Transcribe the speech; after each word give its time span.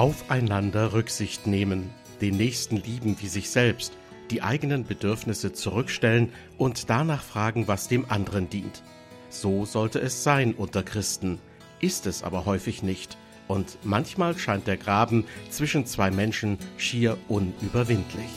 Aufeinander 0.00 0.94
Rücksicht 0.94 1.46
nehmen, 1.46 1.90
den 2.22 2.38
Nächsten 2.38 2.78
lieben 2.78 3.18
wie 3.20 3.28
sich 3.28 3.50
selbst, 3.50 3.92
die 4.30 4.40
eigenen 4.40 4.86
Bedürfnisse 4.86 5.52
zurückstellen 5.52 6.32
und 6.56 6.88
danach 6.88 7.22
fragen, 7.22 7.68
was 7.68 7.86
dem 7.86 8.10
anderen 8.10 8.48
dient. 8.48 8.82
So 9.28 9.66
sollte 9.66 10.00
es 10.00 10.24
sein 10.24 10.54
unter 10.54 10.82
Christen, 10.82 11.38
ist 11.80 12.06
es 12.06 12.22
aber 12.22 12.46
häufig 12.46 12.82
nicht, 12.82 13.18
und 13.46 13.76
manchmal 13.82 14.38
scheint 14.38 14.66
der 14.66 14.78
Graben 14.78 15.26
zwischen 15.50 15.84
zwei 15.84 16.10
Menschen 16.10 16.56
schier 16.78 17.18
unüberwindlich. 17.28 18.30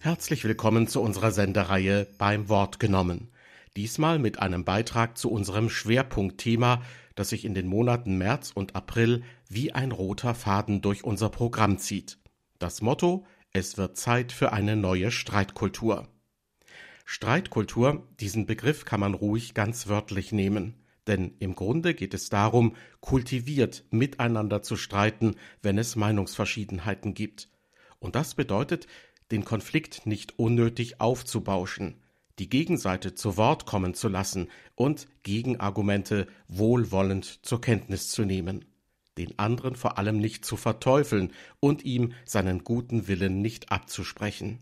Herzlich 0.00 0.44
willkommen 0.44 0.86
zu 0.86 1.00
unserer 1.00 1.30
Sendereihe 1.30 2.06
beim 2.18 2.50
Wort 2.50 2.78
genommen. 2.78 3.30
Diesmal 3.76 4.18
mit 4.18 4.38
einem 4.38 4.64
Beitrag 4.64 5.18
zu 5.18 5.30
unserem 5.30 5.68
Schwerpunktthema, 5.68 6.82
das 7.14 7.28
sich 7.28 7.44
in 7.44 7.52
den 7.52 7.66
Monaten 7.66 8.16
März 8.16 8.50
und 8.54 8.74
April 8.74 9.22
wie 9.50 9.72
ein 9.72 9.92
roter 9.92 10.34
Faden 10.34 10.80
durch 10.80 11.04
unser 11.04 11.28
Programm 11.28 11.76
zieht. 11.76 12.18
Das 12.58 12.80
Motto 12.80 13.26
Es 13.52 13.76
wird 13.76 13.98
Zeit 13.98 14.32
für 14.32 14.54
eine 14.54 14.76
neue 14.76 15.10
Streitkultur. 15.10 16.08
Streitkultur, 17.04 18.08
diesen 18.18 18.46
Begriff 18.46 18.86
kann 18.86 19.00
man 19.00 19.12
ruhig 19.12 19.52
ganz 19.52 19.88
wörtlich 19.88 20.32
nehmen, 20.32 20.82
denn 21.06 21.36
im 21.38 21.54
Grunde 21.54 21.94
geht 21.94 22.14
es 22.14 22.30
darum, 22.30 22.74
kultiviert 23.00 23.84
miteinander 23.90 24.62
zu 24.62 24.76
streiten, 24.76 25.36
wenn 25.60 25.76
es 25.76 25.96
Meinungsverschiedenheiten 25.96 27.12
gibt. 27.12 27.50
Und 27.98 28.16
das 28.16 28.34
bedeutet, 28.34 28.86
den 29.30 29.44
Konflikt 29.44 30.06
nicht 30.06 30.38
unnötig 30.38 31.00
aufzubauschen, 31.00 32.02
die 32.38 32.48
Gegenseite 32.48 33.14
zu 33.14 33.36
Wort 33.36 33.66
kommen 33.66 33.94
zu 33.94 34.08
lassen 34.08 34.48
und 34.74 35.08
Gegenargumente 35.22 36.26
wohlwollend 36.48 37.46
zur 37.46 37.60
Kenntnis 37.60 38.10
zu 38.10 38.24
nehmen, 38.24 38.64
den 39.18 39.38
anderen 39.38 39.74
vor 39.76 39.98
allem 39.98 40.18
nicht 40.18 40.44
zu 40.44 40.56
verteufeln 40.56 41.32
und 41.60 41.84
ihm 41.84 42.12
seinen 42.24 42.64
guten 42.64 43.08
Willen 43.08 43.40
nicht 43.40 43.72
abzusprechen. 43.72 44.58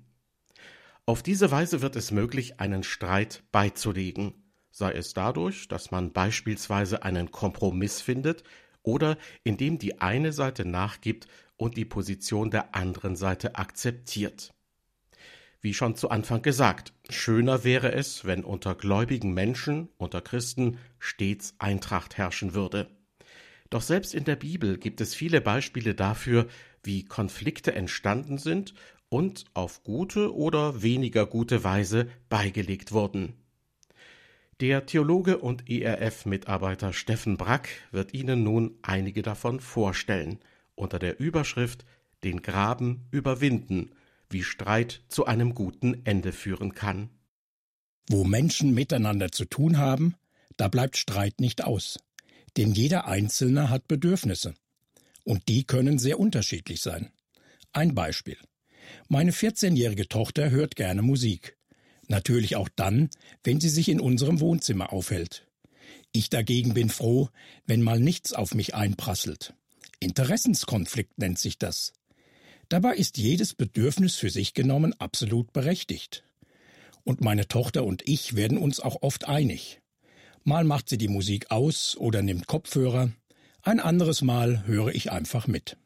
Auf 1.06 1.22
diese 1.22 1.50
Weise 1.50 1.82
wird 1.82 1.96
es 1.96 2.12
möglich, 2.12 2.60
einen 2.60 2.82
Streit 2.82 3.42
beizulegen, 3.52 4.32
sei 4.70 4.92
es 4.92 5.12
dadurch, 5.12 5.68
dass 5.68 5.90
man 5.90 6.12
beispielsweise 6.12 7.02
einen 7.02 7.30
Kompromiss 7.30 8.00
findet 8.00 8.42
oder 8.82 9.18
indem 9.42 9.78
die 9.78 10.00
eine 10.00 10.32
Seite 10.32 10.64
nachgibt 10.64 11.26
und 11.56 11.76
die 11.76 11.84
Position 11.84 12.50
der 12.50 12.74
anderen 12.74 13.16
Seite 13.16 13.56
akzeptiert. 13.56 14.54
Wie 15.64 15.72
schon 15.72 15.96
zu 15.96 16.10
Anfang 16.10 16.42
gesagt, 16.42 16.92
schöner 17.08 17.64
wäre 17.64 17.92
es, 17.92 18.26
wenn 18.26 18.44
unter 18.44 18.74
gläubigen 18.74 19.32
Menschen, 19.32 19.88
unter 19.96 20.20
Christen, 20.20 20.76
stets 20.98 21.54
Eintracht 21.58 22.18
herrschen 22.18 22.52
würde. 22.52 22.90
Doch 23.70 23.80
selbst 23.80 24.14
in 24.14 24.24
der 24.24 24.36
Bibel 24.36 24.76
gibt 24.76 25.00
es 25.00 25.14
viele 25.14 25.40
Beispiele 25.40 25.94
dafür, 25.94 26.48
wie 26.82 27.06
Konflikte 27.06 27.74
entstanden 27.74 28.36
sind 28.36 28.74
und 29.08 29.46
auf 29.54 29.82
gute 29.84 30.34
oder 30.34 30.82
weniger 30.82 31.24
gute 31.24 31.64
Weise 31.64 32.08
beigelegt 32.28 32.92
wurden. 32.92 33.32
Der 34.60 34.84
Theologe 34.84 35.38
und 35.38 35.70
ERF-Mitarbeiter 35.70 36.92
Steffen 36.92 37.38
Brack 37.38 37.70
wird 37.90 38.12
Ihnen 38.12 38.42
nun 38.42 38.76
einige 38.82 39.22
davon 39.22 39.60
vorstellen, 39.60 40.40
unter 40.74 40.98
der 40.98 41.18
Überschrift 41.20 41.86
Den 42.22 42.42
Graben 42.42 43.06
überwinden– 43.12 43.92
wie 44.34 44.42
Streit 44.42 45.00
zu 45.08 45.24
einem 45.24 45.54
guten 45.54 46.04
Ende 46.04 46.32
führen 46.32 46.74
kann. 46.74 47.08
Wo 48.08 48.24
Menschen 48.24 48.74
miteinander 48.74 49.32
zu 49.32 49.46
tun 49.46 49.78
haben, 49.78 50.16
da 50.58 50.68
bleibt 50.68 50.98
Streit 50.98 51.40
nicht 51.40 51.64
aus. 51.64 51.98
Denn 52.58 52.72
jeder 52.72 53.06
Einzelne 53.06 53.70
hat 53.70 53.88
Bedürfnisse. 53.88 54.54
Und 55.24 55.48
die 55.48 55.64
können 55.64 55.98
sehr 55.98 56.20
unterschiedlich 56.20 56.82
sein. 56.82 57.10
Ein 57.72 57.94
Beispiel. 57.94 58.36
Meine 59.08 59.32
14-jährige 59.32 60.08
Tochter 60.08 60.50
hört 60.50 60.76
gerne 60.76 61.00
Musik. 61.00 61.56
Natürlich 62.08 62.56
auch 62.56 62.68
dann, 62.76 63.08
wenn 63.42 63.60
sie 63.60 63.70
sich 63.70 63.88
in 63.88 64.00
unserem 64.00 64.40
Wohnzimmer 64.40 64.92
aufhält. 64.92 65.46
Ich 66.12 66.28
dagegen 66.28 66.74
bin 66.74 66.90
froh, 66.90 67.30
wenn 67.66 67.82
mal 67.82 67.98
nichts 67.98 68.32
auf 68.32 68.54
mich 68.54 68.74
einprasselt. 68.74 69.54
Interessenskonflikt 70.00 71.18
nennt 71.18 71.38
sich 71.38 71.58
das. 71.58 71.92
Dabei 72.68 72.94
ist 72.94 73.18
jedes 73.18 73.54
Bedürfnis 73.54 74.16
für 74.16 74.30
sich 74.30 74.54
genommen 74.54 74.94
absolut 74.98 75.52
berechtigt. 75.52 76.24
Und 77.04 77.20
meine 77.20 77.46
Tochter 77.48 77.84
und 77.84 78.02
ich 78.08 78.36
werden 78.36 78.58
uns 78.58 78.80
auch 78.80 79.02
oft 79.02 79.28
einig. 79.28 79.80
Mal 80.44 80.64
macht 80.64 80.88
sie 80.88 80.98
die 80.98 81.08
Musik 81.08 81.50
aus 81.50 81.96
oder 81.96 82.22
nimmt 82.22 82.46
Kopfhörer, 82.46 83.12
ein 83.62 83.80
anderes 83.80 84.20
Mal 84.20 84.66
höre 84.66 84.94
ich 84.94 85.10
einfach 85.10 85.46
mit. 85.46 85.78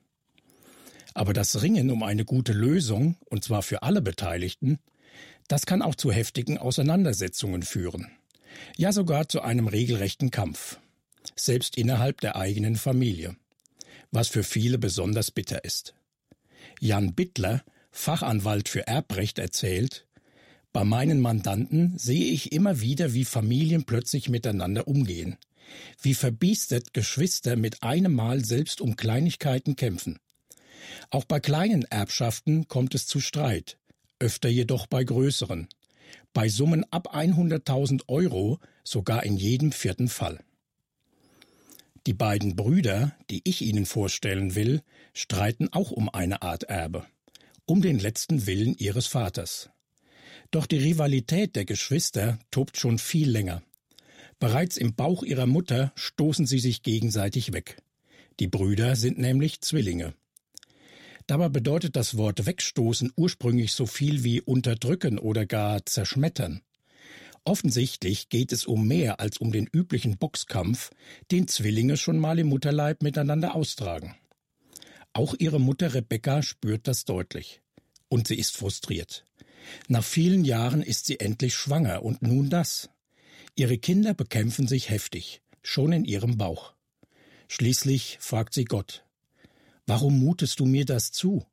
Aber 1.14 1.32
das 1.32 1.62
Ringen 1.62 1.90
um 1.90 2.02
eine 2.02 2.24
gute 2.24 2.52
Lösung, 2.52 3.16
und 3.26 3.44
zwar 3.44 3.62
für 3.62 3.84
alle 3.84 4.02
Beteiligten, 4.02 4.80
das 5.46 5.64
kann 5.64 5.80
auch 5.80 5.94
zu 5.94 6.10
heftigen 6.10 6.58
Auseinandersetzungen 6.58 7.62
führen. 7.62 8.10
Ja 8.76 8.92
sogar 8.92 9.28
zu 9.28 9.42
einem 9.42 9.68
regelrechten 9.68 10.30
Kampf. 10.30 10.80
Selbst 11.36 11.76
innerhalb 11.76 12.20
der 12.20 12.34
eigenen 12.34 12.74
Familie. 12.74 13.36
Was 14.10 14.26
für 14.26 14.42
viele 14.42 14.78
besonders 14.78 15.30
bitter 15.30 15.64
ist. 15.64 15.94
Jan 16.80 17.14
Bittler, 17.14 17.62
Fachanwalt 17.90 18.68
für 18.68 18.86
Erbrecht, 18.86 19.38
erzählt, 19.38 20.06
bei 20.72 20.84
meinen 20.84 21.20
Mandanten 21.20 21.98
sehe 21.98 22.26
ich 22.26 22.52
immer 22.52 22.80
wieder, 22.80 23.14
wie 23.14 23.24
Familien 23.24 23.84
plötzlich 23.84 24.28
miteinander 24.28 24.86
umgehen, 24.86 25.36
wie 26.02 26.14
verbiestert 26.14 26.94
Geschwister 26.94 27.56
mit 27.56 27.82
einem 27.82 28.14
Mal 28.14 28.44
selbst 28.44 28.80
um 28.80 28.94
Kleinigkeiten 28.94 29.76
kämpfen. 29.76 30.18
Auch 31.10 31.24
bei 31.24 31.40
kleinen 31.40 31.82
Erbschaften 31.82 32.68
kommt 32.68 32.94
es 32.94 33.06
zu 33.06 33.20
Streit, 33.20 33.78
öfter 34.18 34.48
jedoch 34.48 34.86
bei 34.86 35.02
größeren. 35.02 35.68
Bei 36.32 36.48
Summen 36.48 36.84
ab 36.92 37.14
100.000 37.14 38.02
Euro 38.08 38.60
sogar 38.84 39.24
in 39.24 39.36
jedem 39.36 39.72
vierten 39.72 40.08
Fall. 40.08 40.38
Die 42.08 42.14
beiden 42.14 42.56
Brüder, 42.56 43.14
die 43.28 43.42
ich 43.44 43.60
Ihnen 43.60 43.84
vorstellen 43.84 44.54
will, 44.54 44.80
streiten 45.12 45.68
auch 45.74 45.90
um 45.90 46.08
eine 46.08 46.40
Art 46.40 46.62
Erbe, 46.62 47.04
um 47.66 47.82
den 47.82 47.98
letzten 47.98 48.46
Willen 48.46 48.74
ihres 48.78 49.06
Vaters. 49.06 49.68
Doch 50.50 50.64
die 50.64 50.78
Rivalität 50.78 51.54
der 51.54 51.66
Geschwister 51.66 52.38
tobt 52.50 52.78
schon 52.78 52.96
viel 52.96 53.28
länger. 53.28 53.62
Bereits 54.38 54.78
im 54.78 54.94
Bauch 54.94 55.22
ihrer 55.22 55.44
Mutter 55.44 55.92
stoßen 55.96 56.46
sie 56.46 56.60
sich 56.60 56.82
gegenseitig 56.82 57.52
weg. 57.52 57.76
Die 58.40 58.48
Brüder 58.48 58.96
sind 58.96 59.18
nämlich 59.18 59.60
Zwillinge. 59.60 60.14
Dabei 61.26 61.50
bedeutet 61.50 61.94
das 61.94 62.16
Wort 62.16 62.46
wegstoßen 62.46 63.12
ursprünglich 63.16 63.72
so 63.72 63.84
viel 63.84 64.24
wie 64.24 64.40
unterdrücken 64.40 65.18
oder 65.18 65.44
gar 65.44 65.84
zerschmettern. 65.84 66.62
Offensichtlich 67.44 68.28
geht 68.28 68.52
es 68.52 68.66
um 68.66 68.86
mehr 68.86 69.20
als 69.20 69.38
um 69.38 69.52
den 69.52 69.66
üblichen 69.66 70.18
Boxkampf, 70.18 70.90
den 71.30 71.48
Zwillinge 71.48 71.96
schon 71.96 72.18
mal 72.18 72.38
im 72.38 72.48
Mutterleib 72.48 73.02
miteinander 73.02 73.54
austragen. 73.54 74.16
Auch 75.12 75.34
ihre 75.38 75.60
Mutter 75.60 75.94
Rebecca 75.94 76.42
spürt 76.42 76.86
das 76.86 77.04
deutlich. 77.04 77.62
Und 78.08 78.28
sie 78.28 78.38
ist 78.38 78.56
frustriert. 78.56 79.24
Nach 79.88 80.04
vielen 80.04 80.44
Jahren 80.44 80.82
ist 80.82 81.06
sie 81.06 81.20
endlich 81.20 81.54
schwanger 81.54 82.02
und 82.02 82.22
nun 82.22 82.50
das. 82.50 82.90
Ihre 83.54 83.78
Kinder 83.78 84.14
bekämpfen 84.14 84.68
sich 84.68 84.88
heftig, 84.88 85.42
schon 85.62 85.92
in 85.92 86.04
ihrem 86.04 86.38
Bauch. 86.38 86.74
Schließlich 87.48 88.18
fragt 88.20 88.54
sie 88.54 88.64
Gott, 88.64 89.04
Warum 89.88 90.18
mutest 90.18 90.60
du 90.60 90.66
mir 90.66 90.84
das 90.84 91.12
zu? 91.12 91.46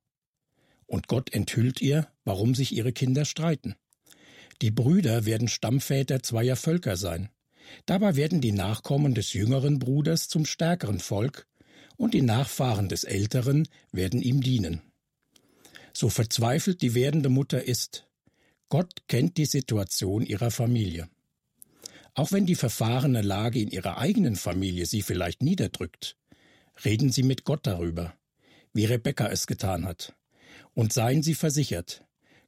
Und 0.87 1.07
Gott 1.07 1.33
enthüllt 1.33 1.81
ihr, 1.81 2.09
warum 2.25 2.53
sich 2.53 2.73
ihre 2.75 2.91
Kinder 2.91 3.23
streiten. 3.23 3.75
Die 4.61 4.71
Brüder 4.71 5.25
werden 5.25 5.47
Stammväter 5.47 6.23
zweier 6.23 6.55
Völker 6.55 6.95
sein. 6.95 7.29
Dabei 7.85 8.15
werden 8.15 8.41
die 8.41 8.51
Nachkommen 8.51 9.13
des 9.13 9.33
jüngeren 9.33 9.79
Bruders 9.79 10.27
zum 10.27 10.45
stärkeren 10.45 10.99
Volk 10.99 11.47
und 11.97 12.13
die 12.13 12.21
Nachfahren 12.21 12.89
des 12.89 13.03
älteren 13.03 13.67
werden 13.91 14.21
ihm 14.21 14.41
dienen. 14.41 14.81
So 15.93 16.09
verzweifelt 16.09 16.81
die 16.81 16.93
werdende 16.93 17.29
Mutter 17.29 17.63
ist, 17.63 18.07
Gott 18.69 19.07
kennt 19.07 19.37
die 19.37 19.45
Situation 19.45 20.25
ihrer 20.25 20.51
Familie. 20.51 21.09
Auch 22.13 22.31
wenn 22.31 22.45
die 22.45 22.55
verfahrene 22.55 23.21
Lage 23.21 23.59
in 23.59 23.69
ihrer 23.69 23.97
eigenen 23.97 24.35
Familie 24.35 24.85
sie 24.85 25.01
vielleicht 25.01 25.41
niederdrückt, 25.41 26.17
reden 26.83 27.11
Sie 27.11 27.23
mit 27.23 27.43
Gott 27.43 27.67
darüber, 27.67 28.13
wie 28.73 28.85
Rebecca 28.85 29.27
es 29.27 29.47
getan 29.47 29.85
hat, 29.85 30.15
und 30.73 30.93
seien 30.93 31.23
Sie 31.23 31.35
versichert, 31.35 32.05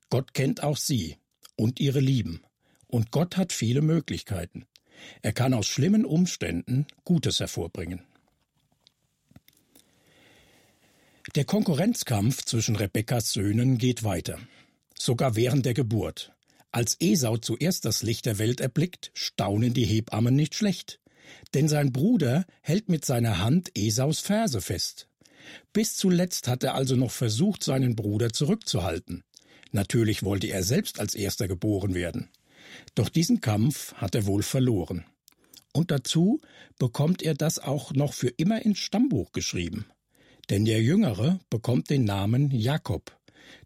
Gott 0.09 0.33
kennt 0.33 0.63
auch 0.63 0.77
Sie 0.77 1.17
und 1.57 1.81
ihre 1.81 1.99
Lieben. 1.99 2.41
Und 2.87 3.11
Gott 3.11 3.35
hat 3.35 3.51
viele 3.51 3.81
Möglichkeiten. 3.81 4.65
Er 5.21 5.33
kann 5.33 5.53
aus 5.53 5.67
schlimmen 5.67 6.05
Umständen 6.05 6.87
Gutes 7.03 7.41
hervorbringen. 7.41 8.01
Der 11.35 11.43
Konkurrenzkampf 11.43 12.45
zwischen 12.45 12.77
Rebekkas 12.77 13.33
Söhnen 13.33 13.77
geht 13.77 14.03
weiter. 14.03 14.39
Sogar 14.97 15.35
während 15.35 15.65
der 15.65 15.73
Geburt. 15.73 16.31
Als 16.71 16.95
Esau 16.99 17.37
zuerst 17.37 17.85
das 17.85 18.01
Licht 18.01 18.25
der 18.25 18.39
Welt 18.39 18.61
erblickt, 18.61 19.11
staunen 19.13 19.73
die 19.73 19.85
Hebammen 19.85 20.35
nicht 20.35 20.55
schlecht. 20.55 20.99
Denn 21.53 21.67
sein 21.67 21.91
Bruder 21.91 22.45
hält 22.61 22.87
mit 22.87 23.03
seiner 23.03 23.39
Hand 23.39 23.71
Esaus 23.77 24.19
Ferse 24.19 24.61
fest. 24.61 25.09
Bis 25.73 25.95
zuletzt 25.95 26.47
hat 26.47 26.63
er 26.63 26.75
also 26.75 26.95
noch 26.95 27.11
versucht, 27.11 27.63
seinen 27.63 27.95
Bruder 27.95 28.31
zurückzuhalten. 28.31 29.23
Natürlich 29.71 30.23
wollte 30.23 30.47
er 30.47 30.63
selbst 30.63 30.99
als 30.99 31.15
erster 31.15 31.47
geboren 31.47 31.93
werden. 31.93 32.29
Doch 32.95 33.09
diesen 33.09 33.41
Kampf 33.41 33.93
hat 33.93 34.15
er 34.15 34.25
wohl 34.25 34.43
verloren. 34.43 35.05
Und 35.73 35.91
dazu 35.91 36.41
bekommt 36.79 37.21
er 37.21 37.33
das 37.33 37.59
auch 37.59 37.93
noch 37.93 38.13
für 38.13 38.29
immer 38.29 38.61
ins 38.63 38.79
Stammbuch 38.79 39.31
geschrieben. 39.31 39.85
Denn 40.49 40.65
der 40.65 40.81
Jüngere 40.81 41.39
bekommt 41.49 41.89
den 41.89 42.05
Namen 42.05 42.51
Jakob. 42.51 43.15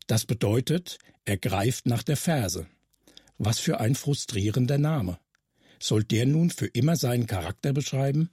Das 0.08 0.26
bedeutet, 0.26 0.98
er 1.26 1.38
greift 1.38 1.86
nach 1.86 2.04
der 2.04 2.18
Ferse. 2.18 2.68
Was 3.38 3.60
für 3.60 3.80
ein 3.80 3.96
frustrierender 3.96 4.78
Name. 4.78 5.20
Soll 5.80 6.04
der 6.04 6.26
nun 6.26 6.50
für 6.50 6.68
immer 6.68 6.96
seinen 6.96 7.28
Charakter 7.28 7.74
beschreiben? 7.74 8.30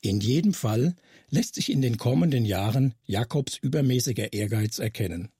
In 0.00 0.20
jedem 0.20 0.54
Fall 0.54 0.94
lässt 1.30 1.54
sich 1.54 1.70
in 1.70 1.82
den 1.82 1.96
kommenden 1.96 2.44
Jahren 2.44 2.94
Jakobs 3.04 3.56
übermäßiger 3.58 4.32
Ehrgeiz 4.32 4.78
erkennen. 4.78 5.30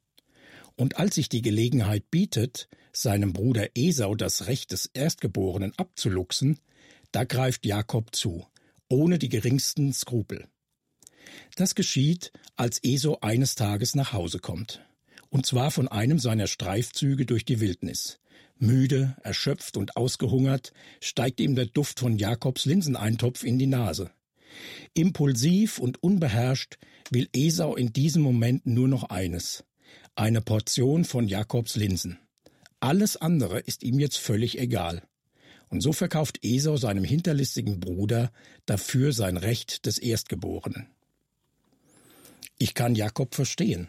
Und 0.79 0.97
als 0.97 1.17
sich 1.17 1.29
die 1.29 1.43
Gelegenheit 1.43 2.09
bietet, 2.09 2.69
seinem 2.93 3.33
Bruder 3.33 3.71
Esau 3.75 4.15
das 4.15 4.47
Recht 4.47 4.71
des 4.71 4.87
Erstgeborenen 4.87 5.73
abzuluxen, 5.77 6.61
da 7.11 7.25
greift 7.25 7.67
Jakob 7.67 8.15
zu, 8.15 8.47
ohne 8.89 9.19
die 9.19 9.29
geringsten 9.29 9.93
Skrupel. 9.93 10.47
Das 11.57 11.75
geschieht, 11.75 12.31
als 12.55 12.79
Esau 12.85 13.19
eines 13.21 13.57
Tages 13.57 13.97
nach 13.97 14.13
Hause 14.13 14.39
kommt, 14.39 14.81
und 15.31 15.47
zwar 15.47 15.73
von 15.73 15.89
einem 15.89 16.21
seiner 16.21 16.47
Streifzüge 16.47 17.27
durch 17.27 17.45
die 17.45 17.59
Wildnis. 17.59 18.21
Müde, 18.57 19.17
erschöpft 19.25 19.77
und 19.77 19.97
ausgehungert 19.97 20.73
steigt 21.01 21.41
ihm 21.41 21.57
der 21.57 21.67
Duft 21.67 21.99
von 21.99 22.17
Jakobs 22.19 22.67
Linseneintopf 22.67 23.43
in 23.43 23.59
die 23.59 23.67
Nase. 23.67 24.13
Impulsiv 24.95 25.81
und 25.81 26.01
unbeherrscht 26.05 26.79
will 27.11 27.29
Esau 27.33 27.75
in 27.75 27.93
diesem 27.93 28.23
Moment 28.23 28.65
nur 28.65 28.87
noch 28.87 29.11
eines 29.11 29.65
eine 30.15 30.41
Portion 30.41 31.05
von 31.05 31.29
Jakobs 31.29 31.77
Linsen. 31.77 32.19
Alles 32.81 33.17
andere 33.17 33.61
ist 33.61 33.83
ihm 33.83 33.99
jetzt 33.99 34.19
völlig 34.19 34.59
egal. 34.59 35.03
Und 35.69 35.81
so 35.81 35.93
verkauft 35.93 36.39
Esau 36.43 36.77
seinem 36.77 37.05
hinterlistigen 37.05 37.81
Bruder 37.81 38.33
dafür 38.67 39.13
sein 39.13 39.37
Recht 39.37 39.87
des 39.87 39.99
Erstgeborenen. 39.99 40.89
Ich 42.59 42.75
kann 42.75 42.95
Jakob 42.95 43.35
verstehen. 43.35 43.89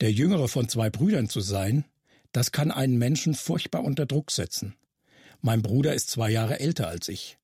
Der 0.00 0.10
jüngere 0.10 0.48
von 0.48 0.68
zwei 0.68 0.90
Brüdern 0.90 1.28
zu 1.28 1.40
sein, 1.40 1.84
das 2.32 2.52
kann 2.52 2.70
einen 2.70 2.98
Menschen 2.98 3.34
furchtbar 3.34 3.84
unter 3.84 4.06
Druck 4.06 4.30
setzen. 4.30 4.74
Mein 5.40 5.62
Bruder 5.62 5.94
ist 5.94 6.10
zwei 6.10 6.30
Jahre 6.30 6.58
älter 6.58 6.88
als 6.88 7.08
ich. 7.08 7.38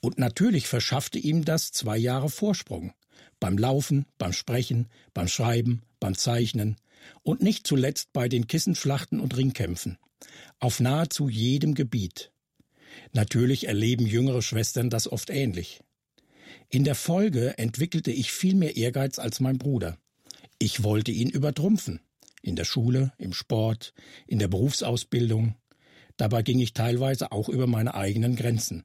Und 0.00 0.18
natürlich 0.18 0.68
verschaffte 0.68 1.18
ihm 1.18 1.44
das 1.44 1.72
zwei 1.72 1.96
Jahre 1.96 2.28
Vorsprung. 2.28 2.92
Beim 3.40 3.58
Laufen, 3.58 4.06
beim 4.18 4.32
Sprechen, 4.32 4.88
beim 5.14 5.28
Schreiben, 5.28 5.82
beim 5.98 6.16
Zeichnen 6.16 6.76
und 7.22 7.42
nicht 7.42 7.66
zuletzt 7.66 8.12
bei 8.12 8.28
den 8.28 8.46
Kissenschlachten 8.46 9.20
und 9.20 9.36
Ringkämpfen. 9.36 9.98
Auf 10.58 10.80
nahezu 10.80 11.28
jedem 11.28 11.74
Gebiet. 11.74 12.32
Natürlich 13.12 13.68
erleben 13.68 14.06
jüngere 14.06 14.42
Schwestern 14.42 14.90
das 14.90 15.10
oft 15.10 15.30
ähnlich. 15.30 15.80
In 16.68 16.84
der 16.84 16.94
Folge 16.94 17.58
entwickelte 17.58 18.10
ich 18.10 18.32
viel 18.32 18.54
mehr 18.54 18.76
Ehrgeiz 18.76 19.18
als 19.18 19.40
mein 19.40 19.58
Bruder. 19.58 19.98
Ich 20.58 20.82
wollte 20.82 21.12
ihn 21.12 21.30
übertrumpfen. 21.30 22.00
In 22.42 22.56
der 22.56 22.64
Schule, 22.64 23.12
im 23.18 23.32
Sport, 23.32 23.92
in 24.26 24.38
der 24.38 24.48
Berufsausbildung. 24.48 25.54
Dabei 26.16 26.42
ging 26.42 26.58
ich 26.60 26.72
teilweise 26.72 27.32
auch 27.32 27.48
über 27.48 27.66
meine 27.66 27.94
eigenen 27.94 28.36
Grenzen. 28.36 28.84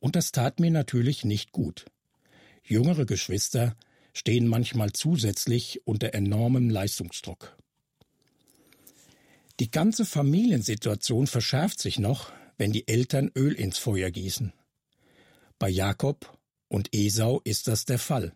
Und 0.00 0.14
das 0.14 0.30
tat 0.32 0.60
mir 0.60 0.70
natürlich 0.70 1.24
nicht 1.24 1.52
gut. 1.52 1.86
Jüngere 2.62 3.04
Geschwister 3.04 3.76
stehen 4.12 4.46
manchmal 4.46 4.92
zusätzlich 4.92 5.80
unter 5.86 6.14
enormem 6.14 6.70
Leistungsdruck. 6.70 7.57
Die 9.60 9.70
ganze 9.70 10.04
Familiensituation 10.04 11.26
verschärft 11.26 11.80
sich 11.80 11.98
noch, 11.98 12.32
wenn 12.58 12.72
die 12.72 12.86
Eltern 12.86 13.30
Öl 13.34 13.52
ins 13.52 13.78
Feuer 13.78 14.10
gießen. 14.10 14.52
Bei 15.58 15.68
Jakob 15.68 16.38
und 16.68 16.94
Esau 16.94 17.40
ist 17.42 17.66
das 17.66 17.84
der 17.84 17.98
Fall. 17.98 18.32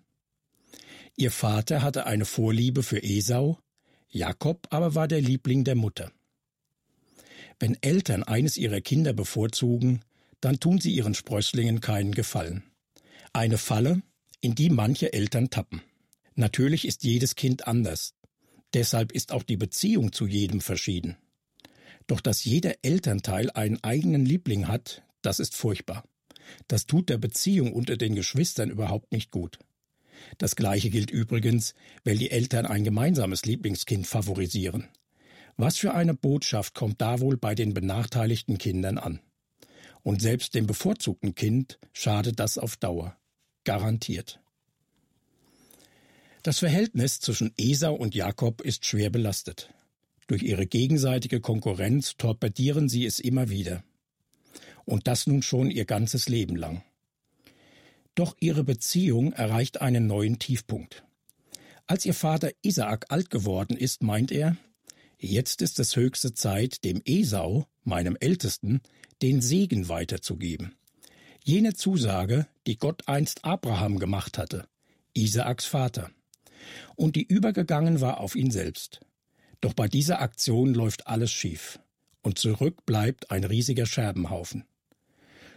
Ihr 1.17 1.31
Vater 1.31 1.83
hatte 1.83 2.07
eine 2.07 2.25
Vorliebe 2.25 2.83
für 2.83 3.03
Esau, 3.03 3.59
Jakob 4.09 4.67
aber 4.71 4.95
war 4.95 5.07
der 5.07 5.21
Liebling 5.21 5.63
der 5.63 5.77
Mutter. 5.77 6.11
Wenn 7.61 7.81
Eltern 7.81 8.25
eines 8.25 8.57
ihrer 8.57 8.81
Kinder 8.81 9.13
bevorzugen, 9.13 10.03
dann 10.41 10.59
tun 10.59 10.81
sie 10.81 10.93
ihren 10.93 11.15
Sprösslingen 11.15 11.81
keinen 11.81 12.13
Gefallen. 12.13 12.65
Eine 13.33 13.59
Falle, 13.59 14.03
in 14.41 14.57
die 14.57 14.71
manche 14.71 15.13
Eltern 15.13 15.51
tappen. 15.51 15.83
Natürlich 16.35 16.85
ist 16.85 17.05
jedes 17.05 17.37
Kind 17.37 17.69
anders. 17.69 18.15
Deshalb 18.75 19.13
ist 19.13 19.33
auch 19.33 19.43
die 19.43 19.57
Beziehung 19.57 20.13
zu 20.13 20.27
jedem 20.27 20.61
verschieden. 20.61 21.17
Doch 22.07 22.21
dass 22.21 22.45
jeder 22.45 22.75
Elternteil 22.83 23.51
einen 23.51 23.83
eigenen 23.83 24.25
Liebling 24.25 24.69
hat, 24.69 25.03
das 25.21 25.39
ist 25.39 25.55
furchtbar. 25.55 26.05
Das 26.69 26.87
tut 26.87 27.09
der 27.09 27.19
Beziehung 27.19 27.73
unter 27.73 27.97
den 27.97 28.15
Geschwistern 28.15 28.71
überhaupt 28.71 29.13
nicht 29.13 29.31
gut. 29.31 29.59
Das 30.39 30.57
gleiche 30.57 30.91
gilt 30.91 31.11
übrigens, 31.11 31.75
wenn 32.05 32.19
die 32.19 32.31
Eltern 32.31 32.67
ein 32.67 32.85
gemeinsames 32.85 33.45
Lieblingskind 33.45 34.07
favorisieren. 34.07 34.89
Was 35.57 35.79
für 35.79 35.95
eine 35.95 36.15
Botschaft 36.15 36.75
kommt 36.75 37.01
da 37.01 37.21
wohl 37.21 37.37
bei 37.37 37.55
den 37.55 37.75
benachteiligten 37.75 38.59
Kindern 38.59 38.99
an? 38.99 39.21
Und 40.03 40.21
selbst 40.21 40.55
dem 40.55 40.67
bevorzugten 40.67 41.35
Kind 41.35 41.79
schadet 41.93 42.41
das 42.41 42.59
auf 42.59 42.77
Dauer. 42.77 43.17
Garantiert. 43.65 44.42
Das 46.43 46.59
Verhältnis 46.59 47.21
zwischen 47.21 47.55
Esau 47.57 47.95
und 47.95 48.17
Jakob 48.17 48.63
ist 48.63 48.85
schwer 48.85 49.11
belastet. 49.11 49.73
Durch 50.27 50.43
ihre 50.43 50.67
gegenseitige 50.67 51.41
Konkurrenz 51.41 52.17
torpedieren 52.17 52.89
sie 52.89 53.07
es 53.07 53.21
immer 53.21 53.49
wieder. 53.49 53.85
Und 54.85 55.07
das 55.07 55.29
nun 55.29 55.43
schon 55.43 55.71
ihr 55.71 55.85
ganzes 55.85 56.29
Leben 56.29 56.57
lang. 56.57 56.83
Doch 58.17 58.35
ihre 58.41 58.65
Beziehung 58.65 59.33
erreicht 59.33 59.81
einen 59.81 60.09
neuen 60.09 60.41
Tiefpunkt. 60.41 61.05
Als 61.87 62.05
ihr 62.05 62.15
Vater 62.15 62.51
Isaak 62.63 63.07
alt 63.11 63.31
geworden 63.31 63.77
ist, 63.77 64.03
meint 64.03 64.33
er, 64.33 64.57
jetzt 65.21 65.63
ist 65.63 65.79
es 65.79 65.95
höchste 65.95 66.35
Zeit, 66.35 66.83
dem 66.83 67.03
Esau, 67.05 67.67
meinem 67.85 68.17
Ältesten, 68.19 68.81
den 69.23 69.41
Segen 69.41 69.89
weiterzugeben. 69.89 70.75
Jene 71.45 71.75
Zusage, 71.75 72.49
die 72.67 72.79
Gott 72.79 73.07
einst 73.07 73.45
Abraham 73.45 74.01
gemacht 74.01 74.39
hatte, 74.39 74.67
Isaaks 75.15 75.67
Vater 75.67 76.11
und 76.97 77.17
die 77.17 77.27
übergegangen 77.27 78.01
war 78.01 78.21
auf 78.21 78.35
ihn 78.35 78.51
selbst. 78.51 79.01
Doch 79.61 79.75
bei 79.75 79.89
dieser 79.89 80.21
Aktion 80.21 80.75
läuft 80.75 81.07
alles 81.07 81.31
schief 81.33 81.79
und 82.23 82.39
zurück 82.39 82.85
bleibt 82.87 83.31
ein 83.31 83.45
riesiger 83.45 83.87
Scherbenhaufen. 83.87 84.65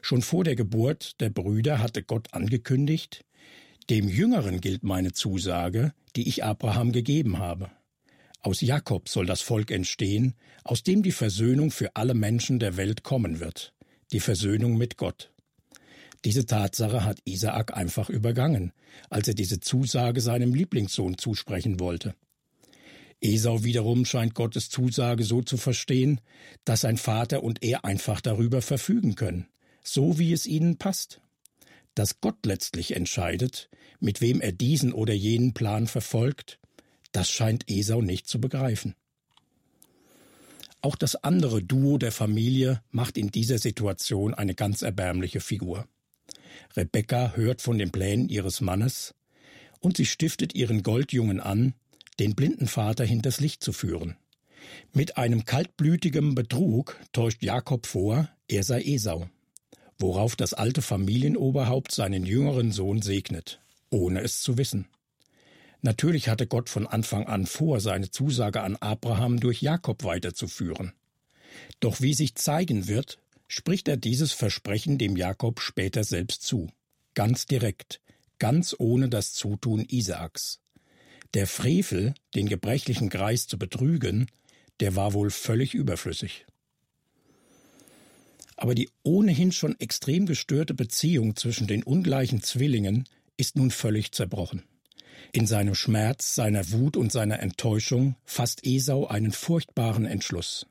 Schon 0.02 0.22
vor 0.22 0.44
der 0.44 0.56
Geburt 0.56 1.20
der 1.22 1.30
Brüder 1.30 1.80
hatte 1.80 2.04
Gott 2.04 2.34
angekündigt, 2.34 3.26
dem 3.90 4.08
Jüngeren 4.08 4.62
gilt 4.62 4.84
meine 4.84 5.14
Zusage, 5.14 5.94
die 6.16 6.28
ich 6.28 6.44
Abraham 6.44 6.92
gegeben 6.92 7.40
habe. 7.40 7.70
Aus 8.42 8.62
Jakob 8.62 9.10
soll 9.10 9.26
das 9.26 9.42
Volk 9.42 9.72
entstehen, 9.72 10.36
aus 10.64 10.84
dem 10.84 11.02
die 11.02 11.12
Versöhnung 11.12 11.72
für 11.72 11.96
alle 11.96 12.14
Menschen 12.14 12.60
der 12.60 12.78
Welt 12.78 13.04
kommen 13.04 13.40
wird, 13.40 13.74
die 14.12 14.20
Versöhnung 14.20 14.78
mit 14.78 14.98
Gott. 14.98 15.32
Diese 16.26 16.48
Tatsache 16.48 17.06
hat 17.06 17.20
Isaak 17.26 17.78
einfach 17.78 18.10
übergangen, 18.10 18.74
als 19.12 19.28
er 19.28 19.36
diese 19.36 19.60
Zusage 19.60 20.22
seinem 20.22 20.56
Lieblingssohn 20.56 21.20
zusprechen 21.20 21.80
wollte. 21.80 22.16
Esau 23.22 23.64
wiederum 23.64 24.06
scheint 24.06 24.34
Gottes 24.34 24.70
Zusage 24.70 25.24
so 25.24 25.44
zu 25.44 25.58
verstehen, 25.58 26.20
dass 26.66 26.82
sein 26.82 26.98
Vater 26.98 27.44
und 27.44 27.62
er 27.62 27.86
einfach 27.86 28.22
darüber 28.22 28.64
verfügen 28.64 29.14
können, 29.14 29.48
so 29.84 30.18
wie 30.18 30.34
es 30.34 30.48
ihnen 30.48 30.78
passt. 30.78 31.22
Dass 31.94 32.22
Gott 32.22 32.44
letztlich 32.44 32.96
entscheidet, 32.96 33.70
mit 34.00 34.20
wem 34.20 34.42
er 34.42 34.52
diesen 34.52 34.94
oder 34.94 35.14
jenen 35.14 35.54
Plan 35.54 35.86
verfolgt, 35.86 36.60
das 37.12 37.30
scheint 37.30 37.70
Esau 37.70 38.02
nicht 38.02 38.28
zu 38.28 38.42
begreifen. 38.42 38.96
Auch 40.82 40.96
das 40.96 41.16
andere 41.16 41.64
Duo 41.64 41.98
der 42.00 42.12
Familie 42.12 42.82
macht 42.90 43.18
in 43.18 43.30
dieser 43.30 43.60
Situation 43.60 44.34
eine 44.34 44.56
ganz 44.56 44.82
erbärmliche 44.82 45.40
Figur. 45.40 45.88
Rebecca 46.76 47.34
hört 47.36 47.62
von 47.62 47.78
den 47.78 47.92
Plänen 47.92 48.30
ihres 48.30 48.62
Mannes 48.62 49.14
und 49.80 49.98
sie 49.98 50.06
stiftet 50.06 50.56
ihren 50.56 50.84
Goldjungen 50.84 51.40
an, 51.40 51.74
den 52.20 52.36
blinden 52.36 52.68
Vater 52.68 53.06
hinters 53.06 53.40
Licht 53.40 53.64
zu 53.64 53.74
führen. 53.74 54.16
Mit 54.94 55.18
einem 55.18 55.46
kaltblütigen 55.46 56.36
Betrug 56.36 57.00
täuscht 57.12 57.44
Jakob 57.44 57.86
vor, 57.86 58.30
er 58.48 58.64
sei 58.64 58.82
Esau, 58.82 59.30
worauf 60.00 60.36
das 60.36 60.54
alte 60.54 60.82
Familienoberhaupt 60.82 61.92
seinen 61.92 62.26
jüngeren 62.26 62.72
Sohn 62.72 63.02
segnet, 63.02 63.62
ohne 63.90 64.22
es 64.22 64.42
zu 64.42 64.58
wissen. 64.58 64.88
Natürlich 65.82 66.30
hatte 66.30 66.48
Gott 66.48 66.70
von 66.70 66.88
Anfang 66.88 67.28
an 67.28 67.46
vor, 67.46 67.80
seine 67.80 68.10
Zusage 68.10 68.62
an 68.62 68.76
Abraham 68.78 69.40
durch 69.40 69.62
Jakob 69.62 70.04
weiterzuführen. 70.04 70.94
Doch 71.80 72.02
wie 72.02 72.14
sich 72.14 72.36
zeigen 72.36 72.88
wird, 72.88 73.20
spricht 73.48 73.88
er 73.88 73.98
dieses 73.98 74.32
Versprechen 74.32 74.98
dem 74.98 75.16
Jakob 75.16 75.60
später 75.60 76.04
selbst 76.04 76.44
zu. 76.44 76.70
Ganz 77.14 77.46
direkt, 77.46 78.02
ganz 78.40 78.76
ohne 78.78 79.10
das 79.10 79.34
Zutun 79.34 79.86
Isaaks. 79.88 80.60
Der 81.34 81.48
Frevel, 81.48 82.14
den 82.34 82.48
gebrechlichen 82.48 83.10
Greis 83.10 83.48
zu 83.48 83.58
betrügen, 83.58 84.28
der 84.80 84.96
war 84.96 85.14
wohl 85.14 85.30
völlig 85.30 85.74
überflüssig. 85.74 86.46
Aber 88.58 88.74
die 88.74 88.90
ohnehin 89.04 89.52
schon 89.52 89.78
extrem 89.80 90.26
gestörte 90.26 90.74
Beziehung 90.74 91.36
zwischen 91.36 91.68
den 91.68 91.84
ungleichen 91.84 92.42
Zwillingen 92.42 93.08
ist 93.38 93.58
nun 93.58 93.70
völlig 93.70 94.12
zerbrochen. 94.14 94.64
In 95.34 95.48
seinem 95.48 95.76
Schmerz, 95.76 96.36
seiner 96.36 96.72
Wut 96.72 96.96
und 96.96 97.12
seiner 97.12 97.42
Enttäuschung 97.42 98.16
fasst 98.24 98.66
Esau 98.66 99.08
einen 99.08 99.34
furchtbaren 99.34 100.06
Entschluss. 100.06 100.68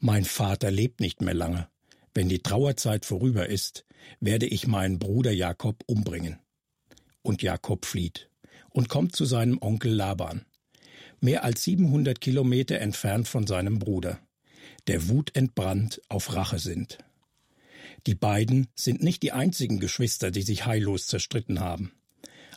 Mein 0.00 0.24
Vater 0.24 0.70
lebt 0.70 1.00
nicht 1.00 1.20
mehr 1.20 1.34
lange. 1.34 1.68
Wenn 2.14 2.28
die 2.28 2.42
Trauerzeit 2.42 3.04
vorüber 3.04 3.48
ist, 3.48 3.84
werde 4.20 4.46
ich 4.46 4.66
meinen 4.66 4.98
Bruder 4.98 5.30
Jakob 5.30 5.82
umbringen. 5.86 6.38
Und 7.22 7.42
Jakob 7.42 7.84
flieht 7.86 8.30
und 8.70 8.88
kommt 8.88 9.14
zu 9.14 9.24
seinem 9.24 9.58
Onkel 9.60 9.92
Laban, 9.92 10.44
mehr 11.20 11.44
als 11.44 11.64
700 11.64 12.20
Kilometer 12.20 12.78
entfernt 12.80 13.28
von 13.28 13.46
seinem 13.46 13.78
Bruder, 13.78 14.20
der 14.86 15.08
wutentbrannt 15.08 16.00
auf 16.08 16.34
Rache 16.34 16.58
sind. 16.58 16.98
Die 18.06 18.14
beiden 18.14 18.68
sind 18.74 19.02
nicht 19.02 19.22
die 19.22 19.32
einzigen 19.32 19.78
Geschwister, 19.78 20.30
die 20.30 20.42
sich 20.42 20.66
heillos 20.66 21.06
zerstritten 21.06 21.60
haben. 21.60 21.92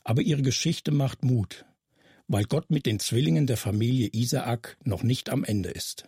Aber 0.04 0.22
ihre 0.22 0.42
Geschichte 0.42 0.92
macht 0.92 1.24
Mut, 1.24 1.66
weil 2.28 2.46
Gott 2.46 2.72
mit 2.72 2.86
den 2.86 3.00
Zwillingen 3.00 3.48
der 3.48 3.58
Familie 3.58 4.10
Isaak 4.12 4.78
noch 4.84 5.04
nicht 5.04 5.30
am 5.30 5.44
Ende 5.44 5.70
ist. 5.70 6.08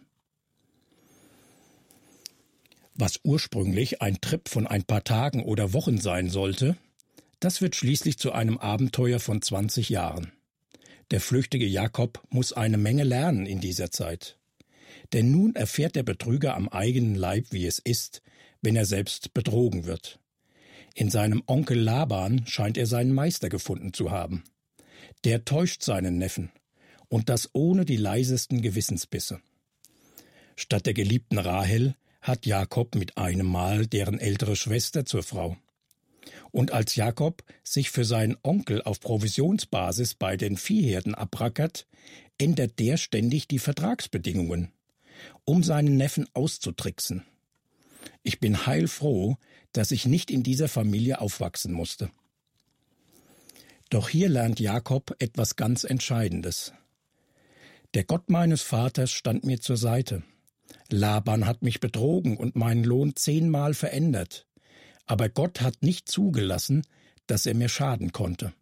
Was 2.97 3.19
ursprünglich 3.23 4.01
ein 4.01 4.21
Trip 4.21 4.47
von 4.47 4.67
ein 4.67 4.85
paar 4.85 5.03
Tagen 5.03 5.43
oder 5.43 5.73
Wochen 5.73 5.99
sein 5.99 6.29
sollte, 6.29 6.77
das 7.41 7.61
wird 7.61 7.75
schließlich 7.75 8.17
zu 8.17 8.31
einem 8.31 8.57
Abenteuer 8.57 9.19
von 9.19 9.41
20 9.41 9.89
Jahren. 9.89 10.31
Der 11.11 11.19
flüchtige 11.19 11.67
Jakob 11.67 12.23
muss 12.29 12.53
eine 12.53 12.77
Menge 12.77 13.03
lernen 13.03 13.45
in 13.45 13.59
dieser 13.59 13.91
Zeit. 13.91 14.37
Denn 15.11 15.29
nun 15.29 15.55
erfährt 15.55 15.97
der 15.97 16.03
Betrüger 16.03 16.55
am 16.55 16.69
eigenen 16.69 17.15
Leib, 17.15 17.47
wie 17.51 17.65
es 17.65 17.79
ist, 17.79 18.21
wenn 18.61 18.77
er 18.77 18.85
selbst 18.85 19.33
betrogen 19.33 19.85
wird. 19.85 20.19
In 20.95 21.09
seinem 21.09 21.43
Onkel 21.47 21.77
Laban 21.77 22.47
scheint 22.47 22.77
er 22.77 22.87
seinen 22.87 23.13
Meister 23.13 23.49
gefunden 23.49 23.91
zu 23.93 24.09
haben. 24.09 24.45
Der 25.25 25.43
täuscht 25.43 25.83
seinen 25.83 26.17
Neffen, 26.17 26.49
und 27.09 27.27
das 27.27 27.49
ohne 27.51 27.83
die 27.83 27.97
leisesten 27.97 28.61
Gewissensbisse. 28.61 29.41
Statt 30.55 30.85
der 30.85 30.93
geliebten 30.93 31.37
Rahel 31.37 31.95
hat 32.25 32.47
Jakob 32.47 32.95
mit 32.95 33.17
einem 33.17 33.45
Mal 33.45 33.85
deren 33.85 34.19
ältere 34.19 34.55
Schwester 34.55 35.05
zur 35.05 35.21
Frau. 35.21 35.57
Und 36.51 36.71
als 36.71 36.95
Jakob 36.95 37.43
sich 37.63 37.91
für 37.91 38.03
seinen 38.03 38.35
Onkel 38.41 38.81
auf 38.81 38.99
Provisionsbasis 38.99 40.15
bei 40.15 40.35
den 40.35 40.57
Viehherden 40.57 41.13
abrackert, 41.13 41.85
ändert 42.39 42.79
der 42.79 42.97
ständig 42.97 43.47
die 43.47 43.59
Vertragsbedingungen, 43.59 44.71
um 45.43 45.61
seinen 45.61 45.97
Neffen 45.97 46.27
auszutricksen. 46.33 47.23
Ich 48.23 48.39
bin 48.39 48.65
heilfroh, 48.65 49.37
dass 49.71 49.91
ich 49.91 50.07
nicht 50.07 50.31
in 50.31 50.41
dieser 50.41 50.67
Familie 50.67 51.21
aufwachsen 51.21 51.73
musste. 51.73 52.09
Doch 53.91 54.09
hier 54.09 54.29
lernt 54.29 54.59
Jakob 54.59 55.15
etwas 55.19 55.57
ganz 55.57 55.83
Entscheidendes. 55.83 56.73
Der 57.93 58.03
Gott 58.03 58.31
meines 58.31 58.63
Vaters 58.63 59.11
stand 59.11 59.43
mir 59.43 59.61
zur 59.61 59.77
Seite. 59.77 60.23
Laban 60.89 61.45
hat 61.45 61.61
mich 61.61 61.79
betrogen 61.79 62.37
und 62.37 62.55
meinen 62.55 62.83
Lohn 62.83 63.15
zehnmal 63.15 63.73
verändert. 63.73 64.45
Aber 65.05 65.29
Gott 65.29 65.61
hat 65.61 65.81
nicht 65.81 66.09
zugelassen, 66.09 66.85
dass 67.27 67.45
er 67.45 67.55
mir 67.55 67.69
schaden 67.69 68.11
konnte. 68.11 68.53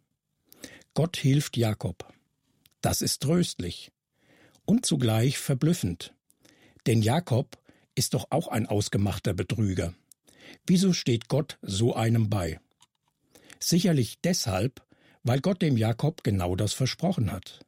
Gott 0.94 1.16
hilft 1.16 1.56
Jakob. 1.56 2.12
Das 2.80 3.02
ist 3.02 3.22
tröstlich 3.22 3.90
und 4.64 4.86
zugleich 4.86 5.38
verblüffend. 5.38 6.14
Denn 6.86 7.02
Jakob 7.02 7.58
ist 7.94 8.14
doch 8.14 8.26
auch 8.30 8.48
ein 8.48 8.66
ausgemachter 8.66 9.34
Betrüger. 9.34 9.94
Wieso 10.66 10.92
steht 10.92 11.28
Gott 11.28 11.58
so 11.62 11.94
einem 11.94 12.28
bei? 12.28 12.60
Sicherlich 13.60 14.20
deshalb, 14.22 14.82
weil 15.22 15.40
Gott 15.40 15.62
dem 15.62 15.76
Jakob 15.76 16.22
genau 16.22 16.56
das 16.56 16.72
versprochen 16.74 17.32
hat. 17.32 17.60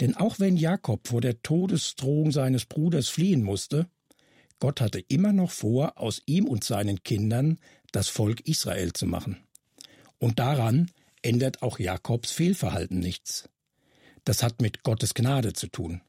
Denn 0.00 0.16
auch 0.16 0.38
wenn 0.38 0.56
Jakob 0.56 1.06
vor 1.08 1.20
der 1.20 1.42
Todesdrohung 1.42 2.32
seines 2.32 2.66
Bruders 2.66 3.08
fliehen 3.08 3.42
musste, 3.42 3.88
Gott 4.60 4.80
hatte 4.80 5.00
immer 5.00 5.32
noch 5.32 5.50
vor, 5.50 5.98
aus 5.98 6.22
ihm 6.26 6.46
und 6.46 6.64
seinen 6.64 7.02
Kindern 7.02 7.58
das 7.92 8.08
Volk 8.08 8.46
Israel 8.46 8.92
zu 8.92 9.06
machen. 9.06 9.38
Und 10.18 10.38
daran 10.38 10.90
ändert 11.22 11.62
auch 11.62 11.78
Jakobs 11.78 12.30
Fehlverhalten 12.30 12.98
nichts. 12.98 13.48
Das 14.24 14.42
hat 14.42 14.62
mit 14.62 14.82
Gottes 14.82 15.14
Gnade 15.14 15.52
zu 15.52 15.66
tun 15.66 16.00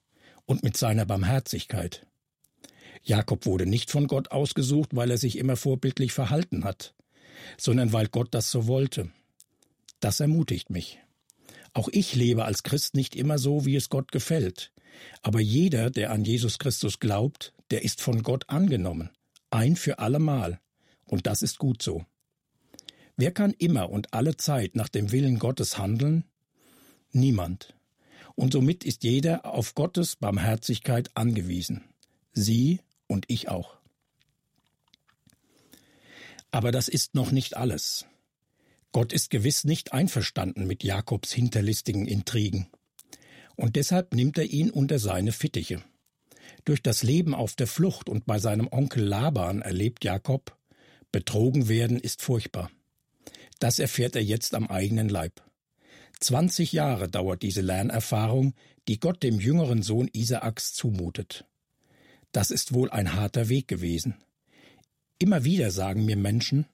und 0.45 0.63
mit 0.63 0.77
seiner 0.77 1.05
Barmherzigkeit. 1.05 2.05
Jakob 3.03 3.45
wurde 3.45 3.65
nicht 3.65 3.91
von 3.91 4.07
Gott 4.07 4.31
ausgesucht, 4.31 4.95
weil 4.95 5.11
er 5.11 5.17
sich 5.17 5.37
immer 5.37 5.57
vorbildlich 5.57 6.11
verhalten 6.11 6.63
hat, 6.63 6.95
sondern 7.57 7.93
weil 7.93 8.07
Gott 8.07 8.29
das 8.31 8.49
so 8.49 8.67
wollte. 8.67 9.11
Das 9.99 10.19
ermutigt 10.19 10.69
mich. 10.69 10.99
Auch 11.75 11.89
ich 11.91 12.15
lebe 12.15 12.45
als 12.45 12.63
Christ 12.63 12.95
nicht 12.95 13.17
immer 13.17 13.37
so, 13.37 13.65
wie 13.65 13.75
es 13.75 13.89
Gott 13.89 14.13
gefällt. 14.13 14.71
Aber 15.21 15.41
jeder, 15.41 15.91
der 15.91 16.11
an 16.11 16.23
Jesus 16.23 16.57
Christus 16.57 16.99
glaubt, 16.99 17.53
der 17.69 17.83
ist 17.83 18.01
von 18.01 18.23
Gott 18.23 18.49
angenommen. 18.49 19.09
Ein 19.49 19.75
für 19.75 19.99
allemal. 19.99 20.61
Und 21.05 21.27
das 21.27 21.41
ist 21.41 21.59
gut 21.59 21.83
so. 21.83 22.05
Wer 23.17 23.33
kann 23.33 23.51
immer 23.51 23.89
und 23.89 24.13
alle 24.13 24.37
Zeit 24.37 24.77
nach 24.77 24.87
dem 24.87 25.11
Willen 25.11 25.37
Gottes 25.37 25.77
handeln? 25.77 26.23
Niemand. 27.11 27.75
Und 28.35 28.53
somit 28.53 28.85
ist 28.85 29.03
jeder 29.03 29.45
auf 29.45 29.75
Gottes 29.75 30.15
Barmherzigkeit 30.15 31.09
angewiesen. 31.13 31.83
Sie 32.31 32.79
und 33.07 33.25
ich 33.27 33.49
auch. 33.49 33.75
Aber 36.51 36.71
das 36.71 36.87
ist 36.87 37.15
noch 37.15 37.31
nicht 37.31 37.57
alles. 37.57 38.05
Gott 38.95 39.11
ist 39.11 39.29
gewiss 39.29 39.65
nicht 39.65 39.91
einverstanden 39.91 40.67
mit 40.67 40.81
Jakobs 40.81 41.33
hinterlistigen 41.33 42.05
Intrigen. 42.05 42.67
Und 43.57 43.75
deshalb 43.75 44.13
nimmt 44.13 44.37
er 44.37 44.45
ihn 44.45 44.69
unter 44.69 44.99
seine 44.99 45.33
Fittiche. 45.33 45.83
Durch 46.63 46.81
das 46.81 47.03
Leben 47.03 47.35
auf 47.35 47.55
der 47.55 47.67
Flucht 47.67 48.07
und 48.07 48.25
bei 48.25 48.39
seinem 48.39 48.69
Onkel 48.71 49.03
Laban 49.03 49.61
erlebt 49.61 50.05
Jakob, 50.05 50.57
betrogen 51.11 51.67
werden 51.67 51.99
ist 51.99 52.21
furchtbar. 52.21 52.71
Das 53.59 53.79
erfährt 53.79 54.15
er 54.15 54.23
jetzt 54.23 54.55
am 54.55 54.67
eigenen 54.67 55.09
Leib. 55.09 55.43
Zwanzig 56.21 56.71
Jahre 56.71 57.09
dauert 57.09 57.41
diese 57.41 57.59
Lernerfahrung, 57.59 58.53
die 58.87 59.01
Gott 59.01 59.23
dem 59.23 59.41
jüngeren 59.41 59.83
Sohn 59.83 60.07
Isaaks 60.13 60.73
zumutet. 60.73 61.43
Das 62.31 62.49
ist 62.49 62.73
wohl 62.73 62.89
ein 62.89 63.13
harter 63.13 63.49
Weg 63.49 63.67
gewesen. 63.67 64.15
Immer 65.19 65.43
wieder 65.43 65.71
sagen 65.71 66.05
mir 66.05 66.15
Menschen, 66.15 66.65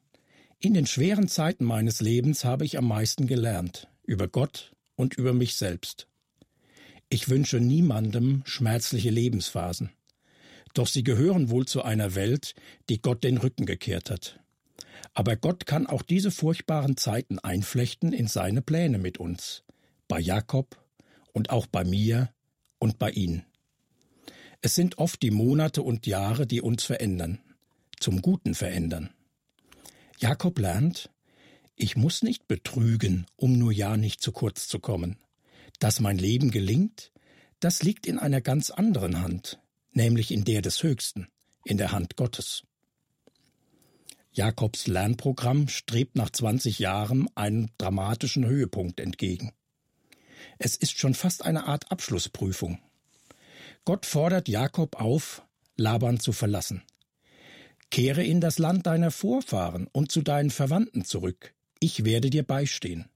in 0.61 0.75
den 0.75 0.85
schweren 0.85 1.27
Zeiten 1.27 1.65
meines 1.65 2.01
Lebens 2.01 2.45
habe 2.45 2.65
ich 2.65 2.77
am 2.77 2.87
meisten 2.87 3.25
gelernt, 3.25 3.87
über 4.05 4.27
Gott 4.27 4.73
und 4.95 5.15
über 5.15 5.33
mich 5.33 5.55
selbst. 5.55 6.07
Ich 7.09 7.29
wünsche 7.29 7.59
niemandem 7.59 8.43
schmerzliche 8.45 9.09
Lebensphasen. 9.09 9.89
Doch 10.75 10.87
sie 10.87 11.03
gehören 11.03 11.49
wohl 11.49 11.65
zu 11.65 11.81
einer 11.81 12.13
Welt, 12.13 12.53
die 12.89 13.01
Gott 13.01 13.23
den 13.23 13.37
Rücken 13.37 13.65
gekehrt 13.65 14.11
hat. 14.11 14.39
Aber 15.15 15.35
Gott 15.35 15.65
kann 15.65 15.87
auch 15.87 16.03
diese 16.03 16.29
furchtbaren 16.29 16.95
Zeiten 16.95 17.39
einflechten 17.39 18.13
in 18.13 18.27
seine 18.27 18.61
Pläne 18.61 18.99
mit 18.99 19.17
uns, 19.17 19.63
bei 20.07 20.19
Jakob 20.19 20.77
und 21.33 21.49
auch 21.49 21.65
bei 21.65 21.83
mir 21.83 22.29
und 22.77 22.99
bei 22.99 23.09
Ihnen. 23.09 23.45
Es 24.61 24.75
sind 24.75 24.99
oft 24.99 25.23
die 25.23 25.31
Monate 25.31 25.81
und 25.81 26.05
Jahre, 26.05 26.45
die 26.45 26.61
uns 26.61 26.83
verändern, 26.83 27.39
zum 27.99 28.21
Guten 28.21 28.53
verändern. 28.53 29.09
Jakob 30.21 30.59
lernt, 30.59 31.09
ich 31.75 31.95
muss 31.95 32.21
nicht 32.21 32.47
betrügen, 32.47 33.25
um 33.37 33.57
nur 33.57 33.71
ja 33.71 33.97
nicht 33.97 34.21
zu 34.21 34.31
kurz 34.31 34.67
zu 34.67 34.79
kommen. 34.79 35.17
Dass 35.79 35.99
mein 35.99 36.19
Leben 36.19 36.51
gelingt, 36.51 37.11
das 37.59 37.81
liegt 37.81 38.05
in 38.05 38.19
einer 38.19 38.39
ganz 38.39 38.69
anderen 38.69 39.21
Hand, 39.21 39.59
nämlich 39.93 40.29
in 40.29 40.43
der 40.43 40.61
des 40.61 40.83
Höchsten, 40.83 41.27
in 41.65 41.77
der 41.77 41.91
Hand 41.91 42.17
Gottes. 42.17 42.63
Jakobs 44.31 44.85
Lernprogramm 44.85 45.67
strebt 45.67 46.15
nach 46.15 46.29
20 46.29 46.77
Jahren 46.77 47.27
einem 47.35 47.69
dramatischen 47.79 48.45
Höhepunkt 48.45 48.99
entgegen. 48.99 49.51
Es 50.59 50.75
ist 50.75 50.99
schon 50.99 51.15
fast 51.15 51.43
eine 51.43 51.65
Art 51.65 51.91
Abschlussprüfung. 51.91 52.77
Gott 53.85 54.05
fordert 54.05 54.47
Jakob 54.47 55.01
auf, 55.01 55.41
Laban 55.77 56.19
zu 56.19 56.31
verlassen. 56.31 56.83
Kehre 57.91 58.23
in 58.23 58.39
das 58.39 58.57
Land 58.57 58.87
deiner 58.87 59.11
Vorfahren 59.11 59.87
und 59.91 60.11
zu 60.11 60.21
deinen 60.21 60.49
Verwandten 60.49 61.03
zurück. 61.03 61.53
Ich 61.79 62.05
werde 62.05 62.29
dir 62.29 62.43
beistehen. 62.43 63.09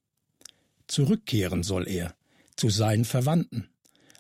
Zurückkehren 0.87 1.63
soll 1.63 1.87
er, 1.87 2.13
zu 2.57 2.69
seinen 2.69 3.05
Verwandten, 3.05 3.69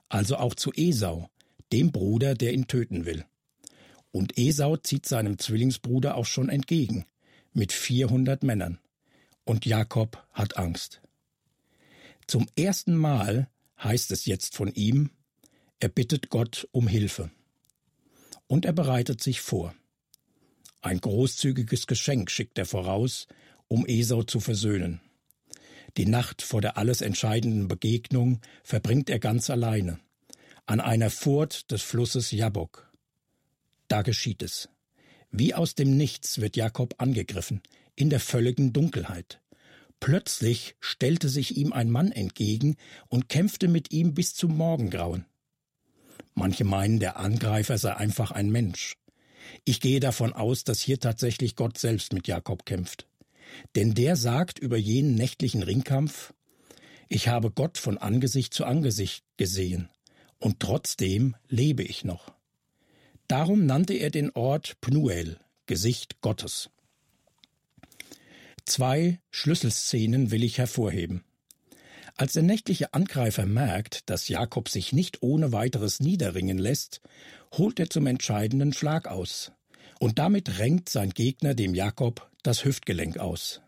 also 0.07 0.37
auch 0.37 0.55
zu 0.55 0.71
Esau, 0.73 1.29
dem 1.73 1.91
Bruder, 1.91 2.35
der 2.35 2.53
ihn 2.53 2.67
töten 2.67 3.05
will. 3.05 3.25
Und 4.11 4.37
Esau 4.37 4.77
zieht 4.77 5.05
seinem 5.05 5.37
Zwillingsbruder 5.37 6.15
auch 6.15 6.25
schon 6.25 6.47
entgegen, 6.47 7.05
mit 7.51 7.73
400 7.73 8.43
Männern. 8.43 8.79
Und 9.43 9.65
Jakob 9.65 10.25
hat 10.31 10.57
Angst. 10.57 11.01
Zum 12.27 12.47
ersten 12.57 12.95
Mal 12.95 13.49
heißt 13.83 14.09
es 14.11 14.25
jetzt 14.25 14.55
von 14.55 14.73
ihm, 14.73 15.11
er 15.79 15.89
bittet 15.89 16.29
Gott 16.29 16.67
um 16.71 16.87
Hilfe. 16.87 17.29
Und 18.47 18.63
er 18.63 18.73
bereitet 18.73 19.21
sich 19.21 19.41
vor. 19.41 19.75
Ein 20.85 21.01
großzügiges 21.01 21.87
Geschenk 21.87 22.29
schickt 22.29 22.59
er 22.59 22.67
voraus, 22.67 23.25
um 23.67 23.87
Esau 23.87 24.21
zu 24.21 24.39
versöhnen. 24.39 25.01
Die 25.97 26.05
Nacht 26.05 26.43
vor 26.43 26.61
der 26.61 26.77
alles 26.77 27.01
entscheidenden 27.01 27.67
Begegnung 27.67 28.39
verbringt 28.63 29.09
er 29.09 29.17
ganz 29.17 29.49
alleine, 29.49 29.99
an 30.67 30.79
einer 30.79 31.09
Furt 31.09 31.71
des 31.71 31.81
Flusses 31.81 32.29
Jabok. 32.29 32.93
Da 33.87 34.03
geschieht 34.03 34.43
es. 34.43 34.69
Wie 35.31 35.55
aus 35.55 35.73
dem 35.73 35.97
Nichts 35.97 36.39
wird 36.39 36.55
Jakob 36.55 36.93
angegriffen, 36.99 37.63
in 37.95 38.11
der 38.11 38.19
völligen 38.19 38.71
Dunkelheit. 38.71 39.41
Plötzlich 39.99 40.75
stellte 40.81 41.29
sich 41.29 41.57
ihm 41.57 41.73
ein 41.73 41.89
Mann 41.89 42.11
entgegen 42.11 42.75
und 43.07 43.27
kämpfte 43.27 43.67
mit 43.69 43.91
ihm 43.91 44.13
bis 44.13 44.35
zum 44.35 44.55
Morgengrauen. 44.55 45.25
Manche 46.35 46.63
meinen, 46.63 46.99
der 46.99 47.17
Angreifer 47.17 47.79
sei 47.79 47.95
einfach 47.95 48.29
ein 48.29 48.51
Mensch. 48.51 48.93
Ich 49.63 49.79
gehe 49.79 49.99
davon 49.99 50.33
aus, 50.33 50.63
dass 50.63 50.81
hier 50.81 50.99
tatsächlich 50.99 51.55
Gott 51.55 51.77
selbst 51.77 52.13
mit 52.13 52.27
Jakob 52.27 52.65
kämpft. 52.65 53.07
Denn 53.75 53.93
der 53.93 54.15
sagt 54.15 54.59
über 54.59 54.77
jenen 54.77 55.15
nächtlichen 55.15 55.63
Ringkampf, 55.63 56.33
ich 57.07 57.27
habe 57.27 57.51
Gott 57.51 57.77
von 57.77 57.97
Angesicht 57.97 58.53
zu 58.53 58.65
Angesicht 58.65 59.23
gesehen, 59.37 59.89
und 60.39 60.59
trotzdem 60.59 61.35
lebe 61.47 61.83
ich 61.83 62.03
noch. 62.03 62.33
Darum 63.27 63.65
nannte 63.65 63.93
er 63.93 64.09
den 64.09 64.31
Ort 64.31 64.79
Pnuel, 64.81 65.39
Gesicht 65.65 66.21
Gottes. 66.21 66.69
Zwei 68.65 69.19
Schlüsselszenen 69.31 70.31
will 70.31 70.43
ich 70.43 70.57
hervorheben. 70.57 71.23
Als 72.17 72.33
der 72.33 72.43
nächtliche 72.43 72.93
Angreifer 72.93 73.45
merkt, 73.45 74.09
dass 74.09 74.29
Jakob 74.29 74.69
sich 74.69 74.93
nicht 74.93 75.21
ohne 75.21 75.51
weiteres 75.51 75.99
niederringen 75.99 76.57
lässt, 76.57 77.01
holt 77.53 77.77
er 77.79 77.89
zum 77.89 78.07
entscheidenden 78.07 78.71
Schlag 78.71 79.07
aus. 79.07 79.51
Und 79.99 80.17
damit 80.17 80.57
renkt 80.59 80.87
sein 80.87 81.09
Gegner 81.09 81.55
dem 81.55 81.75
Jakob 81.75 82.29
das 82.41 82.63
Hüftgelenk 82.63 83.17
aus. 83.17 83.61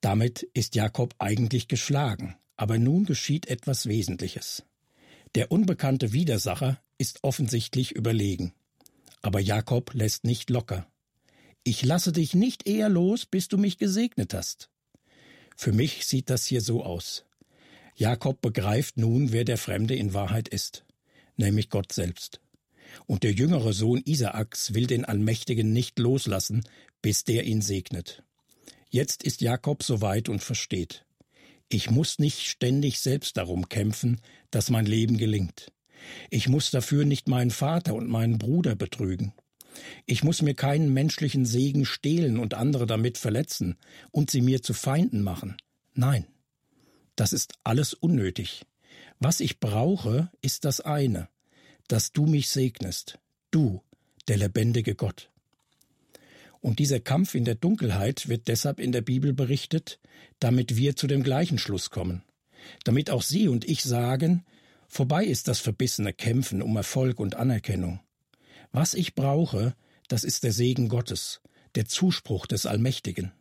Damit 0.00 0.42
ist 0.54 0.74
Jakob 0.74 1.14
eigentlich 1.18 1.68
geschlagen, 1.68 2.36
aber 2.56 2.78
nun 2.78 3.04
geschieht 3.04 3.46
etwas 3.46 3.86
Wesentliches. 3.86 4.64
Der 5.34 5.52
unbekannte 5.52 6.12
Widersacher 6.12 6.80
ist 6.96 7.24
offensichtlich 7.24 7.92
überlegen. 7.92 8.54
Aber 9.20 9.40
Jakob 9.40 9.92
lässt 9.92 10.24
nicht 10.24 10.48
locker. 10.48 10.86
Ich 11.62 11.84
lasse 11.84 12.12
dich 12.12 12.34
nicht 12.34 12.66
eher 12.66 12.88
los, 12.88 13.26
bis 13.26 13.48
du 13.48 13.58
mich 13.58 13.76
gesegnet 13.76 14.32
hast. 14.32 14.70
Für 15.60 15.72
mich 15.72 16.06
sieht 16.06 16.30
das 16.30 16.46
hier 16.46 16.60
so 16.60 16.84
aus. 16.84 17.24
Jakob 17.96 18.40
begreift 18.40 18.96
nun, 18.96 19.32
wer 19.32 19.42
der 19.42 19.58
Fremde 19.58 19.96
in 19.96 20.14
Wahrheit 20.14 20.46
ist, 20.46 20.84
nämlich 21.36 21.68
Gott 21.68 21.92
selbst. 21.92 22.40
Und 23.06 23.24
der 23.24 23.32
jüngere 23.32 23.72
Sohn 23.72 24.00
Isaaks 24.04 24.72
will 24.74 24.86
den 24.86 25.04
Allmächtigen 25.04 25.72
nicht 25.72 25.98
loslassen, 25.98 26.62
bis 27.02 27.24
der 27.24 27.42
ihn 27.42 27.60
segnet. 27.60 28.22
Jetzt 28.88 29.24
ist 29.24 29.40
Jakob 29.40 29.82
soweit 29.82 30.28
und 30.28 30.44
versteht. 30.44 31.04
Ich 31.68 31.90
muss 31.90 32.20
nicht 32.20 32.46
ständig 32.46 33.00
selbst 33.00 33.36
darum 33.36 33.68
kämpfen, 33.68 34.20
dass 34.52 34.70
mein 34.70 34.86
Leben 34.86 35.18
gelingt. 35.18 35.72
Ich 36.30 36.48
muss 36.48 36.70
dafür 36.70 37.04
nicht 37.04 37.26
meinen 37.26 37.50
Vater 37.50 37.96
und 37.96 38.08
meinen 38.08 38.38
Bruder 38.38 38.76
betrügen. 38.76 39.32
Ich 40.06 40.24
muss 40.24 40.42
mir 40.42 40.54
keinen 40.54 40.92
menschlichen 40.92 41.44
Segen 41.44 41.84
stehlen 41.84 42.38
und 42.38 42.54
andere 42.54 42.86
damit 42.86 43.18
verletzen 43.18 43.76
und 44.10 44.30
sie 44.30 44.40
mir 44.40 44.62
zu 44.62 44.74
Feinden 44.74 45.22
machen. 45.22 45.56
Nein, 45.94 46.26
das 47.16 47.32
ist 47.32 47.54
alles 47.64 47.94
unnötig. 47.94 48.64
Was 49.18 49.40
ich 49.40 49.58
brauche, 49.58 50.30
ist 50.40 50.64
das 50.64 50.80
eine, 50.80 51.28
dass 51.88 52.12
du 52.12 52.26
mich 52.26 52.48
segnest, 52.48 53.18
du, 53.50 53.82
der 54.28 54.36
lebendige 54.36 54.94
Gott. 54.94 55.30
Und 56.60 56.78
dieser 56.78 57.00
Kampf 57.00 57.34
in 57.34 57.44
der 57.44 57.54
Dunkelheit 57.54 58.28
wird 58.28 58.48
deshalb 58.48 58.80
in 58.80 58.92
der 58.92 59.00
Bibel 59.00 59.32
berichtet, 59.32 59.98
damit 60.38 60.76
wir 60.76 60.96
zu 60.96 61.06
dem 61.06 61.22
gleichen 61.22 61.58
Schluss 61.58 61.90
kommen, 61.90 62.22
damit 62.84 63.10
auch 63.10 63.22
Sie 63.22 63.48
und 63.48 63.64
ich 63.68 63.82
sagen, 63.82 64.44
vorbei 64.88 65.24
ist 65.24 65.48
das 65.48 65.60
verbissene 65.60 66.12
Kämpfen 66.12 66.62
um 66.62 66.76
Erfolg 66.76 67.20
und 67.20 67.36
Anerkennung. 67.36 68.00
Was 68.72 68.94
ich 68.94 69.14
brauche, 69.14 69.74
das 70.08 70.24
ist 70.24 70.44
der 70.44 70.52
Segen 70.52 70.88
Gottes, 70.88 71.40
der 71.74 71.86
Zuspruch 71.86 72.46
des 72.46 72.66
Allmächtigen. 72.66 73.32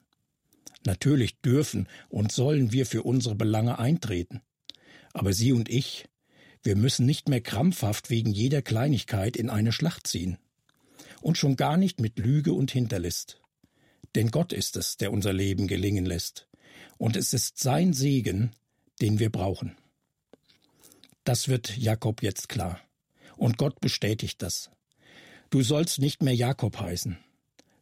Natürlich 0.86 1.42
dürfen 1.42 1.88
und 2.10 2.32
sollen 2.32 2.72
wir 2.72 2.86
für 2.86 3.04
unsere 3.04 3.36
Belange 3.36 3.80
eintreten. 3.80 4.42
Aber 5.14 5.34
Sie 5.34 5.52
und 5.52 5.70
ich, 5.70 6.08
wir 6.64 6.76
müssen 6.76 7.06
nicht 7.06 7.30
mehr 7.30 7.42
krampfhaft 7.42 8.10
wegen 8.10 8.32
jeder 8.32 8.62
Kleinigkeit 8.62 9.36
in 9.38 9.50
eine 9.50 9.72
Schlacht 9.72 10.08
ziehen. 10.08 10.38
Und 11.22 11.38
schon 11.38 11.56
gar 11.56 11.78
nicht 11.78 12.00
mit 12.00 12.20
Lüge 12.20 12.54
und 12.54 12.72
Hinterlist. 12.72 13.42
Denn 14.16 14.32
Gott 14.32 14.54
ist 14.54 14.78
es, 14.78 14.98
der 14.98 15.12
unser 15.12 15.34
Leben 15.34 15.68
gelingen 15.68 16.06
lässt. 16.06 16.48
Und 16.98 17.16
es 17.16 17.34
ist 17.34 17.60
sein 17.60 17.94
Segen, 17.94 18.52
den 19.02 19.20
wir 19.20 19.32
brauchen. 19.32 19.78
Das 21.24 21.48
wird 21.48 21.78
Jakob 21.78 22.24
jetzt 22.24 22.50
klar. 22.50 22.80
Und 23.36 23.58
Gott 23.58 23.82
bestätigt 23.82 24.42
das. 24.42 24.72
Du 25.50 25.62
sollst 25.62 26.00
nicht 26.00 26.22
mehr 26.22 26.36
Jakob 26.36 26.78
heißen. 26.80 27.18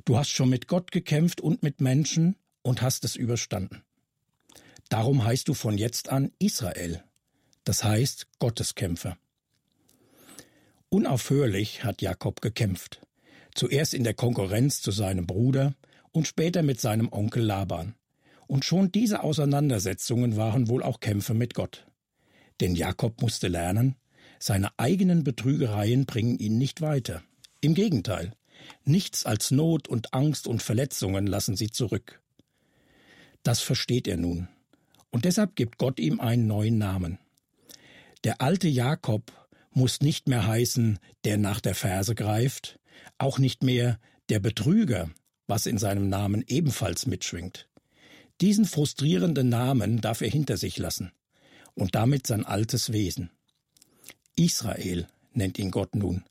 Du 0.05 0.17
hast 0.17 0.29
schon 0.29 0.49
mit 0.49 0.67
Gott 0.67 0.91
gekämpft 0.91 1.41
und 1.41 1.63
mit 1.63 1.81
Menschen 1.81 2.35
und 2.61 2.83
hast 2.83 3.03
es 3.05 3.15
überstanden. 3.15 3.81
Darum 4.89 5.23
heißt 5.23 5.47
du 5.47 5.55
von 5.55 5.77
jetzt 5.77 6.09
an 6.09 6.31
Israel, 6.37 7.03
das 7.63 7.83
heißt 7.83 8.27
Gotteskämpfer. 8.37 9.17
Unaufhörlich 10.89 11.83
hat 11.83 12.03
Jakob 12.03 12.41
gekämpft, 12.41 13.01
zuerst 13.55 13.95
in 13.95 14.03
der 14.03 14.13
Konkurrenz 14.13 14.81
zu 14.81 14.91
seinem 14.91 15.25
Bruder 15.25 15.73
und 16.11 16.27
später 16.27 16.61
mit 16.61 16.79
seinem 16.79 17.11
Onkel 17.11 17.43
Laban. 17.43 17.95
Und 18.45 18.63
schon 18.63 18.91
diese 18.91 19.23
Auseinandersetzungen 19.23 20.37
waren 20.37 20.67
wohl 20.67 20.83
auch 20.83 20.99
Kämpfe 20.99 21.33
mit 21.33 21.55
Gott. 21.55 21.87
Denn 22.61 22.75
Jakob 22.75 23.23
musste 23.23 23.47
lernen, 23.47 23.95
seine 24.39 24.69
eigenen 24.77 25.23
Betrügereien 25.23 26.05
bringen 26.05 26.37
ihn 26.37 26.59
nicht 26.59 26.81
weiter. 26.81 27.23
Im 27.65 27.73
Gegenteil, 27.73 28.31
nichts 28.83 29.25
als 29.25 29.49
Not 29.49 29.87
und 29.87 30.13
Angst 30.13 30.45
und 30.45 30.61
Verletzungen 30.61 31.25
lassen 31.25 31.55
sie 31.55 31.71
zurück. 31.71 32.21
Das 33.41 33.59
versteht 33.59 34.07
er 34.07 34.17
nun. 34.17 34.49
Und 35.09 35.25
deshalb 35.25 35.55
gibt 35.55 35.79
Gott 35.79 35.99
ihm 35.99 36.19
einen 36.19 36.45
neuen 36.45 36.77
Namen. 36.77 37.17
Der 38.23 38.39
alte 38.39 38.67
Jakob 38.67 39.31
muss 39.71 39.99
nicht 39.99 40.27
mehr 40.27 40.45
heißen, 40.45 40.99
der 41.23 41.39
nach 41.39 41.59
der 41.59 41.73
Ferse 41.73 42.13
greift, 42.13 42.79
auch 43.17 43.39
nicht 43.39 43.63
mehr 43.63 43.99
der 44.29 44.39
Betrüger, 44.39 45.09
was 45.47 45.65
in 45.65 45.79
seinem 45.79 46.07
Namen 46.07 46.43
ebenfalls 46.45 47.07
mitschwingt. 47.07 47.67
Diesen 48.41 48.65
frustrierenden 48.65 49.49
Namen 49.49 50.01
darf 50.01 50.21
er 50.21 50.29
hinter 50.29 50.57
sich 50.57 50.77
lassen 50.77 51.13
und 51.73 51.95
damit 51.95 52.27
sein 52.27 52.45
altes 52.45 52.91
Wesen. 52.91 53.31
Israel 54.35 55.07
nennt 55.33 55.57
ihn 55.57 55.71
Gott 55.71 55.95
nun, 55.95 56.25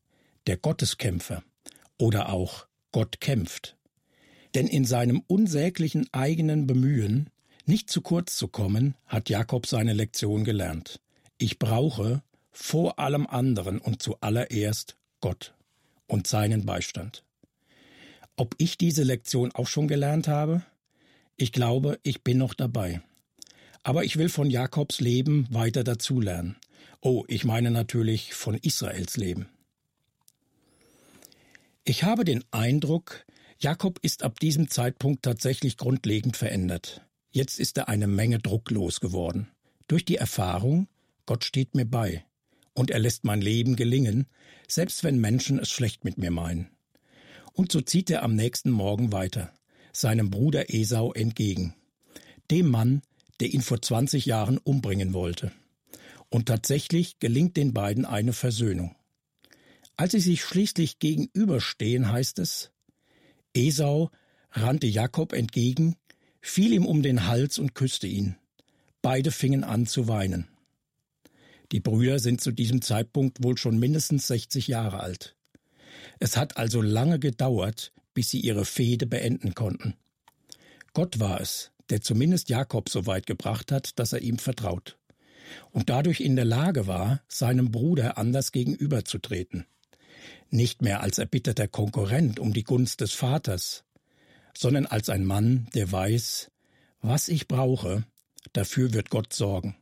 der 0.46 0.56
Gotteskämpfer 0.56 1.42
oder 1.98 2.30
auch 2.32 2.66
Gott 2.92 3.20
kämpft. 3.20 3.76
Denn 4.54 4.66
in 4.66 4.84
seinem 4.84 5.22
unsäglichen 5.26 6.08
eigenen 6.12 6.66
Bemühen, 6.66 7.30
nicht 7.66 7.90
zu 7.90 8.02
kurz 8.02 8.36
zu 8.36 8.48
kommen, 8.48 8.94
hat 9.06 9.28
Jakob 9.28 9.66
seine 9.66 9.94
Lektion 9.94 10.44
gelernt. 10.44 11.00
Ich 11.38 11.58
brauche 11.58 12.22
vor 12.52 12.98
allem 12.98 13.26
anderen 13.26 13.78
und 13.78 14.02
zuallererst 14.02 14.96
Gott 15.20 15.54
und 16.06 16.26
seinen 16.26 16.66
Beistand. 16.66 17.24
Ob 18.36 18.54
ich 18.58 18.78
diese 18.78 19.02
Lektion 19.02 19.50
auch 19.52 19.66
schon 19.66 19.88
gelernt 19.88 20.28
habe? 20.28 20.62
Ich 21.36 21.50
glaube, 21.50 21.98
ich 22.02 22.22
bin 22.22 22.38
noch 22.38 22.54
dabei. 22.54 23.00
Aber 23.82 24.04
ich 24.04 24.16
will 24.16 24.28
von 24.28 24.50
Jakobs 24.50 25.00
Leben 25.00 25.46
weiter 25.50 25.84
dazulernen. 25.84 26.56
Oh, 27.00 27.24
ich 27.28 27.44
meine 27.44 27.70
natürlich 27.70 28.34
von 28.34 28.54
Israels 28.54 29.16
Leben. 29.16 29.48
Ich 31.86 32.02
habe 32.02 32.24
den 32.24 32.42
Eindruck, 32.50 33.26
Jakob 33.58 33.98
ist 34.00 34.22
ab 34.22 34.40
diesem 34.40 34.70
Zeitpunkt 34.70 35.22
tatsächlich 35.22 35.76
grundlegend 35.76 36.34
verändert. 36.34 37.02
Jetzt 37.30 37.60
ist 37.60 37.76
er 37.76 37.88
eine 37.88 38.06
Menge 38.06 38.38
Druck 38.38 38.70
losgeworden. 38.70 39.48
Durch 39.86 40.06
die 40.06 40.16
Erfahrung, 40.16 40.88
Gott 41.26 41.44
steht 41.44 41.74
mir 41.74 41.84
bei. 41.84 42.24
Und 42.72 42.90
er 42.90 43.00
lässt 43.00 43.24
mein 43.24 43.42
Leben 43.42 43.76
gelingen, 43.76 44.26
selbst 44.66 45.04
wenn 45.04 45.18
Menschen 45.18 45.58
es 45.58 45.70
schlecht 45.70 46.04
mit 46.04 46.16
mir 46.16 46.30
meinen. 46.30 46.70
Und 47.52 47.70
so 47.70 47.82
zieht 47.82 48.08
er 48.08 48.22
am 48.22 48.34
nächsten 48.34 48.70
Morgen 48.70 49.12
weiter, 49.12 49.52
seinem 49.92 50.30
Bruder 50.30 50.72
Esau 50.72 51.12
entgegen. 51.12 51.74
Dem 52.50 52.70
Mann, 52.70 53.02
der 53.40 53.52
ihn 53.52 53.60
vor 53.60 53.82
20 53.82 54.24
Jahren 54.24 54.56
umbringen 54.56 55.12
wollte. 55.12 55.52
Und 56.30 56.46
tatsächlich 56.46 57.18
gelingt 57.18 57.58
den 57.58 57.74
beiden 57.74 58.06
eine 58.06 58.32
Versöhnung. 58.32 58.96
Als 59.96 60.12
sie 60.12 60.20
sich 60.20 60.42
schließlich 60.42 60.98
gegenüberstehen, 60.98 62.10
heißt 62.10 62.38
es, 62.38 62.70
Esau 63.54 64.10
rannte 64.50 64.86
Jakob 64.86 65.32
entgegen, 65.32 65.96
fiel 66.40 66.72
ihm 66.72 66.86
um 66.86 67.02
den 67.02 67.26
Hals 67.26 67.58
und 67.58 67.74
küsste 67.74 68.06
ihn. 68.06 68.36
Beide 69.02 69.30
fingen 69.30 69.64
an 69.64 69.86
zu 69.86 70.08
weinen. 70.08 70.48
Die 71.72 71.80
Brüder 71.80 72.18
sind 72.18 72.40
zu 72.40 72.52
diesem 72.52 72.82
Zeitpunkt 72.82 73.42
wohl 73.42 73.56
schon 73.56 73.78
mindestens 73.78 74.26
60 74.26 74.68
Jahre 74.68 75.00
alt. 75.00 75.36
Es 76.18 76.36
hat 76.36 76.56
also 76.56 76.82
lange 76.82 77.18
gedauert, 77.18 77.92
bis 78.14 78.30
sie 78.30 78.40
ihre 78.40 78.64
Fehde 78.64 79.06
beenden 79.06 79.54
konnten. 79.54 79.94
Gott 80.92 81.18
war 81.20 81.40
es, 81.40 81.72
der 81.90 82.00
zumindest 82.00 82.48
Jakob 82.48 82.88
so 82.88 83.06
weit 83.06 83.26
gebracht 83.26 83.72
hat, 83.72 83.98
dass 83.98 84.12
er 84.12 84.22
ihm 84.22 84.38
vertraut 84.38 84.96
und 85.70 85.90
dadurch 85.90 86.20
in 86.20 86.36
der 86.36 86.44
Lage 86.44 86.86
war, 86.86 87.20
seinem 87.28 87.70
Bruder 87.70 88.18
anders 88.18 88.52
gegenüberzutreten. 88.52 89.66
Nicht 90.50 90.82
mehr 90.82 91.00
als 91.00 91.18
erbitterter 91.18 91.68
Konkurrent 91.68 92.38
um 92.38 92.52
die 92.52 92.64
Gunst 92.64 93.00
des 93.00 93.12
Vaters, 93.12 93.84
sondern 94.56 94.86
als 94.86 95.08
ein 95.08 95.24
Mann, 95.24 95.68
der 95.74 95.90
weiß, 95.90 96.50
was 97.00 97.28
ich 97.28 97.48
brauche, 97.48 98.04
dafür 98.52 98.92
wird 98.94 99.10
Gott 99.10 99.32
sorgen. 99.32 99.76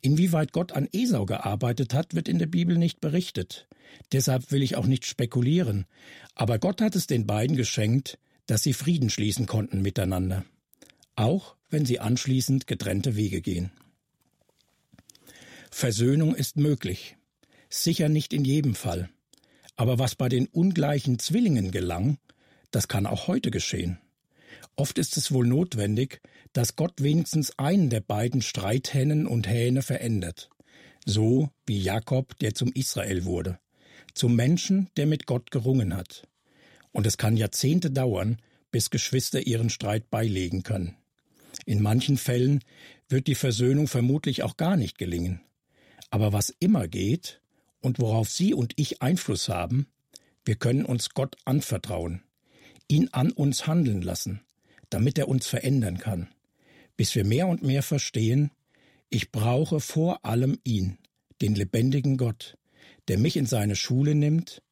Inwieweit 0.00 0.52
Gott 0.52 0.72
an 0.72 0.88
Esau 0.92 1.24
gearbeitet 1.24 1.94
hat, 1.94 2.14
wird 2.14 2.28
in 2.28 2.38
der 2.38 2.46
Bibel 2.46 2.76
nicht 2.76 3.00
berichtet. 3.00 3.66
Deshalb 4.12 4.52
will 4.52 4.62
ich 4.62 4.76
auch 4.76 4.86
nicht 4.86 5.06
spekulieren. 5.06 5.86
Aber 6.34 6.58
Gott 6.58 6.82
hat 6.82 6.94
es 6.94 7.06
den 7.06 7.26
beiden 7.26 7.56
geschenkt, 7.56 8.18
dass 8.46 8.62
sie 8.62 8.74
Frieden 8.74 9.08
schließen 9.08 9.46
konnten 9.46 9.80
miteinander. 9.80 10.44
Auch 11.16 11.56
wenn 11.70 11.86
sie 11.86 12.00
anschließend 12.00 12.66
getrennte 12.66 13.16
Wege 13.16 13.40
gehen. 13.40 13.70
Versöhnung 15.70 16.34
ist 16.34 16.56
möglich. 16.56 17.16
Sicher 17.70 18.08
nicht 18.08 18.32
in 18.32 18.44
jedem 18.44 18.74
Fall. 18.74 19.08
Aber 19.76 19.98
was 19.98 20.14
bei 20.14 20.28
den 20.28 20.46
ungleichen 20.46 21.18
Zwillingen 21.18 21.70
gelang, 21.70 22.18
das 22.70 22.88
kann 22.88 23.06
auch 23.06 23.26
heute 23.26 23.50
geschehen. 23.50 23.98
Oft 24.76 24.98
ist 24.98 25.16
es 25.16 25.32
wohl 25.32 25.46
notwendig, 25.46 26.20
dass 26.52 26.76
Gott 26.76 27.02
wenigstens 27.02 27.58
einen 27.58 27.90
der 27.90 28.00
beiden 28.00 28.42
Streithähnen 28.42 29.26
und 29.26 29.48
Hähne 29.48 29.82
verändert. 29.82 30.50
So 31.04 31.50
wie 31.66 31.80
Jakob, 31.80 32.38
der 32.38 32.54
zum 32.54 32.72
Israel 32.72 33.24
wurde. 33.24 33.58
Zum 34.14 34.36
Menschen, 34.36 34.90
der 34.96 35.06
mit 35.06 35.26
Gott 35.26 35.50
gerungen 35.50 35.96
hat. 35.96 36.26
Und 36.92 37.06
es 37.06 37.18
kann 37.18 37.36
Jahrzehnte 37.36 37.90
dauern, 37.90 38.38
bis 38.70 38.90
Geschwister 38.90 39.46
ihren 39.46 39.70
Streit 39.70 40.10
beilegen 40.10 40.62
können. 40.62 40.96
In 41.66 41.82
manchen 41.82 42.16
Fällen 42.16 42.60
wird 43.08 43.26
die 43.26 43.34
Versöhnung 43.34 43.86
vermutlich 43.86 44.42
auch 44.42 44.56
gar 44.56 44.76
nicht 44.76 44.98
gelingen. 44.98 45.40
Aber 46.10 46.32
was 46.32 46.50
immer 46.58 46.88
geht 46.88 47.40
und 47.84 47.98
worauf 47.98 48.30
Sie 48.30 48.54
und 48.54 48.72
ich 48.76 49.02
Einfluss 49.02 49.48
haben, 49.48 49.86
wir 50.44 50.56
können 50.56 50.84
uns 50.84 51.10
Gott 51.10 51.36
anvertrauen, 51.44 52.22
ihn 52.88 53.08
an 53.12 53.30
uns 53.30 53.66
handeln 53.66 54.02
lassen, 54.02 54.40
damit 54.90 55.18
er 55.18 55.28
uns 55.28 55.46
verändern 55.46 55.98
kann, 55.98 56.28
bis 56.96 57.14
wir 57.14 57.24
mehr 57.24 57.46
und 57.46 57.62
mehr 57.62 57.82
verstehen, 57.82 58.50
ich 59.10 59.30
brauche 59.30 59.80
vor 59.80 60.24
allem 60.24 60.58
ihn, 60.64 60.98
den 61.40 61.54
lebendigen 61.54 62.16
Gott, 62.16 62.56
der 63.08 63.18
mich 63.18 63.36
in 63.36 63.46
seine 63.46 63.76
Schule 63.76 64.14
nimmt 64.14 64.62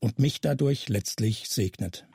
und 0.00 0.18
mich 0.18 0.40
dadurch 0.40 0.88
letztlich 0.88 1.48
segnet. 1.48 2.06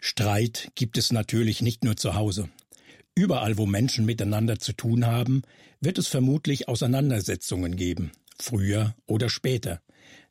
Streit 0.00 0.72
gibt 0.74 0.98
es 0.98 1.12
natürlich 1.12 1.62
nicht 1.62 1.84
nur 1.84 1.96
zu 1.96 2.14
Hause. 2.14 2.48
Überall, 3.14 3.56
wo 3.56 3.66
Menschen 3.66 4.04
miteinander 4.04 4.58
zu 4.58 4.72
tun 4.72 5.06
haben, 5.06 5.42
wird 5.80 5.96
es 5.98 6.08
vermutlich 6.08 6.68
Auseinandersetzungen 6.68 7.76
geben, 7.76 8.12
früher 8.42 8.94
oder 9.06 9.28
später. 9.28 9.80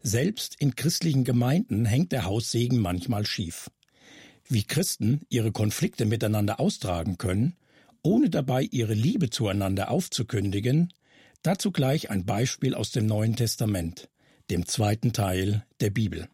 Selbst 0.02 0.56
in 0.60 0.76
christlichen 0.76 1.24
Gemeinden 1.24 1.86
hängt 1.86 2.12
der 2.12 2.26
Haussegen 2.26 2.80
manchmal 2.80 3.26
schief. 3.26 3.70
Wie 4.48 4.64
Christen 4.64 5.22
ihre 5.30 5.52
Konflikte 5.52 6.06
miteinander 6.06 6.60
austragen 6.60 7.18
können, 7.18 7.56
ohne 8.04 8.30
dabei 8.30 8.64
ihre 8.64 8.94
Liebe 8.94 9.30
zueinander 9.30 9.90
aufzukündigen, 9.90 10.94
dazu 11.42 11.72
gleich 11.72 12.12
ein 12.12 12.26
Beispiel 12.26 12.76
aus 12.76 12.92
dem 12.92 13.08
Neuen 13.08 13.36
Testament, 13.36 14.10
dem 14.52 14.68
zweiten 14.68 15.12
Teil 15.14 15.66
der 15.80 15.90
Bibel. 15.90 16.30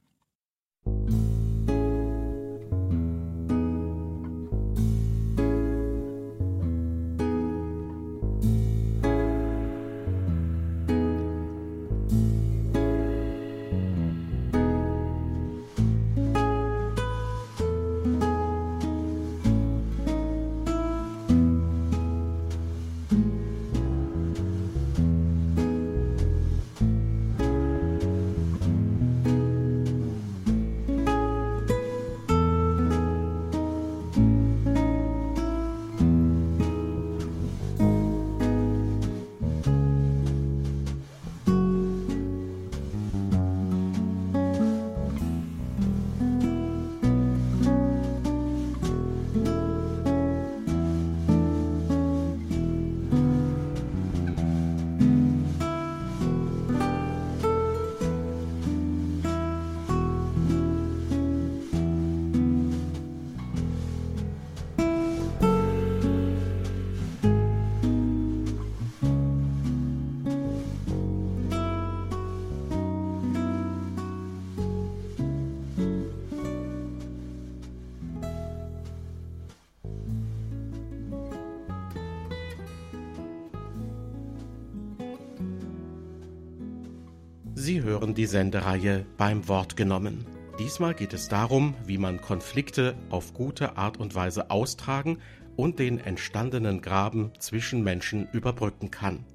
Sie 87.63 87.84
hören 87.84 88.15
die 88.15 88.26
Sendereihe 88.26 89.06
beim 89.17 89.47
Wort 89.47 89.76
genommen. 89.76 90.26
Diesmal 90.58 90.95
geht 90.95 91.13
es 91.13 91.28
darum, 91.28 91.76
wie 91.86 92.00
man 92.00 92.19
Konflikte 92.19 92.95
auf 93.12 93.36
gute 93.36 93.78
Art 93.78 93.97
und 93.97 94.15
Weise 94.15 94.50
austragen 94.50 95.19
und 95.58 95.78
den 95.78 96.00
entstandenen 96.00 96.82
Graben 96.82 97.32
zwischen 97.38 97.84
Menschen 97.84 98.28
überbrücken 98.32 98.89
kann. 98.89 99.28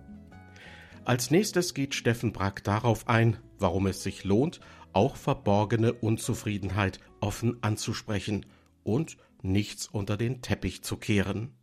Als 1.05 1.31
nächstes 1.31 1.73
geht 1.73 1.95
Steffen 1.95 2.33
Brack 2.33 2.65
darauf 2.65 3.07
ein, 3.07 3.37
warum 3.61 3.87
es 3.87 4.03
sich 4.03 4.25
lohnt, 4.25 4.59
auch 4.93 5.15
verborgene 5.15 5.93
Unzufriedenheit 5.93 6.99
offen 7.21 7.62
anzusprechen 7.62 8.45
und 8.83 9.19
nichts 9.41 9.87
unter 9.87 10.17
den 10.17 10.43
Teppich 10.43 10.83
zu 10.83 10.97
kehren. 10.97 11.55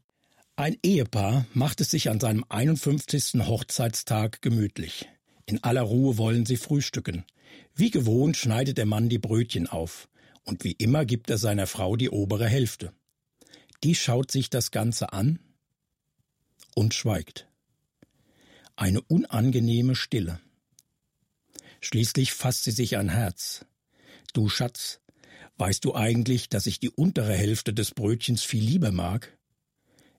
Ein 0.55 0.77
Ehepaar 0.81 1.45
macht 1.53 1.81
es 1.81 1.91
sich 1.91 2.09
an 2.09 2.21
seinem 2.21 2.45
51. 2.47 3.45
Hochzeitstag 3.47 4.41
gemütlich. 4.41 5.09
In 5.45 5.63
aller 5.63 5.81
Ruhe 5.81 6.17
wollen 6.17 6.45
sie 6.45 6.57
frühstücken. 6.57 7.25
Wie 7.75 7.91
gewohnt 7.91 8.37
schneidet 8.37 8.77
der 8.77 8.85
Mann 8.85 9.09
die 9.09 9.19
Brötchen 9.19 9.67
auf, 9.67 10.07
und 10.43 10.63
wie 10.63 10.73
immer 10.73 11.05
gibt 11.05 11.29
er 11.29 11.37
seiner 11.37 11.67
Frau 11.67 11.95
die 11.95 12.09
obere 12.09 12.47
Hälfte. 12.47 12.93
Die 13.83 13.95
schaut 13.95 14.31
sich 14.31 14.49
das 14.49 14.71
Ganze 14.71 15.11
an 15.13 15.39
und 16.75 16.93
schweigt. 16.93 17.47
Eine 18.75 19.01
unangenehme 19.01 19.95
Stille. 19.95 20.39
Schließlich 21.81 22.33
fasst 22.33 22.63
sie 22.63 22.71
sich 22.71 22.97
ein 22.97 23.09
Herz. 23.09 23.65
Du 24.33 24.49
Schatz, 24.49 25.01
weißt 25.57 25.83
du 25.83 25.93
eigentlich, 25.93 26.49
dass 26.49 26.65
ich 26.65 26.79
die 26.79 26.89
untere 26.89 27.33
Hälfte 27.33 27.73
des 27.73 27.91
Brötchens 27.91 28.43
viel 28.43 28.63
lieber 28.63 28.91
mag? 28.91 29.37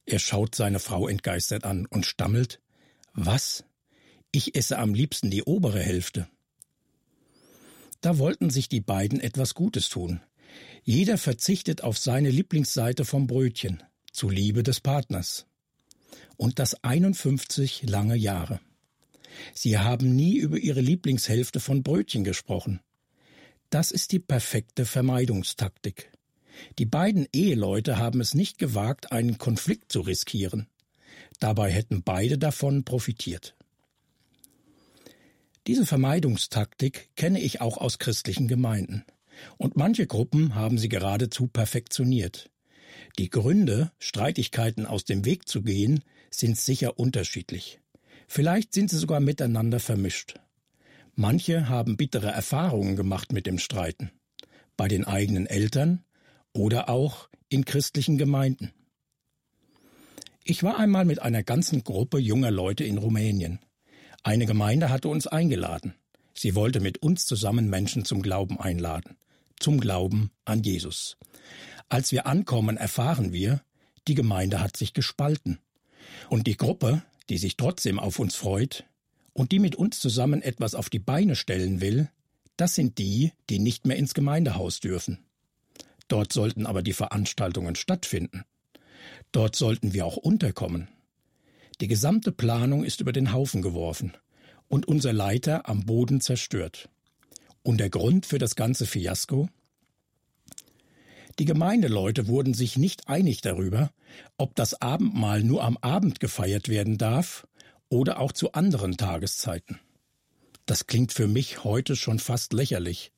Er 0.06 0.18
schaut 0.18 0.54
seine 0.54 0.78
Frau 0.78 1.08
entgeistert 1.08 1.64
an 1.64 1.86
und 1.86 2.04
stammelt 2.04 2.60
Was? 3.14 3.64
Ich 4.34 4.56
esse 4.56 4.80
am 4.80 4.94
liebsten 4.94 5.30
die 5.30 5.44
obere 5.44 5.78
Hälfte. 5.78 6.26
Da 8.00 8.18
wollten 8.18 8.50
sich 8.50 8.68
die 8.68 8.80
beiden 8.80 9.20
etwas 9.20 9.54
Gutes 9.54 9.88
tun. 9.88 10.22
Jeder 10.82 11.18
verzichtet 11.18 11.84
auf 11.84 11.98
seine 11.98 12.30
Lieblingsseite 12.30 13.04
vom 13.04 13.28
Brötchen, 13.28 13.84
zu 14.10 14.28
Liebe 14.28 14.64
des 14.64 14.80
Partners. 14.80 15.46
Und 16.36 16.58
das 16.58 16.82
51 16.82 17.84
lange 17.84 18.16
Jahre. 18.16 18.58
Sie 19.54 19.78
haben 19.78 20.16
nie 20.16 20.34
über 20.34 20.58
ihre 20.58 20.80
Lieblingshälfte 20.80 21.60
von 21.60 21.84
Brötchen 21.84 22.24
gesprochen. 22.24 22.80
Das 23.70 23.92
ist 23.92 24.10
die 24.10 24.18
perfekte 24.18 24.84
Vermeidungstaktik. 24.84 26.10
Die 26.80 26.86
beiden 26.86 27.28
Eheleute 27.32 27.98
haben 27.98 28.20
es 28.20 28.34
nicht 28.34 28.58
gewagt, 28.58 29.12
einen 29.12 29.38
Konflikt 29.38 29.92
zu 29.92 30.00
riskieren. 30.00 30.66
Dabei 31.38 31.70
hätten 31.70 32.02
beide 32.02 32.36
davon 32.36 32.82
profitiert. 32.82 33.54
Diese 35.66 35.86
Vermeidungstaktik 35.86 37.10
kenne 37.16 37.40
ich 37.40 37.60
auch 37.60 37.78
aus 37.78 37.98
christlichen 37.98 38.48
Gemeinden. 38.48 39.04
Und 39.56 39.76
manche 39.76 40.06
Gruppen 40.06 40.54
haben 40.54 40.78
sie 40.78 40.88
geradezu 40.88 41.46
perfektioniert. 41.46 42.50
Die 43.18 43.30
Gründe, 43.30 43.90
Streitigkeiten 43.98 44.86
aus 44.86 45.04
dem 45.04 45.24
Weg 45.24 45.48
zu 45.48 45.62
gehen, 45.62 46.04
sind 46.30 46.58
sicher 46.58 46.98
unterschiedlich. 46.98 47.80
Vielleicht 48.28 48.72
sind 48.74 48.90
sie 48.90 48.98
sogar 48.98 49.20
miteinander 49.20 49.80
vermischt. 49.80 50.40
Manche 51.14 51.68
haben 51.68 51.96
bittere 51.96 52.30
Erfahrungen 52.30 52.96
gemacht 52.96 53.32
mit 53.32 53.46
dem 53.46 53.58
Streiten. 53.58 54.10
Bei 54.76 54.88
den 54.88 55.04
eigenen 55.04 55.46
Eltern 55.46 56.04
oder 56.52 56.88
auch 56.88 57.28
in 57.48 57.64
christlichen 57.64 58.18
Gemeinden. 58.18 58.72
Ich 60.44 60.62
war 60.62 60.78
einmal 60.78 61.04
mit 61.04 61.22
einer 61.22 61.42
ganzen 61.42 61.84
Gruppe 61.84 62.18
junger 62.18 62.50
Leute 62.50 62.84
in 62.84 62.98
Rumänien. 62.98 63.60
Eine 64.24 64.46
Gemeinde 64.46 64.88
hatte 64.88 65.08
uns 65.08 65.26
eingeladen. 65.26 65.94
Sie 66.32 66.54
wollte 66.54 66.80
mit 66.80 67.02
uns 67.02 67.26
zusammen 67.26 67.68
Menschen 67.68 68.06
zum 68.06 68.22
Glauben 68.22 68.58
einladen, 68.58 69.16
zum 69.60 69.78
Glauben 69.78 70.30
an 70.46 70.62
Jesus. 70.62 71.18
Als 71.90 72.10
wir 72.10 72.26
ankommen, 72.26 72.78
erfahren 72.78 73.34
wir, 73.34 73.60
die 74.08 74.14
Gemeinde 74.14 74.60
hat 74.60 74.78
sich 74.78 74.94
gespalten. 74.94 75.58
Und 76.30 76.46
die 76.46 76.56
Gruppe, 76.56 77.02
die 77.28 77.36
sich 77.36 77.58
trotzdem 77.58 77.98
auf 77.98 78.18
uns 78.18 78.34
freut 78.34 78.84
und 79.34 79.52
die 79.52 79.58
mit 79.58 79.76
uns 79.76 80.00
zusammen 80.00 80.40
etwas 80.40 80.74
auf 80.74 80.88
die 80.88 80.98
Beine 80.98 81.36
stellen 81.36 81.82
will, 81.82 82.08
das 82.56 82.74
sind 82.74 82.96
die, 82.96 83.32
die 83.50 83.58
nicht 83.58 83.86
mehr 83.86 83.98
ins 83.98 84.14
Gemeindehaus 84.14 84.80
dürfen. 84.80 85.18
Dort 86.08 86.32
sollten 86.32 86.64
aber 86.64 86.82
die 86.82 86.94
Veranstaltungen 86.94 87.74
stattfinden. 87.74 88.44
Dort 89.32 89.54
sollten 89.54 89.92
wir 89.92 90.06
auch 90.06 90.16
unterkommen. 90.16 90.88
Die 91.80 91.88
gesamte 91.88 92.30
Planung 92.30 92.84
ist 92.84 93.00
über 93.00 93.12
den 93.12 93.32
Haufen 93.32 93.60
geworfen 93.60 94.12
und 94.68 94.86
unser 94.86 95.12
Leiter 95.12 95.68
am 95.68 95.84
Boden 95.84 96.20
zerstört. 96.20 96.88
Und 97.62 97.78
der 97.78 97.90
Grund 97.90 98.26
für 98.26 98.38
das 98.38 98.54
ganze 98.54 98.86
Fiasko? 98.86 99.48
Die 101.38 101.46
Gemeindeleute 101.46 102.28
wurden 102.28 102.54
sich 102.54 102.76
nicht 102.76 103.08
einig 103.08 103.40
darüber, 103.40 103.90
ob 104.36 104.54
das 104.54 104.80
Abendmahl 104.80 105.42
nur 105.42 105.64
am 105.64 105.76
Abend 105.78 106.20
gefeiert 106.20 106.68
werden 106.68 106.96
darf 106.96 107.48
oder 107.88 108.20
auch 108.20 108.32
zu 108.32 108.52
anderen 108.52 108.96
Tageszeiten. 108.96 109.80
Das 110.66 110.86
klingt 110.86 111.12
für 111.12 111.26
mich 111.26 111.64
heute 111.64 111.96
schon 111.96 112.18
fast 112.20 112.52
lächerlich, 112.52 113.12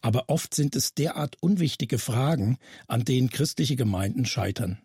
aber 0.00 0.28
oft 0.28 0.54
sind 0.54 0.74
es 0.76 0.94
derart 0.94 1.36
unwichtige 1.40 1.98
Fragen, 1.98 2.58
an 2.86 3.04
denen 3.04 3.30
christliche 3.30 3.76
Gemeinden 3.76 4.24
scheitern. 4.24 4.78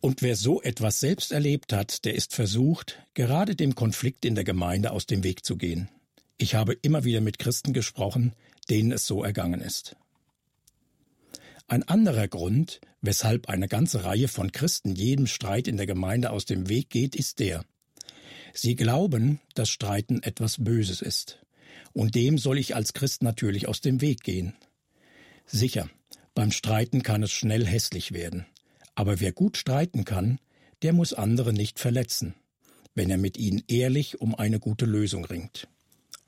Und 0.00 0.22
wer 0.22 0.36
so 0.36 0.62
etwas 0.62 1.00
selbst 1.00 1.32
erlebt 1.32 1.72
hat, 1.72 2.04
der 2.04 2.14
ist 2.14 2.34
versucht, 2.34 2.98
gerade 3.14 3.54
dem 3.54 3.74
Konflikt 3.74 4.24
in 4.24 4.34
der 4.34 4.44
Gemeinde 4.44 4.92
aus 4.92 5.06
dem 5.06 5.24
Weg 5.24 5.44
zu 5.44 5.56
gehen. 5.56 5.88
Ich 6.38 6.54
habe 6.54 6.72
immer 6.72 7.04
wieder 7.04 7.20
mit 7.20 7.38
Christen 7.38 7.72
gesprochen, 7.72 8.32
denen 8.68 8.92
es 8.92 9.06
so 9.06 9.22
ergangen 9.22 9.60
ist. 9.60 9.96
Ein 11.68 11.82
anderer 11.84 12.28
Grund, 12.28 12.80
weshalb 13.00 13.48
eine 13.48 13.68
ganze 13.68 14.04
Reihe 14.04 14.26
von 14.26 14.50
Christen 14.50 14.94
jedem 14.94 15.26
Streit 15.26 15.68
in 15.68 15.76
der 15.76 15.86
Gemeinde 15.86 16.30
aus 16.30 16.44
dem 16.44 16.68
Weg 16.68 16.90
geht, 16.90 17.14
ist 17.14 17.38
der. 17.38 17.64
Sie 18.52 18.74
glauben, 18.74 19.40
dass 19.54 19.70
Streiten 19.70 20.22
etwas 20.22 20.56
Böses 20.64 21.00
ist. 21.00 21.38
Und 21.92 22.14
dem 22.14 22.38
soll 22.38 22.58
ich 22.58 22.74
als 22.74 22.92
Christ 22.92 23.22
natürlich 23.22 23.68
aus 23.68 23.80
dem 23.80 24.00
Weg 24.00 24.22
gehen. 24.22 24.54
Sicher, 25.46 25.88
beim 26.34 26.52
Streiten 26.52 27.02
kann 27.02 27.22
es 27.22 27.32
schnell 27.32 27.66
hässlich 27.66 28.12
werden. 28.12 28.46
Aber 28.94 29.20
wer 29.20 29.32
gut 29.32 29.56
streiten 29.56 30.04
kann, 30.04 30.38
der 30.82 30.92
muss 30.92 31.12
andere 31.12 31.52
nicht 31.52 31.78
verletzen, 31.78 32.34
wenn 32.94 33.10
er 33.10 33.18
mit 33.18 33.36
ihnen 33.36 33.62
ehrlich 33.68 34.20
um 34.20 34.34
eine 34.34 34.60
gute 34.60 34.86
Lösung 34.86 35.24
ringt. 35.24 35.68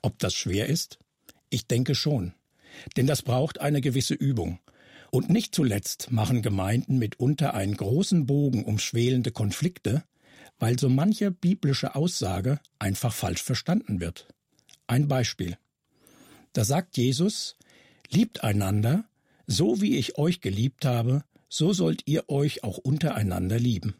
Ob 0.01 0.19
das 0.19 0.33
schwer 0.33 0.67
ist? 0.67 0.99
Ich 1.49 1.67
denke 1.67 1.95
schon. 1.95 2.33
Denn 2.97 3.07
das 3.07 3.21
braucht 3.21 3.61
eine 3.61 3.81
gewisse 3.81 4.13
Übung. 4.13 4.59
Und 5.11 5.29
nicht 5.29 5.53
zuletzt 5.53 6.11
machen 6.11 6.41
Gemeinden 6.41 6.97
mitunter 6.97 7.53
einen 7.53 7.77
großen 7.77 8.25
Bogen 8.25 8.65
um 8.65 8.79
schwelende 8.79 9.31
Konflikte, 9.31 10.03
weil 10.57 10.79
so 10.79 10.89
manche 10.89 11.29
biblische 11.29 11.93
Aussage 11.95 12.59
einfach 12.79 13.13
falsch 13.13 13.43
verstanden 13.43 13.99
wird. 13.99 14.27
Ein 14.87 15.07
Beispiel. 15.07 15.57
Da 16.53 16.65
sagt 16.65 16.97
Jesus, 16.97 17.55
Liebt 18.13 18.43
einander, 18.43 19.05
so 19.47 19.81
wie 19.81 19.97
ich 19.97 20.19
euch 20.19 20.39
geliebt 20.39 20.85
habe, 20.85 21.23
so 21.55 21.71
sollt 21.71 22.01
ihr 22.07 22.29
euch 22.29 22.63
auch 22.63 22.79
untereinander 22.79 23.59
lieben. 23.59 23.93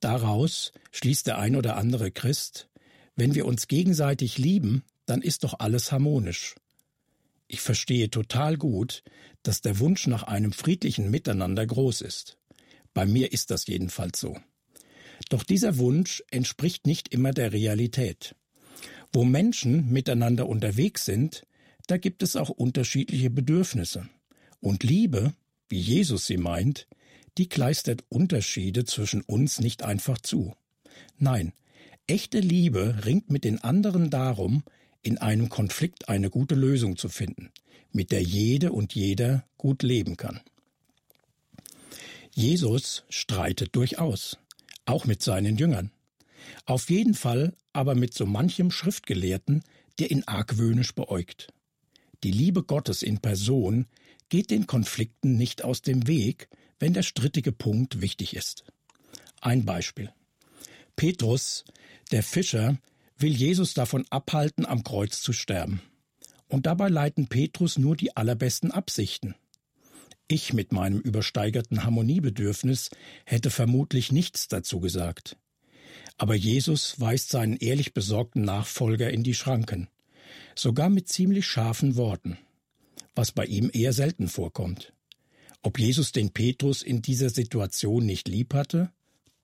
Daraus 0.00 0.72
schließt 0.90 1.26
der 1.26 1.38
ein 1.38 1.56
oder 1.56 1.78
andere 1.78 2.10
Christ, 2.10 2.68
wenn 3.16 3.34
wir 3.34 3.46
uns 3.46 3.68
gegenseitig 3.68 4.36
lieben, 4.36 4.84
dann 5.06 5.22
ist 5.22 5.44
doch 5.44 5.60
alles 5.60 5.92
harmonisch. 5.92 6.54
Ich 7.48 7.62
verstehe 7.62 8.10
total 8.10 8.58
gut, 8.58 9.02
dass 9.42 9.62
der 9.62 9.78
Wunsch 9.78 10.06
nach 10.06 10.24
einem 10.24 10.52
friedlichen 10.52 11.10
Miteinander 11.10 11.66
groß 11.66 12.02
ist. 12.02 12.36
Bei 12.92 13.06
mir 13.06 13.32
ist 13.32 13.50
das 13.50 13.66
jedenfalls 13.66 14.20
so. 14.20 14.36
Doch 15.30 15.44
dieser 15.44 15.78
Wunsch 15.78 16.22
entspricht 16.30 16.86
nicht 16.86 17.08
immer 17.08 17.30
der 17.30 17.54
Realität. 17.54 18.34
Wo 19.10 19.24
Menschen 19.24 19.90
miteinander 19.90 20.46
unterwegs 20.46 21.06
sind, 21.06 21.46
da 21.86 21.96
gibt 21.96 22.22
es 22.22 22.36
auch 22.36 22.50
unterschiedliche 22.50 23.30
Bedürfnisse. 23.30 24.06
Und 24.60 24.82
Liebe 24.82 25.32
wie 25.72 25.80
Jesus 25.80 26.26
sie 26.26 26.36
meint, 26.36 26.86
die 27.38 27.48
kleistert 27.48 28.04
Unterschiede 28.10 28.84
zwischen 28.84 29.22
uns 29.22 29.58
nicht 29.58 29.82
einfach 29.82 30.18
zu. 30.18 30.54
Nein, 31.16 31.54
echte 32.06 32.40
Liebe 32.40 33.06
ringt 33.06 33.30
mit 33.30 33.42
den 33.42 33.64
anderen 33.64 34.10
darum, 34.10 34.64
in 35.00 35.16
einem 35.16 35.48
Konflikt 35.48 36.10
eine 36.10 36.28
gute 36.28 36.56
Lösung 36.56 36.98
zu 36.98 37.08
finden, 37.08 37.50
mit 37.90 38.12
der 38.12 38.22
jede 38.22 38.70
und 38.70 38.94
jeder 38.94 39.46
gut 39.56 39.82
leben 39.82 40.18
kann. 40.18 40.42
Jesus 42.34 43.04
streitet 43.08 43.74
durchaus, 43.74 44.36
auch 44.84 45.06
mit 45.06 45.22
seinen 45.22 45.56
Jüngern. 45.56 45.90
Auf 46.66 46.90
jeden 46.90 47.14
Fall 47.14 47.56
aber 47.72 47.94
mit 47.94 48.12
so 48.12 48.26
manchem 48.26 48.70
Schriftgelehrten, 48.70 49.62
der 49.98 50.10
ihn 50.10 50.24
argwöhnisch 50.26 50.94
beäugt. 50.94 51.48
Die 52.24 52.30
Liebe 52.30 52.62
Gottes 52.62 53.02
in 53.02 53.20
Person 53.20 53.86
geht 54.32 54.50
den 54.50 54.66
Konflikten 54.66 55.36
nicht 55.36 55.62
aus 55.62 55.82
dem 55.82 56.06
Weg, 56.06 56.48
wenn 56.78 56.94
der 56.94 57.02
strittige 57.02 57.52
Punkt 57.52 58.00
wichtig 58.00 58.34
ist. 58.34 58.64
Ein 59.42 59.66
Beispiel. 59.66 60.10
Petrus, 60.96 61.66
der 62.12 62.22
Fischer, 62.22 62.78
will 63.18 63.34
Jesus 63.34 63.74
davon 63.74 64.06
abhalten, 64.08 64.64
am 64.64 64.84
Kreuz 64.84 65.20
zu 65.20 65.34
sterben. 65.34 65.82
Und 66.48 66.64
dabei 66.64 66.88
leiten 66.88 67.26
Petrus 67.26 67.76
nur 67.76 67.94
die 67.94 68.16
allerbesten 68.16 68.70
Absichten. 68.70 69.34
Ich 70.28 70.54
mit 70.54 70.72
meinem 70.72 70.98
übersteigerten 70.98 71.84
Harmoniebedürfnis 71.84 72.88
hätte 73.26 73.50
vermutlich 73.50 74.12
nichts 74.12 74.48
dazu 74.48 74.80
gesagt. 74.80 75.36
Aber 76.16 76.34
Jesus 76.34 76.98
weist 76.98 77.28
seinen 77.28 77.58
ehrlich 77.58 77.92
besorgten 77.92 78.40
Nachfolger 78.40 79.10
in 79.10 79.24
die 79.24 79.34
Schranken, 79.34 79.88
sogar 80.54 80.88
mit 80.88 81.10
ziemlich 81.10 81.46
scharfen 81.46 81.96
Worten 81.96 82.38
was 83.14 83.32
bei 83.32 83.44
ihm 83.44 83.70
eher 83.72 83.92
selten 83.92 84.28
vorkommt. 84.28 84.92
Ob 85.62 85.78
Jesus 85.78 86.12
den 86.12 86.30
Petrus 86.30 86.82
in 86.82 87.02
dieser 87.02 87.30
Situation 87.30 88.04
nicht 88.04 88.28
lieb 88.28 88.54
hatte? 88.54 88.90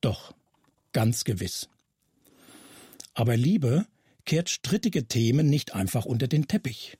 Doch, 0.00 0.34
ganz 0.92 1.24
gewiss. 1.24 1.68
Aber 3.14 3.36
Liebe 3.36 3.86
kehrt 4.24 4.50
strittige 4.50 5.06
Themen 5.06 5.48
nicht 5.48 5.74
einfach 5.74 6.04
unter 6.04 6.28
den 6.28 6.48
Teppich. 6.48 6.98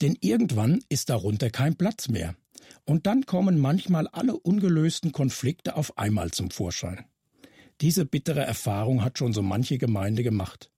Denn 0.00 0.16
irgendwann 0.20 0.80
ist 0.88 1.10
darunter 1.10 1.50
kein 1.50 1.76
Platz 1.76 2.08
mehr. 2.08 2.36
Und 2.84 3.06
dann 3.06 3.26
kommen 3.26 3.58
manchmal 3.58 4.06
alle 4.08 4.36
ungelösten 4.36 5.12
Konflikte 5.12 5.76
auf 5.76 5.98
einmal 5.98 6.30
zum 6.30 6.50
Vorschein. 6.50 7.04
Diese 7.80 8.04
bittere 8.04 8.42
Erfahrung 8.42 9.02
hat 9.02 9.18
schon 9.18 9.32
so 9.32 9.42
manche 9.42 9.78
Gemeinde 9.78 10.22
gemacht. 10.22 10.70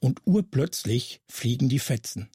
Und 0.00 0.20
urplötzlich 0.24 1.20
fliegen 1.28 1.68
die 1.68 1.78
Fetzen. 1.78 2.28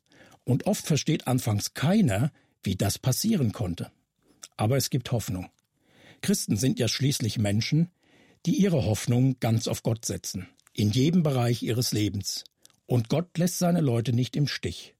Und 0.43 0.65
oft 0.65 0.85
versteht 0.85 1.27
anfangs 1.27 1.73
keiner, 1.73 2.31
wie 2.63 2.75
das 2.75 2.99
passieren 2.99 3.51
konnte. 3.51 3.91
Aber 4.57 4.77
es 4.77 4.89
gibt 4.89 5.11
Hoffnung. 5.11 5.49
Christen 6.21 6.57
sind 6.57 6.79
ja 6.79 6.87
schließlich 6.87 7.37
Menschen, 7.37 7.89
die 8.45 8.55
ihre 8.55 8.85
Hoffnung 8.85 9.39
ganz 9.39 9.67
auf 9.67 9.83
Gott 9.83 10.05
setzen, 10.05 10.47
in 10.73 10.91
jedem 10.91 11.23
Bereich 11.23 11.63
ihres 11.63 11.91
Lebens. 11.91 12.43
Und 12.85 13.09
Gott 13.09 13.37
lässt 13.37 13.59
seine 13.59 13.81
Leute 13.81 14.13
nicht 14.13 14.35
im 14.35 14.47
Stich. 14.47 14.95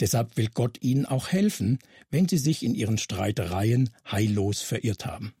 Deshalb 0.00 0.36
will 0.36 0.48
Gott 0.52 0.78
ihnen 0.82 1.06
auch 1.06 1.28
helfen, 1.28 1.78
wenn 2.10 2.28
sie 2.28 2.38
sich 2.38 2.62
in 2.62 2.74
ihren 2.74 2.98
Streitereien 2.98 3.90
heillos 4.10 4.60
verirrt 4.60 5.06
haben. 5.06 5.34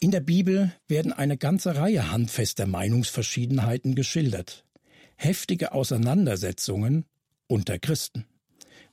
In 0.00 0.10
der 0.10 0.20
Bibel 0.20 0.72
werden 0.88 1.12
eine 1.12 1.36
ganze 1.36 1.76
Reihe 1.76 2.10
handfester 2.10 2.66
Meinungsverschiedenheiten 2.66 3.94
geschildert. 3.94 4.64
Heftige 5.22 5.72
Auseinandersetzungen 5.72 7.04
unter 7.46 7.78
Christen, 7.78 8.26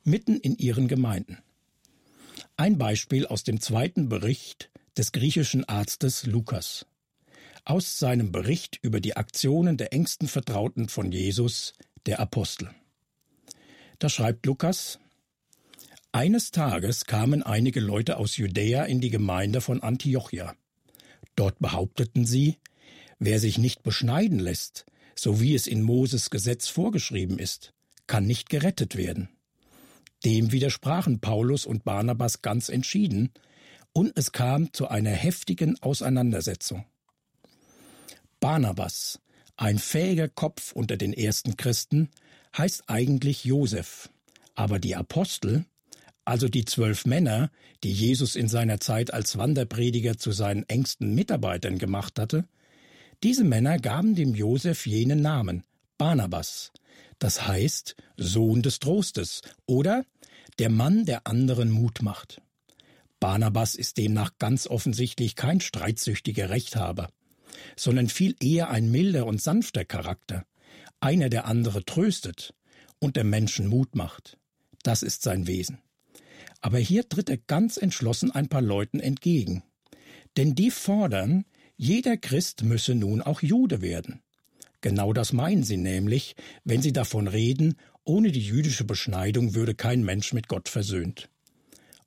mitten 0.04 0.40
in 0.40 0.56
ihren 0.58 0.88
Gemeinden. 0.88 1.40
Ein 2.56 2.78
Beispiel 2.78 3.26
aus 3.26 3.44
dem 3.44 3.60
zweiten 3.62 4.10
Bericht 4.10 4.70
des 4.98 5.12
griechischen 5.12 5.66
Arztes 5.66 6.26
Lukas. 6.26 6.86
Aus 7.66 8.00
seinem 8.00 8.32
Bericht 8.32 8.80
über 8.82 9.00
die 9.00 9.18
Aktionen 9.18 9.78
der 9.78 9.94
engsten 9.94 10.28
Vertrauten 10.28 10.90
von 10.90 11.12
Jesus, 11.12 11.74
der 12.06 12.20
Apostel. 12.20 12.70
Da 13.98 14.10
schreibt 14.10 14.46
Lukas, 14.46 15.00
eines 16.12 16.52
Tages 16.52 17.06
kamen 17.06 17.44
einige 17.44 17.80
Leute 17.80 18.18
aus 18.18 18.38
Judäa 18.38 18.86
in 18.86 19.00
die 19.00 19.12
Gemeinde 19.12 19.62
von 19.62 19.84
Antiochia. 19.84 20.56
Dort 21.36 21.60
behaupteten 21.60 22.26
sie, 22.26 22.58
wer 23.20 23.40
sich 23.40 23.58
nicht 23.58 23.84
beschneiden 23.84 24.40
lässt, 24.40 24.86
so 25.22 25.40
wie 25.42 25.56
es 25.56 25.68
in 25.68 25.82
Moses 25.82 26.30
Gesetz 26.30 26.68
vorgeschrieben 26.68 27.40
ist, 27.40 27.74
kann 28.08 28.26
nicht 28.26 28.50
gerettet 28.50 28.96
werden. 28.96 29.30
Dem 30.26 30.52
widersprachen 30.52 31.20
Paulus 31.20 31.66
und 31.66 31.84
Barnabas 31.84 32.42
ganz 32.42 32.70
entschieden, 32.70 33.32
und 33.92 34.18
es 34.18 34.32
kam 34.32 34.72
zu 34.74 34.88
einer 34.88 35.12
heftigen 35.12 35.82
Auseinandersetzung. 35.82 36.86
Barnabas, 38.40 39.20
ein 39.58 39.80
fähiger 39.80 40.30
Kopf 40.30 40.72
unter 40.72 40.96
den 40.96 41.14
ersten 41.14 41.58
Christen, 41.58 42.10
heißt 42.58 42.84
eigentlich 42.88 43.46
Josef, 43.46 44.10
aber 44.56 44.80
die 44.80 44.96
Apostel, 44.96 45.66
also 46.26 46.48
die 46.48 46.66
zwölf 46.66 47.06
Männer, 47.06 47.52
die 47.84 47.92
Jesus 47.92 48.36
in 48.36 48.48
seiner 48.48 48.80
Zeit 48.80 49.14
als 49.14 49.38
Wanderprediger 49.38 50.18
zu 50.18 50.32
seinen 50.32 50.68
engsten 50.70 51.16
Mitarbeitern 51.16 51.78
gemacht 51.78 52.20
hatte, 52.20 52.48
diese 53.24 53.44
Männer 53.44 53.80
gaben 53.80 54.16
dem 54.16 54.34
Josef 54.34 54.86
jenen 54.86 55.22
Namen, 55.22 55.64
Barnabas, 55.98 56.72
das 57.20 57.48
heißt 57.48 57.96
Sohn 58.16 58.62
des 58.62 58.80
Trostes 58.80 59.42
oder 59.66 60.06
der 60.58 60.70
Mann, 60.70 61.06
der 61.06 61.28
anderen 61.28 61.70
Mut 61.70 62.02
macht. 62.02 62.42
Barnabas 63.20 63.76
ist 63.76 63.98
demnach 63.98 64.38
ganz 64.40 64.68
offensichtlich 64.68 65.36
kein 65.36 65.60
streitsüchtiger 65.60 66.50
Rechthaber, 66.50 67.10
sondern 67.76 68.08
viel 68.08 68.36
eher 68.42 68.70
ein 68.70 68.90
milder 68.90 69.26
und 69.26 69.42
sanfter 69.42 69.84
Charakter, 69.84 70.46
einer, 71.02 71.30
der 71.30 71.46
andere 71.46 71.84
tröstet 71.84 72.54
und 73.00 73.18
der 73.18 73.26
Menschen 73.26 73.68
Mut 73.68 73.96
macht. 73.96 74.38
Das 74.84 75.04
ist 75.04 75.24
sein 75.24 75.48
Wesen. 75.48 75.80
Aber 76.62 76.78
hier 76.78 77.08
tritt 77.08 77.30
er 77.30 77.38
ganz 77.38 77.78
entschlossen 77.78 78.32
ein 78.32 78.48
paar 78.48 78.62
Leuten 78.62 79.00
entgegen. 79.00 79.64
Denn 80.38 80.56
die 80.56 80.72
fordern, 80.72 81.46
jeder 81.82 82.18
Christ 82.18 82.64
müsse 82.66 82.94
nun 82.94 83.22
auch 83.22 83.42
Jude 83.42 83.82
werden. 83.82 84.22
Genau 84.82 85.14
das 85.14 85.32
meinen 85.32 85.64
sie 85.64 85.78
nämlich, 85.78 86.36
wenn 86.66 86.82
sie 86.82 86.92
davon 86.92 87.30
reden, 87.30 87.76
ohne 88.04 88.34
die 88.34 88.46
jüdische 88.46 88.84
Beschneidung 88.84 89.56
würde 89.56 89.76
kein 89.76 90.04
Mensch 90.04 90.34
mit 90.34 90.50
Gott 90.50 90.68
versöhnt. 90.68 91.30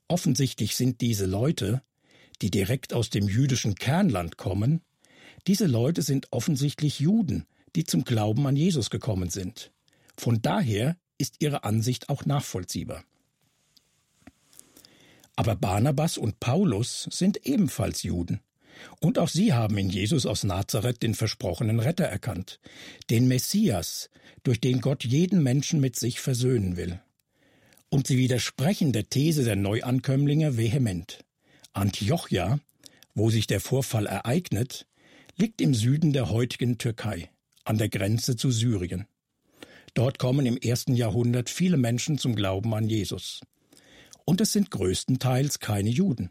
Offensichtlich 0.09 0.77
sind 0.77 1.01
diese 1.01 1.25
Leute, 1.25 1.81
die 2.43 2.51
direkt 2.51 2.93
aus 2.93 3.09
dem 3.09 3.27
jüdischen 3.27 3.75
Kernland 3.75 4.37
kommen, 4.37 4.83
diese 5.47 5.67
Leute 5.67 6.03
sind 6.03 6.27
offensichtlich 6.33 7.01
Juden, 7.01 7.47
die 7.75 7.85
zum 7.85 8.05
Glauben 8.05 8.47
an 8.47 8.57
Jesus 8.57 8.91
gekommen 8.91 9.31
sind. 9.31 9.73
Von 10.19 10.43
daher 10.43 10.99
ist 11.17 11.37
ihre 11.39 11.65
Ansicht 11.65 12.11
auch 12.11 12.27
nachvollziehbar. 12.27 13.05
Aber 15.35 15.57
Barnabas 15.57 16.19
und 16.19 16.41
Paulus 16.41 17.09
sind 17.11 17.47
ebenfalls 17.47 18.03
Juden. 18.03 18.43
Und 19.01 19.19
auch 19.19 19.29
sie 19.29 19.53
haben 19.53 19.79
in 19.79 19.91
Jesus 19.91 20.27
aus 20.27 20.45
Nazareth 20.45 21.03
den 21.03 21.15
versprochenen 21.15 21.81
Retter 21.81 22.05
erkannt, 22.05 22.61
den 23.11 23.29
Messias, 23.29 24.11
durch 24.43 24.61
den 24.61 24.81
Gott 24.81 25.05
jeden 25.05 25.43
Menschen 25.43 25.81
mit 25.81 25.97
sich 25.97 26.21
versöhnen 26.21 26.77
will. 26.77 27.01
Und 27.89 28.07
sie 28.07 28.17
widersprechen 28.17 28.93
der 28.93 29.09
These 29.09 29.45
der 29.45 29.57
Neuankömmlinge 29.57 30.57
vehement. 30.57 31.25
Antiochia, 31.73 32.59
wo 33.15 33.31
sich 33.31 33.47
der 33.47 33.61
Vorfall 33.61 34.07
ereignet, 34.07 34.87
liegt 35.37 35.61
im 35.61 35.75
Süden 35.75 36.13
der 36.13 36.31
heutigen 36.31 36.79
Türkei, 36.79 37.31
an 37.65 37.79
der 37.79 37.89
Grenze 37.89 38.37
zu 38.37 38.51
Syrien. 38.51 39.07
Dort 39.95 40.19
kommen 40.19 40.47
im 40.47 40.57
ersten 40.57 40.95
Jahrhundert 40.95 41.51
viele 41.51 41.77
Menschen 41.77 42.19
zum 42.19 42.35
Glauben 42.35 42.75
an 42.75 42.89
Jesus 42.89 43.41
und 44.25 44.41
es 44.41 44.53
sind 44.53 44.71
größtenteils 44.71 45.59
keine 45.59 45.91
Juden. 45.91 46.31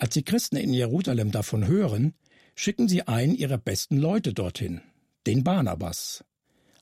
Als 0.00 0.14
die 0.14 0.22
Christen 0.22 0.56
in 0.56 0.72
Jerusalem 0.72 1.30
davon 1.30 1.66
hören, 1.66 2.14
schicken 2.54 2.88
sie 2.88 3.02
einen 3.02 3.34
ihrer 3.34 3.58
besten 3.58 3.98
Leute 3.98 4.32
dorthin, 4.32 4.80
den 5.26 5.44
Barnabas, 5.44 6.24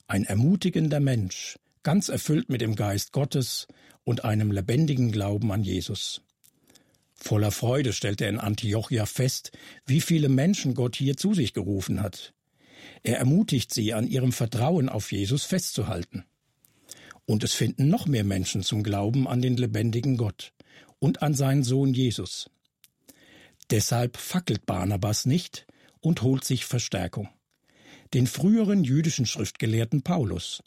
ein 0.07 0.23
ermutigender 0.23 1.01
Mensch, 1.01 1.59
ganz 1.83 2.07
erfüllt 2.07 2.47
mit 2.47 2.61
dem 2.61 2.75
Geist 2.75 3.11
Gottes 3.11 3.67
und 4.05 4.23
einem 4.23 4.53
lebendigen 4.53 5.11
Glauben 5.11 5.51
an 5.51 5.63
Jesus. 5.63 6.21
Voller 7.13 7.51
Freude 7.51 7.91
stellt 7.91 8.21
er 8.21 8.29
in 8.29 8.39
Antiochia 8.39 9.05
fest, 9.05 9.51
wie 9.85 9.99
viele 9.99 10.29
Menschen 10.29 10.73
Gott 10.73 10.95
hier 10.95 11.17
zu 11.17 11.33
sich 11.33 11.53
gerufen 11.53 12.01
hat. 12.01 12.33
Er 13.03 13.17
ermutigt 13.17 13.73
sie, 13.73 13.93
an 13.93 14.07
ihrem 14.07 14.31
Vertrauen 14.31 14.87
auf 14.87 15.11
Jesus 15.11 15.43
festzuhalten. 15.43 16.23
Und 17.25 17.43
es 17.43 17.53
finden 17.53 17.89
noch 17.89 18.07
mehr 18.07 18.23
Menschen 18.23 18.63
zum 18.63 18.81
Glauben 18.81 19.27
an 19.27 19.41
den 19.41 19.57
lebendigen 19.57 20.15
Gott 20.15 20.53
und 20.99 21.21
an 21.21 21.33
seinen 21.33 21.63
Sohn 21.63 21.93
Jesus. 21.93 22.49
Deshalb 23.71 24.17
fackelt 24.17 24.65
Barnabas 24.65 25.25
nicht 25.25 25.67
und 25.99 26.21
holt 26.21 26.43
sich 26.43 26.65
Verstärkung. 26.65 27.29
Den 28.13 28.25
früheren 28.25 28.83
jüdischen 28.83 29.25
Schriftgelehrten 29.25 30.01
Paulus. 30.01 30.63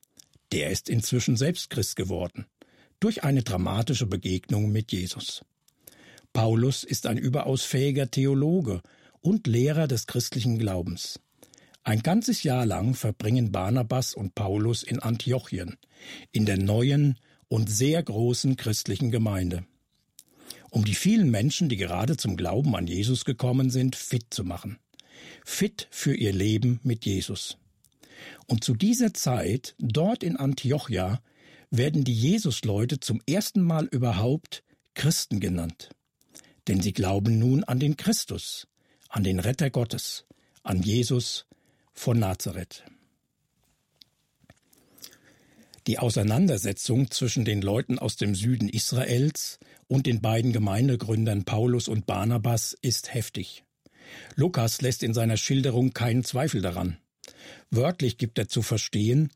Der 0.53 0.71
ist 0.71 0.89
inzwischen 0.89 1.37
selbst 1.37 1.71
Christ 1.71 1.97
geworden, 1.97 2.47
durch 3.01 3.25
eine 3.25 3.43
dramatische 3.43 4.07
Begegnung 4.07 4.71
mit 4.71 4.93
Jesus. 4.93 5.45
Paulus 6.33 6.85
ist 6.85 7.07
ein 7.07 7.19
überaus 7.19 7.63
fähiger 7.63 8.11
Theologe 8.11 8.81
und 9.21 9.47
Lehrer 9.47 9.89
des 9.89 10.07
christlichen 10.07 10.59
Glaubens. 10.59 11.19
Ein 11.85 12.01
ganzes 12.01 12.45
Jahr 12.45 12.65
lang 12.65 12.95
verbringen 12.95 13.51
Barnabas 13.51 14.15
und 14.15 14.37
Paulus 14.37 14.85
in 14.85 15.01
Antiochien, 15.01 15.79
in 16.31 16.47
der 16.47 16.59
neuen 16.59 17.19
und 17.49 17.69
sehr 17.69 18.03
großen 18.03 18.57
christlichen 18.57 19.11
Gemeinde, 19.11 19.65
um 20.73 20.87
die 20.87 20.95
vielen 20.95 21.31
Menschen, 21.31 21.69
die 21.69 21.77
gerade 21.77 22.17
zum 22.17 22.35
Glauben 22.37 22.75
an 22.75 22.87
Jesus 22.87 23.27
gekommen 23.27 23.69
sind, 23.69 23.95
fit 23.95 24.27
zu 24.31 24.43
machen. 24.43 24.79
Fit 25.45 25.87
für 25.91 26.15
ihr 26.15 26.33
Leben 26.33 26.81
mit 26.83 27.05
Jesus. 27.05 27.59
Und 28.47 28.65
zu 28.65 28.75
dieser 28.75 29.13
Zeit, 29.13 29.75
dort 29.79 30.25
in 30.25 30.39
Antiochia, 30.39 31.21
werden 31.71 32.05
die 32.05 32.15
Jesusleute 32.15 33.01
zum 33.01 33.21
ersten 33.27 33.61
Mal 33.61 33.85
überhaupt 33.85 34.65
Christen 34.95 35.41
genannt. 35.41 35.91
Denn 36.69 36.81
sie 36.81 36.95
glauben 36.95 37.39
nun 37.39 37.65
an 37.65 37.79
den 37.79 37.99
Christus, 37.99 38.67
an 39.11 39.25
den 39.25 39.41
Retter 39.41 39.69
Gottes, 39.69 40.25
an 40.63 40.83
Jesus, 40.83 41.45
von 41.93 42.19
Nazareth. 42.19 42.85
Die 45.89 45.99
Auseinandersetzung 45.99 47.11
zwischen 47.11 47.45
den 47.45 47.61
Leuten 47.61 47.99
aus 47.99 48.15
dem 48.17 48.37
Süden 48.37 48.69
Israels 48.69 49.59
und 49.89 50.07
den 50.07 50.21
beiden 50.21 50.53
Gemeindegründern 50.53 51.45
Paulus 51.45 51.89
und 51.89 52.07
Barnabas 52.07 52.77
ist 52.83 53.13
heftig. 53.13 53.65
Lukas 54.37 54.81
lässt 54.81 55.03
in 55.03 55.13
seiner 55.13 55.37
Schilderung 55.37 55.93
keinen 55.93 56.23
Zweifel 56.23 56.61
daran. 56.61 56.99
Wörtlich 57.71 58.17
gibt 58.17 58.39
er 58.39 58.47
zu 58.47 58.63
verstehen, 58.63 59.31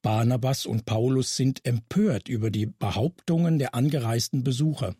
Barnabas 0.00 0.64
und 0.64 0.86
Paulus 0.86 1.36
sind 1.36 1.66
empört 1.66 2.28
über 2.28 2.50
die 2.50 2.64
Behauptungen 2.64 3.58
der 3.58 3.74
angereisten 3.74 4.42
Besucher. 4.42 4.96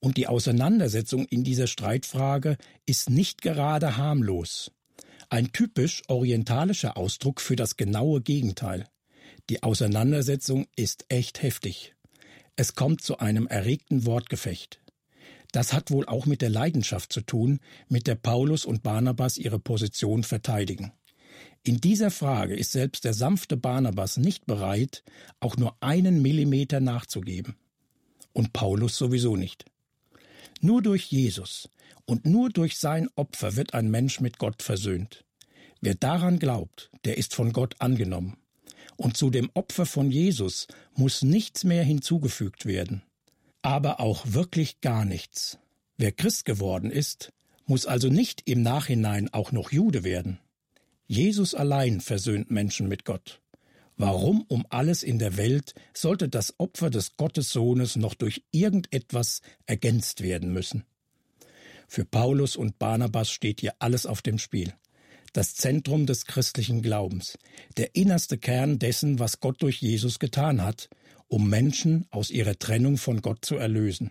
Und 0.00 0.16
die 0.16 0.26
Auseinandersetzung 0.26 1.26
in 1.26 1.44
dieser 1.44 1.68
Streitfrage 1.68 2.56
ist 2.84 3.10
nicht 3.10 3.42
gerade 3.42 3.96
harmlos. 3.96 4.72
Ein 5.28 5.52
typisch 5.52 6.02
orientalischer 6.08 6.96
Ausdruck 6.96 7.40
für 7.40 7.54
das 7.54 7.76
genaue 7.76 8.20
Gegenteil. 8.20 8.88
Die 9.50 9.64
Auseinandersetzung 9.64 10.68
ist 10.76 11.06
echt 11.08 11.42
heftig. 11.42 11.96
Es 12.54 12.76
kommt 12.76 13.02
zu 13.02 13.18
einem 13.18 13.48
erregten 13.48 14.06
Wortgefecht. 14.06 14.80
Das 15.50 15.72
hat 15.72 15.90
wohl 15.90 16.06
auch 16.06 16.24
mit 16.24 16.40
der 16.40 16.50
Leidenschaft 16.50 17.12
zu 17.12 17.20
tun, 17.20 17.58
mit 17.88 18.06
der 18.06 18.14
Paulus 18.14 18.64
und 18.64 18.84
Barnabas 18.84 19.38
ihre 19.38 19.58
Position 19.58 20.22
verteidigen. 20.22 20.92
In 21.64 21.80
dieser 21.80 22.12
Frage 22.12 22.54
ist 22.54 22.70
selbst 22.70 23.04
der 23.04 23.12
sanfte 23.12 23.56
Barnabas 23.56 24.18
nicht 24.18 24.46
bereit, 24.46 25.02
auch 25.40 25.56
nur 25.56 25.76
einen 25.80 26.22
Millimeter 26.22 26.78
nachzugeben. 26.78 27.56
Und 28.32 28.52
Paulus 28.52 28.96
sowieso 28.96 29.34
nicht. 29.34 29.64
Nur 30.60 30.80
durch 30.80 31.06
Jesus, 31.06 31.68
und 32.04 32.24
nur 32.24 32.50
durch 32.50 32.78
sein 32.78 33.08
Opfer 33.16 33.56
wird 33.56 33.74
ein 33.74 33.90
Mensch 33.90 34.20
mit 34.20 34.38
Gott 34.38 34.62
versöhnt. 34.62 35.24
Wer 35.80 35.96
daran 35.96 36.38
glaubt, 36.38 36.92
der 37.04 37.18
ist 37.18 37.34
von 37.34 37.52
Gott 37.52 37.74
angenommen. 37.80 38.36
Und 38.96 39.16
zu 39.16 39.30
dem 39.30 39.50
Opfer 39.54 39.86
von 39.86 40.10
Jesus 40.10 40.66
muss 40.94 41.22
nichts 41.22 41.64
mehr 41.64 41.82
hinzugefügt 41.82 42.66
werden. 42.66 43.02
Aber 43.62 44.00
auch 44.00 44.24
wirklich 44.26 44.80
gar 44.80 45.04
nichts. 45.04 45.58
Wer 45.96 46.12
Christ 46.12 46.44
geworden 46.44 46.90
ist, 46.90 47.32
muss 47.66 47.86
also 47.86 48.08
nicht 48.08 48.42
im 48.46 48.62
Nachhinein 48.62 49.32
auch 49.32 49.52
noch 49.52 49.70
Jude 49.70 50.02
werden. 50.02 50.38
Jesus 51.06 51.54
allein 51.54 52.00
versöhnt 52.00 52.50
Menschen 52.50 52.88
mit 52.88 53.04
Gott. 53.04 53.40
Warum 53.96 54.46
um 54.48 54.64
alles 54.70 55.02
in 55.02 55.18
der 55.18 55.36
Welt 55.36 55.74
sollte 55.92 56.28
das 56.28 56.58
Opfer 56.58 56.88
des 56.88 57.16
Gottessohnes 57.16 57.96
noch 57.96 58.14
durch 58.14 58.42
irgendetwas 58.50 59.42
ergänzt 59.66 60.22
werden 60.22 60.52
müssen? 60.52 60.84
Für 61.86 62.04
Paulus 62.04 62.56
und 62.56 62.78
Barnabas 62.78 63.30
steht 63.30 63.60
hier 63.60 63.74
alles 63.78 64.06
auf 64.06 64.22
dem 64.22 64.38
Spiel. 64.38 64.72
Das 65.32 65.54
Zentrum 65.54 66.06
des 66.06 66.26
christlichen 66.26 66.82
Glaubens, 66.82 67.38
der 67.76 67.94
innerste 67.94 68.36
Kern 68.36 68.78
dessen, 68.78 69.18
was 69.18 69.40
Gott 69.40 69.62
durch 69.62 69.80
Jesus 69.80 70.18
getan 70.18 70.62
hat, 70.62 70.88
um 71.28 71.48
Menschen 71.48 72.06
aus 72.10 72.30
ihrer 72.30 72.58
Trennung 72.58 72.96
von 72.96 73.22
Gott 73.22 73.44
zu 73.44 73.56
erlösen. 73.56 74.10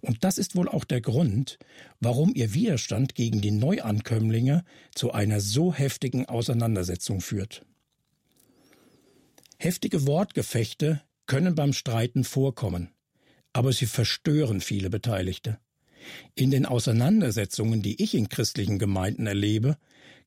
Und 0.00 0.24
das 0.24 0.36
ist 0.36 0.56
wohl 0.56 0.68
auch 0.68 0.84
der 0.84 1.00
Grund, 1.00 1.58
warum 2.00 2.32
ihr 2.34 2.54
Widerstand 2.54 3.14
gegen 3.14 3.40
die 3.40 3.52
Neuankömmlinge 3.52 4.64
zu 4.94 5.12
einer 5.12 5.40
so 5.40 5.72
heftigen 5.72 6.26
Auseinandersetzung 6.26 7.20
führt. 7.20 7.64
Heftige 9.58 10.08
Wortgefechte 10.08 11.02
können 11.26 11.54
beim 11.54 11.72
Streiten 11.72 12.24
vorkommen, 12.24 12.90
aber 13.52 13.72
sie 13.72 13.86
verstören 13.86 14.60
viele 14.60 14.90
Beteiligte. 14.90 15.60
In 16.34 16.50
den 16.50 16.66
Auseinandersetzungen, 16.66 17.80
die 17.80 18.02
ich 18.02 18.14
in 18.14 18.28
christlichen 18.28 18.80
Gemeinden 18.80 19.28
erlebe, 19.28 19.78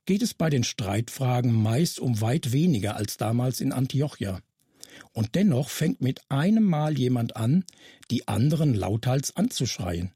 geht 0.06 0.22
es 0.22 0.34
bei 0.34 0.50
den 0.50 0.64
Streitfragen 0.64 1.52
meist 1.52 2.00
um 2.00 2.22
weit 2.22 2.52
weniger 2.52 2.96
als 2.96 3.18
damals 3.18 3.62
in 3.62 3.72
Antiochia. 3.72 4.42
Und 5.12 5.36
dennoch 5.36 5.70
fängt 5.70 6.02
mit 6.02 6.22
einem 6.30 6.64
Mal 6.64 6.98
jemand 6.98 7.36
an, 7.36 7.66
die 8.12 8.28
anderen 8.28 8.74
lauthals 8.74 9.36
anzuschreien, 9.36 10.14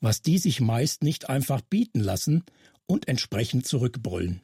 was 0.00 0.22
die 0.22 0.38
sich 0.38 0.60
meist 0.60 1.02
nicht 1.02 1.28
einfach 1.28 1.62
bieten 1.62 2.00
lassen 2.00 2.44
und 2.86 3.08
entsprechend 3.08 3.66
zurückbrüllen. 3.66 4.42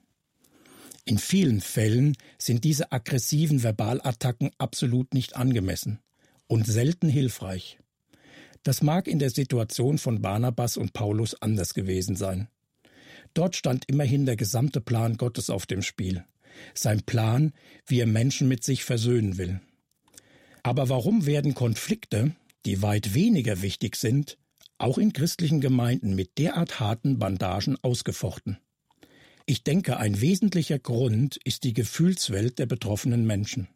In 1.04 1.18
vielen 1.18 1.60
Fällen 1.60 2.16
sind 2.38 2.64
diese 2.64 2.92
aggressiven 2.92 3.60
Verbalattacken 3.60 4.50
absolut 4.58 5.14
nicht 5.14 5.36
angemessen 5.36 6.00
und 6.46 6.66
selten 6.66 7.08
hilfreich. 7.08 7.78
Das 8.62 8.82
mag 8.82 9.08
in 9.08 9.18
der 9.18 9.30
Situation 9.30 9.98
von 9.98 10.20
Barnabas 10.20 10.76
und 10.76 10.92
Paulus 10.92 11.34
anders 11.40 11.72
gewesen 11.72 12.16
sein. 12.16 12.48
Dort 13.34 13.56
stand 13.56 13.84
immerhin 13.88 14.26
der 14.26 14.36
gesamte 14.36 14.80
Plan 14.80 15.16
Gottes 15.16 15.50
auf 15.50 15.66
dem 15.66 15.82
Spiel. 15.82 16.24
Sein 16.74 17.02
Plan, 17.02 17.52
wie 17.86 18.00
er 18.00 18.06
Menschen 18.06 18.48
mit 18.48 18.64
sich 18.64 18.84
versöhnen 18.84 19.38
will. 19.38 19.60
Aber 20.62 20.88
warum 20.88 21.26
werden 21.26 21.54
Konflikte, 21.54 22.34
die 22.66 22.82
weit 22.82 23.14
weniger 23.14 23.62
wichtig 23.62 23.96
sind, 23.96 24.38
auch 24.76 24.98
in 24.98 25.12
christlichen 25.12 25.60
Gemeinden 25.60 26.14
mit 26.14 26.38
derart 26.38 26.80
harten 26.80 27.18
Bandagen 27.18 27.76
ausgefochten? 27.82 28.58
Ich 29.46 29.64
denke, 29.64 29.96
ein 29.96 30.20
wesentlicher 30.20 30.78
Grund 30.78 31.38
ist 31.44 31.64
die 31.64 31.72
Gefühlswelt 31.72 32.58
der 32.58 32.66
betroffenen 32.66 33.26
Menschen. 33.26 33.68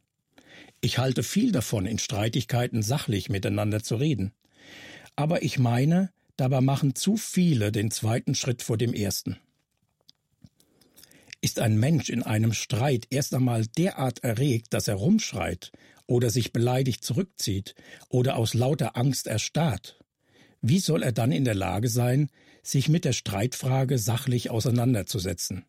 Ich 0.83 0.99
halte 0.99 1.23
viel 1.23 1.53
davon, 1.53 1.87
in 1.87 1.99
Streitigkeiten 1.99 2.83
sachlich 2.83 3.31
miteinander 3.31 3.83
zu 3.83 3.97
reden. 3.97 4.33
Aber 5.17 5.43
ich 5.43 5.59
meine, 5.59 6.11
dabei 6.43 6.61
machen 6.61 6.97
zu 6.97 7.17
viele 7.17 7.71
den 7.71 7.93
zweiten 7.93 8.35
Schritt 8.35 8.63
vor 8.63 8.77
dem 8.77 8.95
ersten. 8.95 9.37
Ist 11.41 11.61
ein 11.61 11.79
Mensch 11.79 12.09
in 12.09 12.25
einem 12.25 12.53
Streit 12.53 13.07
erst 13.11 13.33
einmal 13.33 13.67
derart 13.79 14.25
erregt, 14.25 14.75
dass 14.75 14.89
er 14.89 14.97
rumschreit 14.97 15.71
oder 16.07 16.31
sich 16.31 16.53
beleidigt 16.53 17.05
zurückzieht 17.05 17.77
oder 18.09 18.37
aus 18.37 18.55
lauter 18.55 18.97
Angst 18.97 19.29
erstarrt, 19.29 20.01
wie 20.61 20.81
soll 20.81 21.05
er 21.05 21.13
dann 21.13 21.31
in 21.31 21.45
der 21.45 21.55
Lage 21.55 21.89
sein, 21.89 22.29
sich 22.65 22.89
mit 22.89 23.05
der 23.05 23.13
Streitfrage 23.13 23.99
sachlich 23.99 24.51
auseinanderzusetzen? 24.51 25.65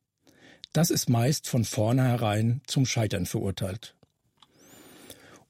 Das 0.71 0.89
ist 0.89 1.07
meist 1.07 1.47
von 1.47 1.65
vornherein 1.65 2.61
zum 2.65 2.87
Scheitern 2.87 3.27
verurteilt. 3.27 3.95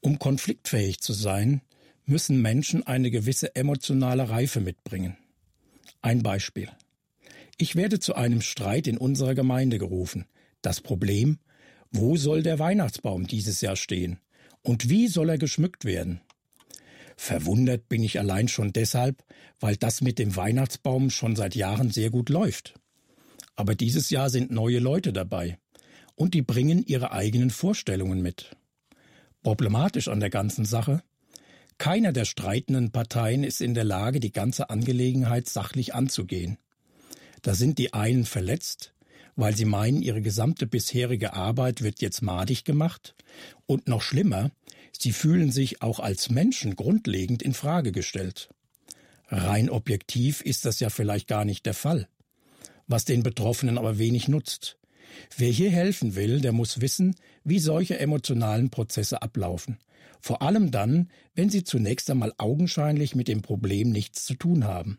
Um 0.02 0.20
konfliktfähig 0.20 1.00
zu 1.00 1.14
sein, 1.14 1.62
müssen 2.06 2.42
Menschen 2.42 2.86
eine 2.86 3.12
gewisse 3.12 3.56
emotionale 3.56 4.30
Reife 4.30 4.60
mitbringen. 4.60 5.18
Ein 6.02 6.24
Beispiel. 6.24 6.70
Ich 7.58 7.76
werde 7.76 8.00
zu 8.00 8.16
einem 8.16 8.42
Streit 8.42 8.88
in 8.88 8.98
unserer 8.98 9.36
Gemeinde 9.36 9.78
gerufen. 9.78 10.26
Das 10.62 10.82
Problem, 10.82 11.40
wo 11.92 12.18
soll 12.18 12.44
der 12.44 12.60
Weihnachtsbaum 12.60 13.28
dieses 13.28 13.62
Jahr 13.62 13.76
stehen? 13.76 14.20
Und 14.64 14.90
wie 14.90 15.08
soll 15.08 15.30
er 15.30 15.38
geschmückt 15.38 15.86
werden? 15.86 16.22
Verwundert 17.16 17.88
bin 17.90 18.04
ich 18.04 18.20
allein 18.20 18.48
schon 18.48 18.74
deshalb, 18.74 19.24
weil 19.60 19.76
das 19.76 20.02
mit 20.02 20.20
dem 20.20 20.36
Weihnachtsbaum 20.36 21.10
schon 21.10 21.36
seit 21.36 21.56
Jahren 21.56 21.92
sehr 21.92 22.10
gut 22.10 22.30
läuft. 22.30 22.74
Aber 23.56 23.76
dieses 23.76 24.10
Jahr 24.10 24.30
sind 24.30 24.52
neue 24.52 24.80
Leute 24.80 25.14
dabei. 25.14 25.58
Und 26.16 26.34
die 26.34 26.42
bringen 26.42 26.84
ihre 26.86 27.12
eigenen 27.12 27.50
Vorstellungen 27.50 28.22
mit. 28.22 28.56
Problematisch 29.44 30.08
an 30.08 30.20
der 30.20 30.30
ganzen 30.30 30.66
Sache? 30.66 31.04
Keiner 31.78 32.14
der 32.14 32.26
streitenden 32.26 32.92
Parteien 32.92 33.44
ist 33.44 33.62
in 33.62 33.74
der 33.74 33.84
Lage, 33.84 34.20
die 34.20 34.32
ganze 34.32 34.70
Angelegenheit 34.70 35.50
sachlich 35.50 35.94
anzugehen. 35.94 36.58
Da 37.42 37.56
sind 37.56 37.78
die 37.78 37.94
einen 37.94 38.26
verletzt, 38.26 38.94
weil 39.36 39.56
sie 39.56 39.66
meinen, 39.66 40.02
ihre 40.02 40.22
gesamte 40.22 40.68
bisherige 40.68 41.34
Arbeit 41.34 41.82
wird 41.82 42.02
jetzt 42.02 42.22
madig 42.22 42.64
gemacht, 42.64 43.16
und 43.66 43.88
noch 43.88 44.02
schlimmer, 44.02 44.52
Sie 44.98 45.12
fühlen 45.12 45.52
sich 45.52 45.82
auch 45.82 46.00
als 46.00 46.30
Menschen 46.30 46.76
grundlegend 46.76 47.42
in 47.42 47.54
Frage 47.54 47.92
gestellt. 47.92 48.50
Rein 49.28 49.70
objektiv 49.70 50.42
ist 50.42 50.66
das 50.66 50.80
ja 50.80 50.90
vielleicht 50.90 51.28
gar 51.28 51.46
nicht 51.46 51.66
der 51.66 51.74
Fall, 51.74 52.08
was 52.88 53.06
den 53.06 53.24
Betroffenen 53.24 53.78
aber 53.78 53.98
wenig 53.98 54.28
nutzt. 54.28 54.78
Wer 55.36 55.50
hier 55.50 55.72
helfen 55.72 56.16
will, 56.16 56.42
der 56.42 56.52
muss 56.52 56.82
wissen, 56.82 57.16
wie 57.44 57.60
solche 57.60 58.00
emotionalen 58.00 58.70
Prozesse 58.70 59.22
ablaufen. 59.22 59.78
Vor 60.24 60.42
allem 60.42 60.72
dann, 60.72 61.10
wenn 61.36 61.50
sie 61.50 61.66
zunächst 61.66 62.10
einmal 62.10 62.32
augenscheinlich 62.38 63.14
mit 63.14 63.28
dem 63.28 63.42
Problem 63.42 63.90
nichts 63.90 64.24
zu 64.24 64.36
tun 64.36 64.64
haben. 64.64 64.98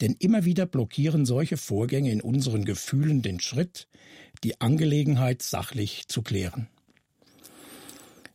Denn 0.00 0.16
immer 0.18 0.44
wieder 0.44 0.66
blockieren 0.66 1.24
solche 1.24 1.56
Vorgänge 1.56 2.10
in 2.10 2.20
unseren 2.20 2.64
Gefühlen 2.64 3.22
den 3.22 3.38
Schritt, 3.38 3.86
die 4.42 4.60
Angelegenheit 4.60 5.42
sachlich 5.42 6.08
zu 6.08 6.22
klären. 6.22 6.66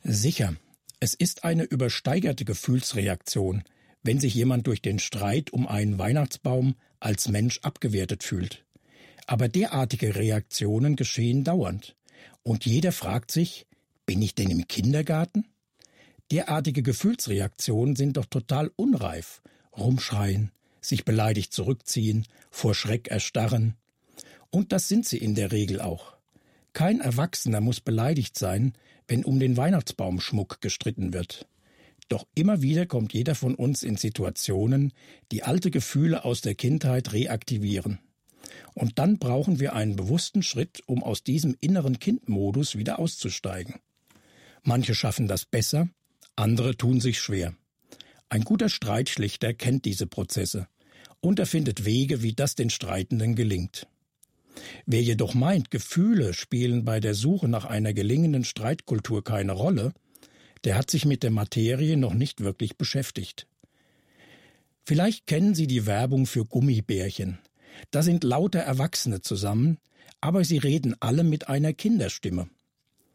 Sicher, 0.03 0.55
es 1.01 1.16
ist 1.16 1.43
eine 1.43 1.63
übersteigerte 1.63 2.45
Gefühlsreaktion, 2.45 3.63
wenn 4.01 4.22
sich 4.22 4.34
jemand 4.36 4.68
durch 4.68 4.82
den 4.82 4.99
Streit 4.99 5.51
um 5.51 5.68
einen 5.68 5.99
Weihnachtsbaum 5.99 6.76
als 7.01 7.28
Mensch 7.28 7.59
abgewertet 7.59 8.24
fühlt. 8.24 8.63
Aber 9.28 9.49
derartige 9.49 10.16
Reaktionen 10.16 10.95
geschehen 10.95 11.43
dauernd. 11.43 11.97
Und 12.41 12.66
jeder 12.66 12.93
fragt 12.93 13.32
sich, 13.32 13.68
bin 14.05 14.22
ich 14.22 14.34
denn 14.34 14.49
im 14.49 14.66
Kindergarten? 14.70 15.45
Derartige 16.32 16.82
Gefühlsreaktionen 16.82 17.95
sind 17.95 18.17
doch 18.17 18.26
total 18.26 18.71
unreif. 18.76 19.41
Rumschreien, 19.78 20.51
sich 20.82 21.05
beleidigt 21.05 21.53
zurückziehen, 21.53 22.26
vor 22.49 22.73
Schreck 22.73 23.09
erstarren. 23.09 23.76
Und 24.49 24.71
das 24.71 24.88
sind 24.88 25.05
sie 25.05 25.17
in 25.17 25.36
der 25.36 25.51
Regel 25.51 25.82
auch. 25.82 26.15
Kein 26.73 26.99
Erwachsener 26.99 27.61
muss 27.61 27.80
beleidigt 27.80 28.38
sein, 28.38 28.73
wenn 29.07 29.23
um 29.23 29.39
den 29.39 29.55
Weihnachtsbaumschmuck 29.55 30.61
gestritten 30.61 31.13
wird. 31.13 31.47
Doch 32.09 32.26
immer 32.36 32.61
wieder 32.61 32.86
kommt 32.86 33.13
jeder 33.13 33.36
von 33.36 33.55
uns 33.55 33.84
in 33.84 33.97
Situationen, 33.97 34.93
die 35.32 35.43
alte 35.43 35.71
Gefühle 35.71 36.26
aus 36.26 36.41
der 36.41 36.55
Kindheit 36.55 37.13
reaktivieren. 37.13 37.99
Und 38.73 38.99
dann 38.99 39.17
brauchen 39.17 39.59
wir 39.59 39.73
einen 39.73 39.95
bewussten 39.95 40.43
Schritt, 40.43 40.82
um 40.86 41.03
aus 41.03 41.23
diesem 41.23 41.55
inneren 41.61 41.99
Kindmodus 41.99 42.78
wieder 42.78 42.99
auszusteigen. 42.99 43.76
Manche 44.63 44.95
schaffen 44.95 45.28
das 45.28 45.45
besser, 45.45 45.89
andere 46.36 46.75
tun 46.75 46.99
sich 46.99 47.19
schwer. 47.19 47.53
Ein 48.29 48.43
guter 48.43 48.69
Streitschlichter 48.69 49.53
kennt 49.53 49.86
diese 49.86 50.07
Prozesse 50.07 50.67
und 51.21 51.39
er 51.39 51.45
findet 51.45 51.86
Wege, 51.86 52.21
wie 52.21 52.33
das 52.33 52.55
den 52.55 52.69
Streitenden 52.69 53.36
gelingt. 53.36 53.88
Wer 54.86 55.01
jedoch 55.01 55.33
meint, 55.33 55.71
Gefühle 55.71 56.33
spielen 56.33 56.86
bei 56.86 56.99
der 56.99 57.13
Suche 57.13 57.47
nach 57.47 57.65
einer 57.65 57.93
gelingenden 57.93 58.43
Streitkultur 58.43 59.23
keine 59.23 59.51
Rolle, 59.51 59.93
der 60.63 60.77
hat 60.77 60.89
sich 60.89 61.05
mit 61.05 61.23
der 61.23 61.31
Materie 61.31 61.97
noch 61.97 62.13
nicht 62.13 62.41
wirklich 62.41 62.77
beschäftigt. 62.77 63.47
Vielleicht 64.86 65.27
kennen 65.27 65.55
Sie 65.55 65.67
die 65.67 65.86
Werbung 65.86 66.25
für 66.25 66.45
Gummibärchen. 66.45 67.39
Da 67.91 68.03
sind 68.03 68.23
lauter 68.23 68.59
Erwachsene 68.59 69.21
zusammen, 69.21 69.77
aber 70.21 70.43
sie 70.43 70.57
reden 70.57 70.95
alle 70.99 71.23
mit 71.23 71.49
einer 71.49 71.73
Kinderstimme. 71.73 72.49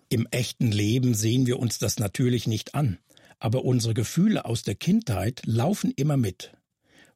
Im 0.09 0.27
echten 0.31 0.71
Leben 0.71 1.15
sehen 1.15 1.47
wir 1.47 1.59
uns 1.59 1.79
das 1.79 1.99
natürlich 1.99 2.47
nicht 2.47 2.75
an, 2.75 2.99
aber 3.41 3.65
unsere 3.65 3.95
Gefühle 3.95 4.45
aus 4.45 4.63
der 4.63 4.77
Kindheit 4.77 5.43
laufen 5.45 5.91
immer 5.91 6.17
mit. 6.17 6.53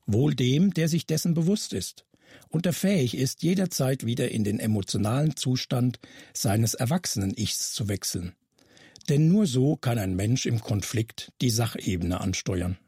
Wohl 0.07 0.35
dem, 0.35 0.75
der 0.75 0.89
sich 0.89 1.07
dessen 1.07 1.35
bewusst 1.35 1.73
ist 1.73 2.05
und 2.49 2.65
der 2.65 2.73
fähig 2.73 3.17
ist, 3.17 3.43
jederzeit 3.43 4.05
wieder 4.05 4.31
in 4.31 4.43
den 4.43 4.59
emotionalen 4.59 5.37
Zustand 5.37 6.01
seines 6.33 6.75
Erwachsenen-Ichs 6.75 7.73
zu 7.73 7.89
wechseln. 7.89 8.35
Denn 9.09 9.29
nur 9.29 9.47
so 9.47 9.77
kann 9.77 9.99
ein 9.99 10.17
Mensch 10.17 10.47
im 10.47 10.61
Konflikt 10.61 11.33
die 11.41 11.51
Sachebene 11.51 12.21
ansteuern. 12.21 12.79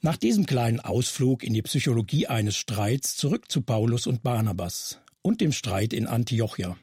Nach 0.00 0.16
diesem 0.16 0.44
kleinen 0.44 0.80
Ausflug 0.80 1.42
in 1.42 1.54
die 1.54 1.62
Psychologie 1.62 2.26
eines 2.26 2.56
Streits 2.56 3.16
zurück 3.16 3.50
zu 3.50 3.62
Paulus 3.62 4.06
und 4.06 4.22
Barnabas 4.22 5.00
und 5.22 5.40
dem 5.40 5.52
Streit 5.52 5.92
in 5.92 6.06
Antiochia. 6.06 6.76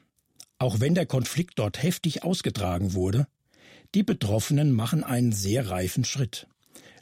Auch 0.58 0.80
wenn 0.80 0.94
der 0.94 1.06
Konflikt 1.06 1.58
dort 1.58 1.82
heftig 1.82 2.24
ausgetragen 2.24 2.94
wurde, 2.94 3.26
die 3.94 4.02
Betroffenen 4.02 4.72
machen 4.72 5.04
einen 5.04 5.32
sehr 5.32 5.68
reifen 5.68 6.04
Schritt. 6.04 6.46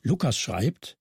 Lukas 0.02 0.38
schreibt, 0.38 0.96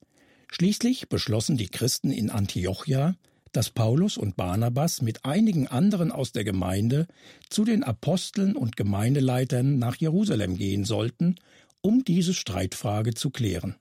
Schließlich 0.52 1.10
beschlossen 1.10 1.58
die 1.58 1.68
Christen 1.68 2.12
in 2.12 2.32
Antiochia, 2.32 3.16
dass 3.52 3.70
Paulus 3.70 4.18
und 4.18 4.36
Barnabas 4.36 5.02
mit 5.02 5.26
einigen 5.26 5.68
anderen 5.68 6.12
aus 6.12 6.32
der 6.32 6.44
Gemeinde 6.44 7.08
zu 7.50 7.66
den 7.66 7.84
Aposteln 7.84 8.56
und 8.56 8.76
Gemeindeleitern 8.76 9.78
nach 9.80 9.96
Jerusalem 9.96 10.58
gehen 10.58 10.86
sollten, 10.86 11.36
um 11.82 12.04
diese 12.04 12.34
Streitfrage 12.34 13.14
zu 13.14 13.30
klären. 13.30 13.76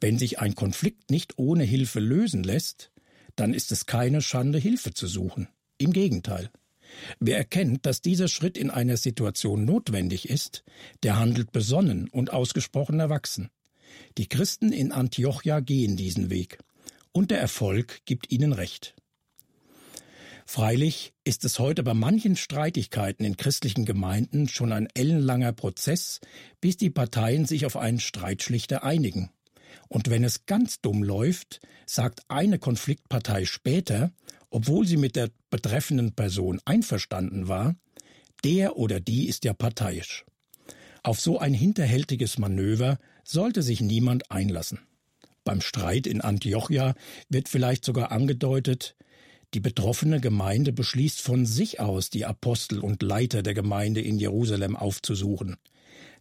Wenn 0.00 0.18
sich 0.18 0.38
ein 0.38 0.54
Konflikt 0.54 1.10
nicht 1.10 1.38
ohne 1.38 1.64
Hilfe 1.64 2.00
lösen 2.00 2.42
lässt, 2.42 2.90
dann 3.36 3.54
ist 3.54 3.72
es 3.72 3.86
keine 3.86 4.22
Schande, 4.22 4.58
Hilfe 4.58 4.92
zu 4.92 5.06
suchen. 5.06 5.48
Im 5.78 5.92
Gegenteil. 5.92 6.50
Wer 7.18 7.36
erkennt, 7.36 7.86
dass 7.86 8.02
dieser 8.02 8.28
Schritt 8.28 8.56
in 8.56 8.70
einer 8.70 8.96
Situation 8.96 9.64
notwendig 9.64 10.28
ist, 10.28 10.64
der 11.02 11.18
handelt 11.18 11.52
besonnen 11.52 12.08
und 12.08 12.32
ausgesprochen 12.32 13.00
erwachsen. 13.00 13.50
Die 14.18 14.28
Christen 14.28 14.72
in 14.72 14.92
Antiochia 14.92 15.60
gehen 15.60 15.96
diesen 15.96 16.30
Weg, 16.30 16.58
und 17.12 17.30
der 17.30 17.40
Erfolg 17.40 18.00
gibt 18.04 18.30
ihnen 18.30 18.52
recht. 18.52 18.94
Freilich 20.46 21.12
ist 21.22 21.44
es 21.44 21.60
heute 21.60 21.84
bei 21.84 21.94
manchen 21.94 22.34
Streitigkeiten 22.34 23.24
in 23.24 23.36
christlichen 23.36 23.84
Gemeinden 23.84 24.48
schon 24.48 24.72
ein 24.72 24.88
ellenlanger 24.94 25.52
Prozess, 25.52 26.18
bis 26.60 26.76
die 26.76 26.90
Parteien 26.90 27.44
sich 27.44 27.66
auf 27.66 27.76
einen 27.76 28.00
Streitschlichter 28.00 28.82
einigen. 28.82 29.30
Und 29.86 30.10
wenn 30.10 30.24
es 30.24 30.46
ganz 30.46 30.80
dumm 30.80 31.04
läuft, 31.04 31.60
sagt 31.86 32.22
eine 32.26 32.58
Konfliktpartei 32.58 33.44
später, 33.44 34.10
obwohl 34.50 34.86
sie 34.86 34.96
mit 34.96 35.16
der 35.16 35.30
betreffenden 35.50 36.12
Person 36.12 36.60
einverstanden 36.64 37.48
war, 37.48 37.76
der 38.44 38.76
oder 38.76 39.00
die 39.00 39.28
ist 39.28 39.44
ja 39.44 39.52
parteiisch. 39.52 40.24
Auf 41.02 41.20
so 41.20 41.38
ein 41.38 41.54
hinterhältiges 41.54 42.38
Manöver 42.38 42.98
sollte 43.24 43.62
sich 43.62 43.80
niemand 43.80 44.30
einlassen. 44.30 44.80
Beim 45.44 45.60
Streit 45.60 46.06
in 46.06 46.20
Antiochia 46.20 46.94
wird 47.28 47.48
vielleicht 47.48 47.84
sogar 47.84 48.12
angedeutet, 48.12 48.96
die 49.54 49.60
betroffene 49.60 50.20
Gemeinde 50.20 50.72
beschließt 50.72 51.20
von 51.20 51.46
sich 51.46 51.80
aus, 51.80 52.10
die 52.10 52.24
Apostel 52.24 52.80
und 52.80 53.02
Leiter 53.02 53.42
der 53.42 53.54
Gemeinde 53.54 54.00
in 54.00 54.18
Jerusalem 54.18 54.76
aufzusuchen, 54.76 55.56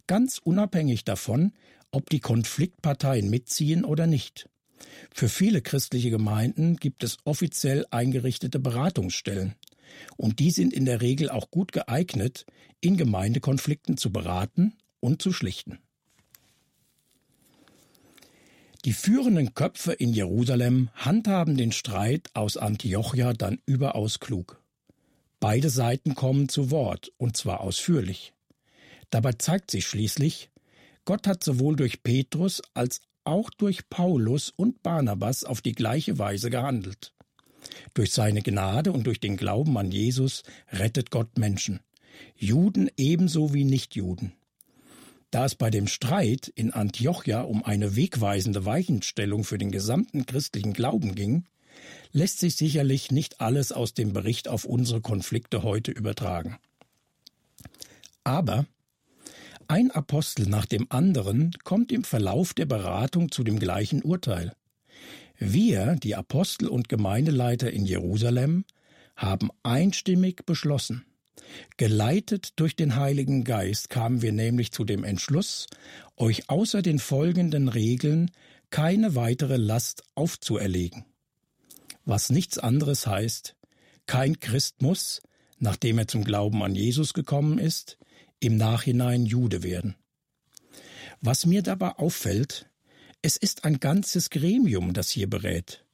ganz 0.08 0.40
unabhängig 0.44 1.04
davon, 1.04 1.52
ob 1.92 2.10
die 2.10 2.22
Konfliktparteien 2.22 3.30
mitziehen 3.30 3.84
oder 3.84 4.08
nicht. 4.08 4.50
Für 5.14 5.30
viele 5.30 5.62
christliche 5.62 6.10
Gemeinden 6.10 6.78
gibt 6.78 7.04
es 7.04 7.18
offiziell 7.26 7.86
eingerichtete 7.92 8.60
Beratungsstellen, 8.60 9.56
und 10.18 10.40
die 10.40 10.52
sind 10.52 10.74
in 10.74 10.86
der 10.86 11.02
Regel 11.02 11.30
auch 11.30 11.50
gut 11.52 11.72
geeignet, 11.72 12.46
in 12.80 12.98
Gemeindekonflikten 12.98 13.98
zu 13.98 14.12
beraten 14.12 14.74
und 15.00 15.22
zu 15.22 15.34
schlichten. 15.34 15.80
Die 18.86 18.94
führenden 18.94 19.54
Köpfe 19.56 19.92
in 19.92 20.14
Jerusalem 20.14 20.90
handhaben 20.94 21.58
den 21.58 21.74
Streit 21.74 22.30
aus 22.34 22.56
Antiochia 22.56 23.34
dann 23.34 23.60
überaus 23.66 24.20
klug. 24.20 24.62
Beide 25.42 25.70
Seiten 25.70 26.16
kommen 26.16 26.48
zu 26.48 26.72
Wort, 26.72 27.12
und 27.18 27.36
zwar 27.36 27.60
ausführlich. 27.60 28.34
Dabei 29.10 29.34
zeigt 29.34 29.72
sich 29.72 29.86
schließlich, 29.86 30.50
Gott 31.04 31.28
hat 31.28 31.44
sowohl 31.44 31.76
durch 31.76 32.04
Petrus 32.04 32.62
als 32.74 33.02
auch 33.24 33.50
durch 33.52 33.90
Paulus 33.90 34.52
und 34.56 34.82
Barnabas 34.84 35.44
auf 35.44 35.62
die 35.62 35.74
gleiche 35.74 36.18
Weise 36.18 36.50
gehandelt. 36.50 37.14
Durch 37.94 38.12
seine 38.12 38.42
Gnade 38.42 38.92
und 38.92 39.06
durch 39.06 39.20
den 39.20 39.38
Glauben 39.38 39.78
an 39.78 39.92
Jesus 39.92 40.44
rettet 40.72 41.12
Gott 41.12 41.38
Menschen, 41.38 41.80
Juden 42.36 42.90
ebenso 42.98 43.54
wie 43.54 43.66
Nichtjuden. 43.66 44.34
Da 45.32 45.46
es 45.46 45.56
bei 45.56 45.70
dem 45.70 45.88
Streit 45.88 46.48
in 46.48 46.72
Antiochia 46.72 47.42
um 47.42 47.64
eine 47.64 47.96
wegweisende 47.96 48.66
Weichenstellung 48.66 49.44
für 49.44 49.58
den 49.58 49.72
gesamten 49.72 50.26
christlichen 50.26 50.74
Glauben 50.74 51.14
ging, 51.14 51.46
lässt 52.12 52.40
sich 52.40 52.56
sicherlich 52.56 53.12
nicht 53.12 53.40
alles 53.40 53.72
aus 53.72 53.94
dem 53.94 54.14
Bericht 54.14 54.48
auf 54.48 54.66
unsere 54.66 55.02
Konflikte 55.02 55.62
heute 55.62 55.92
übertragen. 55.92 56.58
Aber 58.24 58.66
ein 59.70 59.92
Apostel 59.92 60.48
nach 60.48 60.66
dem 60.66 60.88
anderen 60.90 61.52
kommt 61.64 61.92
im 61.92 62.04
Verlauf 62.04 62.54
der 62.54 62.66
Beratung 62.66 63.32
zu 63.32 63.44
dem 63.44 63.60
gleichen 63.60 64.02
Urteil. 64.02 64.54
Wir, 65.38 65.96
die 65.96 66.16
Apostel 66.16 66.68
und 66.68 66.90
Gemeindeleiter 66.90 67.72
in 67.72 67.86
Jerusalem, 67.86 68.66
haben 69.16 69.50
einstimmig 69.64 70.46
beschlossen, 70.46 71.06
Geleitet 71.78 72.60
durch 72.60 72.76
den 72.76 72.96
Heiligen 72.96 73.44
Geist 73.44 73.90
kamen 73.90 74.22
wir 74.22 74.32
nämlich 74.32 74.72
zu 74.72 74.84
dem 74.84 75.04
Entschluss, 75.04 75.68
euch 76.18 76.50
außer 76.50 76.82
den 76.82 77.00
folgenden 77.00 77.70
Regeln 77.70 78.32
keine 78.70 79.16
weitere 79.16 79.58
Last 79.58 80.04
aufzuerlegen. 80.16 81.06
Was 82.06 82.30
nichts 82.30 82.58
anderes 82.58 83.08
heißt, 83.08 83.56
kein 84.06 84.40
Christ 84.40 84.82
muss, 84.82 85.22
nachdem 85.60 85.98
er 85.98 86.08
zum 86.08 86.24
Glauben 86.24 86.64
an 86.64 86.76
Jesus 86.76 87.14
gekommen 87.14 87.58
ist, 87.58 87.98
im 88.40 88.58
Nachhinein 88.58 89.26
Jude 89.26 89.64
werden. 89.64 89.96
Was 91.22 91.46
mir 91.46 91.62
dabei 91.62 91.92
auffällt, 91.98 92.70
es 93.22 93.36
ist 93.36 93.66
ein 93.66 93.80
ganzes 93.80 94.30
Gremium, 94.30 94.94
das 94.94 95.10
hier 95.10 95.30
berät 95.30 95.86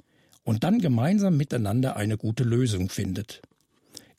und 0.43 0.63
dann 0.63 0.79
gemeinsam 0.79 1.35
miteinander 1.35 1.97
eine 1.97 2.17
gute 2.17 2.43
Lösung 2.43 2.89
findet. 2.89 3.41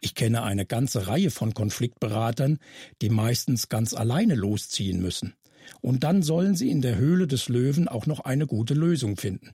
Ich 0.03 0.14
kenne 0.14 0.43
eine 0.43 0.66
ganze 0.66 1.07
Reihe 1.07 1.31
von 1.31 1.55
Konfliktberatern, 1.55 2.59
die 3.01 3.09
meistens 3.09 3.68
ganz 3.68 3.95
alleine 3.95 4.35
losziehen 4.35 5.01
müssen. 5.01 5.35
Und 5.81 6.05
dann 6.05 6.22
sollen 6.22 6.55
sie 6.55 6.70
in 6.70 6.83
der 6.83 6.97
Höhle 6.97 7.27
des 7.27 7.49
Löwen 7.49 7.89
auch 7.89 8.07
noch 8.07 8.20
eine 8.20 8.47
gute 8.47 8.74
Lösung 8.74 9.16
finden. 9.16 9.53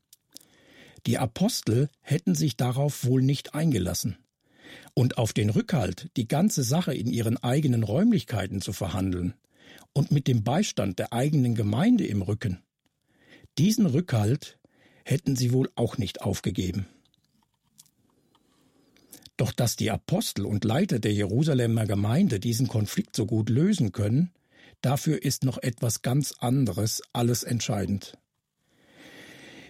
Die 1.07 1.19
Apostel 1.19 1.89
hätten 2.01 2.35
sich 2.35 2.57
darauf 2.57 3.05
wohl 3.05 3.23
nicht 3.23 3.55
eingelassen. 3.55 4.17
Und 4.95 5.19
auf 5.19 5.33
den 5.33 5.51
Rückhalt, 5.51 6.11
die 6.17 6.29
ganze 6.29 6.63
Sache 6.63 6.95
in 6.95 7.11
ihren 7.11 7.37
eigenen 7.39 7.83
Räumlichkeiten 7.83 8.61
zu 8.61 8.73
verhandeln 8.73 9.35
und 9.93 10.11
mit 10.11 10.27
dem 10.27 10.45
Beistand 10.45 10.99
der 10.99 11.13
eigenen 11.13 11.55
Gemeinde 11.55 12.07
im 12.07 12.23
Rücken. 12.23 12.63
Diesen 13.59 13.87
Rückhalt 13.87 14.59
hätten 15.05 15.37
sie 15.37 15.53
wohl 15.53 15.71
auch 15.75 15.99
nicht 15.99 16.23
aufgegeben. 16.23 16.87
Doch 19.37 19.53
dass 19.53 19.77
die 19.77 19.91
Apostel 19.91 20.47
und 20.47 20.65
Leiter 20.65 20.99
der 20.99 21.13
Jerusalemer 21.13 21.87
Gemeinde 21.87 22.39
diesen 22.39 22.69
Konflikt 22.69 23.17
so 23.17 23.27
gut 23.27 23.49
lösen 23.49 23.93
können, 23.93 24.31
dafür 24.83 25.23
ist 25.23 25.45
noch 25.45 25.59
etwas 25.59 26.03
ganz 26.03 26.33
anderes 26.39 27.03
alles 27.13 27.43
entscheidend. 27.43 28.19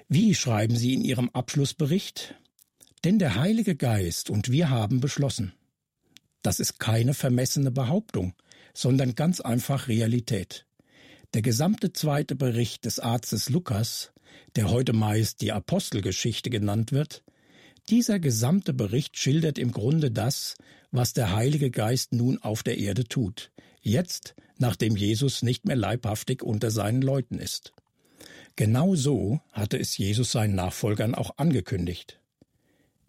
Wie 0.09 0.34
schreiben 0.34 0.76
sie 0.76 0.92
in 0.94 1.03
ihrem 1.03 1.30
Abschlussbericht? 1.30 2.34
Denn 3.05 3.18
der 3.18 3.34
Heilige 3.34 3.74
Geist 3.74 4.30
und 4.30 4.50
wir 4.50 4.70
haben 4.70 5.00
beschlossen. 5.00 5.53
Das 6.42 6.61
ist 6.61 6.78
keine 6.78 7.14
vermessene 7.14 7.70
Behauptung, 7.70 8.34
sondern 8.74 9.14
ganz 9.14 9.40
einfach 9.40 9.88
Realität. 9.88 10.66
Der 11.34 11.42
gesamte 11.42 11.92
zweite 11.92 12.36
Bericht 12.36 12.84
des 12.84 13.00
Arztes 13.00 13.48
Lukas, 13.48 14.12
der 14.55 14.70
heute 14.70 14.92
meist 14.92 15.40
die 15.40 15.53
Apostelgeschichte 15.53 16.50
genannt 16.50 16.92
wird, 16.92 17.24
dieser 17.88 18.20
gesamte 18.20 18.72
Bericht 18.72 19.18
schildert 19.18 19.59
im 19.59 19.72
Grunde 19.72 20.11
das, 20.11 20.55
was 20.92 21.12
der 21.12 21.34
Heilige 21.34 21.70
Geist 21.70 22.12
nun 22.12 22.38
auf 22.38 22.62
der 22.62 22.78
Erde 22.78 23.05
tut, 23.05 23.50
jetzt, 23.80 24.36
nachdem 24.59 24.96
Jesus 24.96 25.42
nicht 25.42 25.66
mehr 25.66 25.76
leibhaftig 25.76 26.42
unter 26.42 26.70
seinen 26.70 27.03
Leuten 27.03 27.38
ist. 27.38 27.72
Genau 28.55 28.94
so 28.94 29.40
hatte 29.50 29.78
es 29.78 29.96
Jesus 29.96 30.30
seinen 30.30 30.55
Nachfolgern 30.55 31.14
auch 31.14 31.38
angekündigt. 31.38 32.22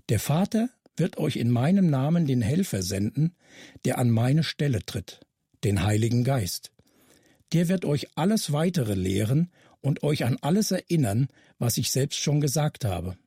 Der 0.10 0.20
Vater 0.20 0.70
wird 0.98 1.18
euch 1.18 1.38
in 1.38 1.50
meinem 1.50 1.90
Namen 1.90 2.28
den 2.28 2.42
Helfer 2.42 2.84
senden, 2.84 3.36
der 3.86 3.98
an 3.98 4.10
meine 4.10 4.44
Stelle 4.44 4.86
tritt, 4.86 5.22
den 5.64 5.84
Heiligen 5.84 6.24
Geist. 6.24 6.72
Der 7.54 7.68
wird 7.68 7.86
euch 7.86 8.08
alles 8.16 8.52
weitere 8.52 8.96
lehren 8.96 9.52
und 9.82 10.04
euch 10.04 10.26
an 10.26 10.38
alles 10.42 10.72
erinnern, 10.72 11.28
was 11.58 11.78
ich 11.78 11.92
selbst 11.92 12.20
schon 12.20 12.42
gesagt 12.42 12.84
habe. 12.84 13.18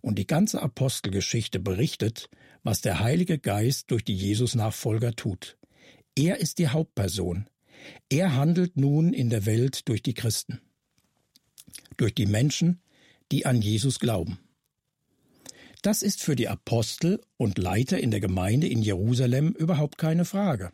Und 0.00 0.18
die 0.18 0.26
ganze 0.26 0.62
Apostelgeschichte 0.62 1.60
berichtet, 1.60 2.28
was 2.62 2.80
der 2.80 3.00
Heilige 3.00 3.38
Geist 3.38 3.90
durch 3.90 4.04
die 4.04 4.14
Jesus-Nachfolger 4.14 5.14
tut. 5.14 5.56
Er 6.16 6.38
ist 6.38 6.58
die 6.58 6.68
Hauptperson. 6.68 7.48
Er 8.08 8.36
handelt 8.36 8.76
nun 8.76 9.12
in 9.12 9.30
der 9.30 9.46
Welt 9.46 9.88
durch 9.88 10.02
die 10.02 10.14
Christen. 10.14 10.60
Durch 11.96 12.14
die 12.14 12.26
Menschen, 12.26 12.80
die 13.30 13.46
an 13.46 13.60
Jesus 13.62 13.98
glauben. 13.98 14.38
Das 15.82 16.02
ist 16.02 16.22
für 16.22 16.36
die 16.36 16.48
Apostel 16.48 17.20
und 17.36 17.58
Leiter 17.58 17.98
in 17.98 18.10
der 18.10 18.20
Gemeinde 18.20 18.68
in 18.68 18.82
Jerusalem 18.82 19.52
überhaupt 19.52 19.98
keine 19.98 20.24
Frage. 20.24 20.72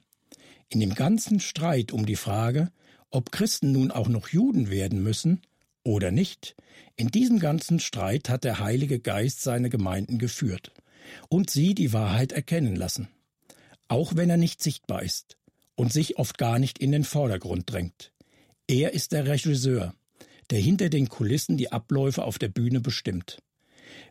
In 0.68 0.80
dem 0.80 0.94
ganzen 0.94 1.40
Streit 1.40 1.92
um 1.92 2.04
die 2.04 2.16
Frage, 2.16 2.70
ob 3.10 3.32
Christen 3.32 3.72
nun 3.72 3.90
auch 3.90 4.08
noch 4.08 4.28
Juden 4.28 4.70
werden 4.70 5.02
müssen, 5.02 5.40
oder 5.82 6.10
nicht, 6.10 6.54
in 6.96 7.08
diesem 7.08 7.38
ganzen 7.38 7.80
Streit 7.80 8.28
hat 8.28 8.44
der 8.44 8.58
Heilige 8.58 9.00
Geist 9.00 9.42
seine 9.42 9.70
Gemeinden 9.70 10.18
geführt 10.18 10.72
und 11.30 11.48
sie 11.48 11.74
die 11.74 11.94
Wahrheit 11.94 12.32
erkennen 12.32 12.76
lassen. 12.76 13.08
auch 13.88 14.16
wenn 14.16 14.30
er 14.30 14.36
nicht 14.36 14.62
sichtbar 14.62 15.02
ist 15.02 15.38
und 15.74 15.92
sich 15.92 16.18
oft 16.18 16.38
gar 16.38 16.58
nicht 16.58 16.78
in 16.78 16.92
den 16.92 17.04
Vordergrund 17.04 17.72
drängt. 17.72 18.12
Er 18.66 18.92
ist 18.92 19.12
der 19.12 19.26
Regisseur, 19.26 19.94
der 20.50 20.60
hinter 20.60 20.90
den 20.90 21.08
Kulissen 21.08 21.56
die 21.56 21.72
Abläufe 21.72 22.24
auf 22.24 22.38
der 22.38 22.48
Bühne 22.48 22.80
bestimmt. 22.80 23.38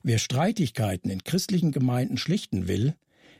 Wer 0.03 0.17
Streitigkeiten 0.17 1.09
in 1.09 1.23
christlichen 1.23 1.71
Gemeinden 1.71 2.17
schlichten 2.17 2.67
will, 2.67 2.95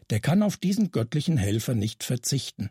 der 0.10 0.20
kann 0.20 0.44
auf 0.44 0.58
diesen 0.58 0.92
göttlichen 0.92 1.38
Helfer 1.38 1.76
nicht 1.76 2.04
verzichten 2.04 2.70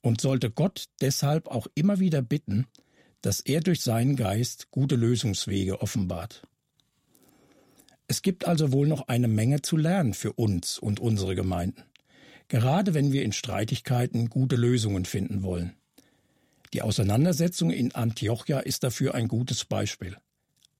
und 0.00 0.20
sollte 0.20 0.50
Gott 0.50 0.86
deshalb 1.00 1.48
auch 1.48 1.66
immer 1.74 2.00
wieder 2.00 2.22
bitten, 2.22 2.66
dass 3.20 3.40
er 3.40 3.60
durch 3.60 3.80
seinen 3.80 4.16
Geist 4.16 4.70
gute 4.70 4.96
Lösungswege 4.96 5.80
offenbart. 5.80 6.42
Es 8.08 8.22
gibt 8.22 8.46
also 8.46 8.72
wohl 8.72 8.88
noch 8.88 9.08
eine 9.08 9.28
Menge 9.28 9.62
zu 9.62 9.76
lernen 9.76 10.12
für 10.12 10.32
uns 10.32 10.78
und 10.78 11.00
unsere 11.00 11.34
Gemeinden, 11.34 11.84
gerade 12.48 12.94
wenn 12.94 13.12
wir 13.12 13.22
in 13.22 13.32
Streitigkeiten 13.32 14.28
gute 14.28 14.56
Lösungen 14.56 15.04
finden 15.04 15.42
wollen. 15.42 15.76
Die 16.74 16.82
Auseinandersetzung 16.82 17.70
in 17.70 17.94
Antiochia 17.94 18.60
ist 18.60 18.82
dafür 18.82 19.14
ein 19.14 19.28
gutes 19.28 19.64
Beispiel, 19.64 20.16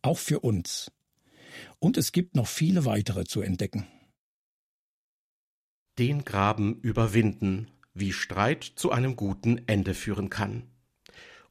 auch 0.02 0.18
für 0.18 0.40
uns. 0.40 0.90
Und 1.78 1.96
es 1.96 2.12
gibt 2.12 2.36
noch 2.36 2.46
viele 2.46 2.84
weitere 2.84 3.24
zu 3.24 3.40
entdecken. 3.40 3.86
Den 5.98 6.24
Graben 6.24 6.80
überwinden, 6.80 7.70
wie 7.94 8.12
Streit 8.12 8.64
zu 8.64 8.90
einem 8.90 9.16
guten 9.16 9.66
Ende 9.66 9.94
führen 9.94 10.30
kann. 10.30 10.70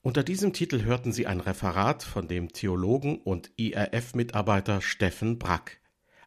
Unter 0.01 0.23
diesem 0.23 0.51
Titel 0.51 0.83
hörten 0.83 1.11
Sie 1.11 1.27
ein 1.27 1.39
Referat 1.39 2.01
von 2.01 2.27
dem 2.27 2.51
Theologen 2.51 3.19
und 3.19 3.51
IRF-Mitarbeiter 3.57 4.81
Steffen 4.81 5.37
Brack. 5.37 5.79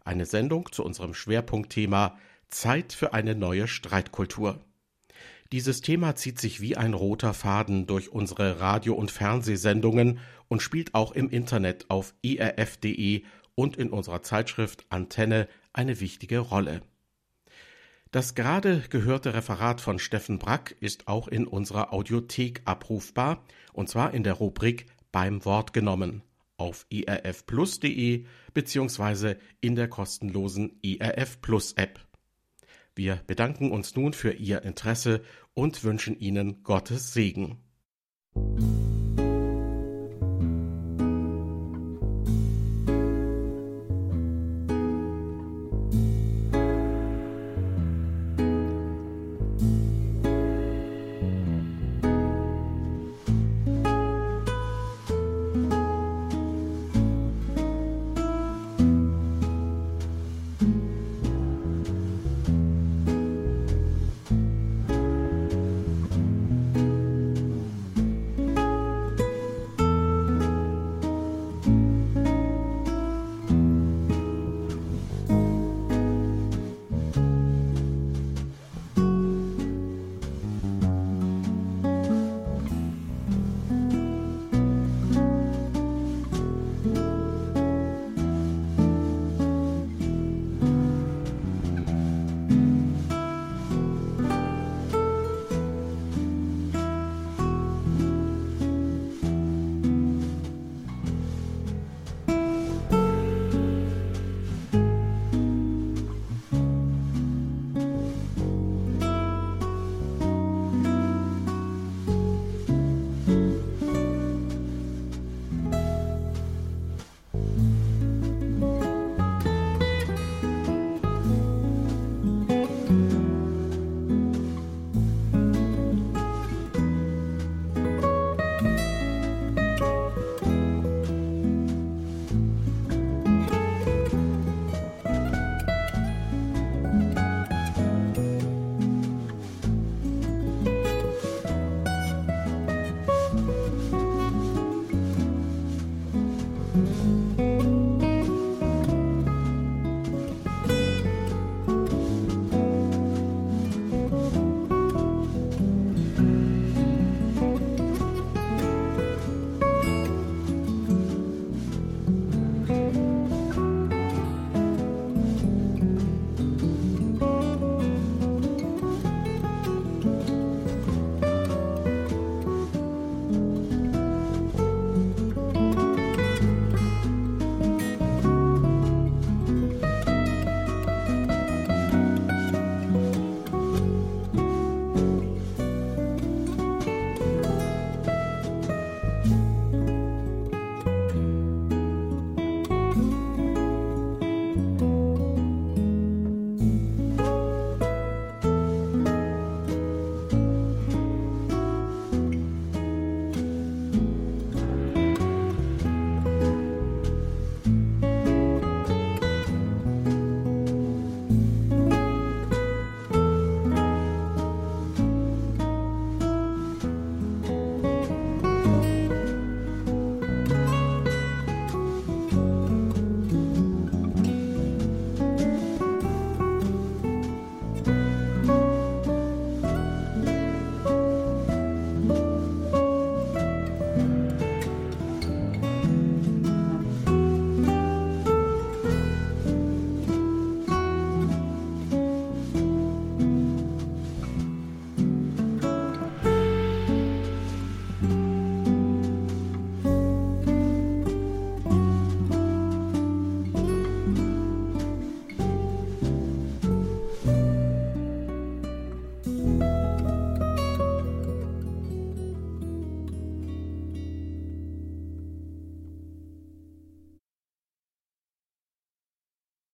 Eine 0.05 0.27
Sendung 0.27 0.71
zu 0.71 0.85
unserem 0.85 1.13
Schwerpunktthema 1.13 2.17
Zeit 2.49 2.93
für 2.93 3.15
eine 3.15 3.35
neue 3.35 3.67
Streitkultur. 3.67 4.65
Dieses 5.51 5.81
Thema 5.81 6.15
zieht 6.15 6.41
sich 6.41 6.61
wie 6.61 6.77
ein 6.77 6.95
roter 6.95 7.35
Faden 7.35 7.87
durch 7.87 8.11
unsere 8.11 8.61
Radio- 8.61 8.95
und 8.95 9.11
Fernsehsendungen 9.11 10.21
und 10.49 10.63
spielt 10.63 10.95
auch 10.95 11.13
im 11.13 11.29
Internet 11.29 11.91
auf 11.91 12.15
irf.de 12.23 13.25
und 13.55 13.77
in 13.77 13.91
unserer 13.91 14.23
Zeitschrift 14.23 14.87
Antenne 14.89 15.49
eine 15.73 16.01
wichtige 16.01 16.39
Rolle. 16.39 16.83
Das 18.11 18.35
gerade 18.35 18.85
gehörte 18.91 19.35
Referat 19.35 19.81
von 19.81 19.99
Steffen 19.99 20.39
Brack 20.39 20.77
ist 20.81 21.09
auch 21.09 21.27
in 21.27 21.47
unserer 21.47 21.93
Audiothek 21.93 22.63
abrufbar, 22.65 23.45
und 23.73 23.89
zwar 23.89 24.15
in 24.15 24.23
der 24.23 24.35
Rubrik 24.35 24.87
Beim 25.11 25.45
Wort 25.45 25.73
genommen 25.73 26.23
auf 26.57 26.87
irfplus.de 26.89 28.27
bzw. 28.53 29.37
in 29.61 29.75
der 29.75 29.89
kostenlosen 29.89 30.79
IRF 30.83 31.41
Plus 31.41 31.73
App. 31.73 32.01
Wir 32.95 33.21
bedanken 33.27 33.73
uns 33.73 33.97
nun 33.97 34.13
für 34.13 34.33
Ihr 34.33 34.63
Interesse 34.63 35.23
und 35.53 35.83
wünschen 35.83 36.19
Ihnen 36.19 36.63
Gottes 36.63 37.13
Segen. 37.13 37.59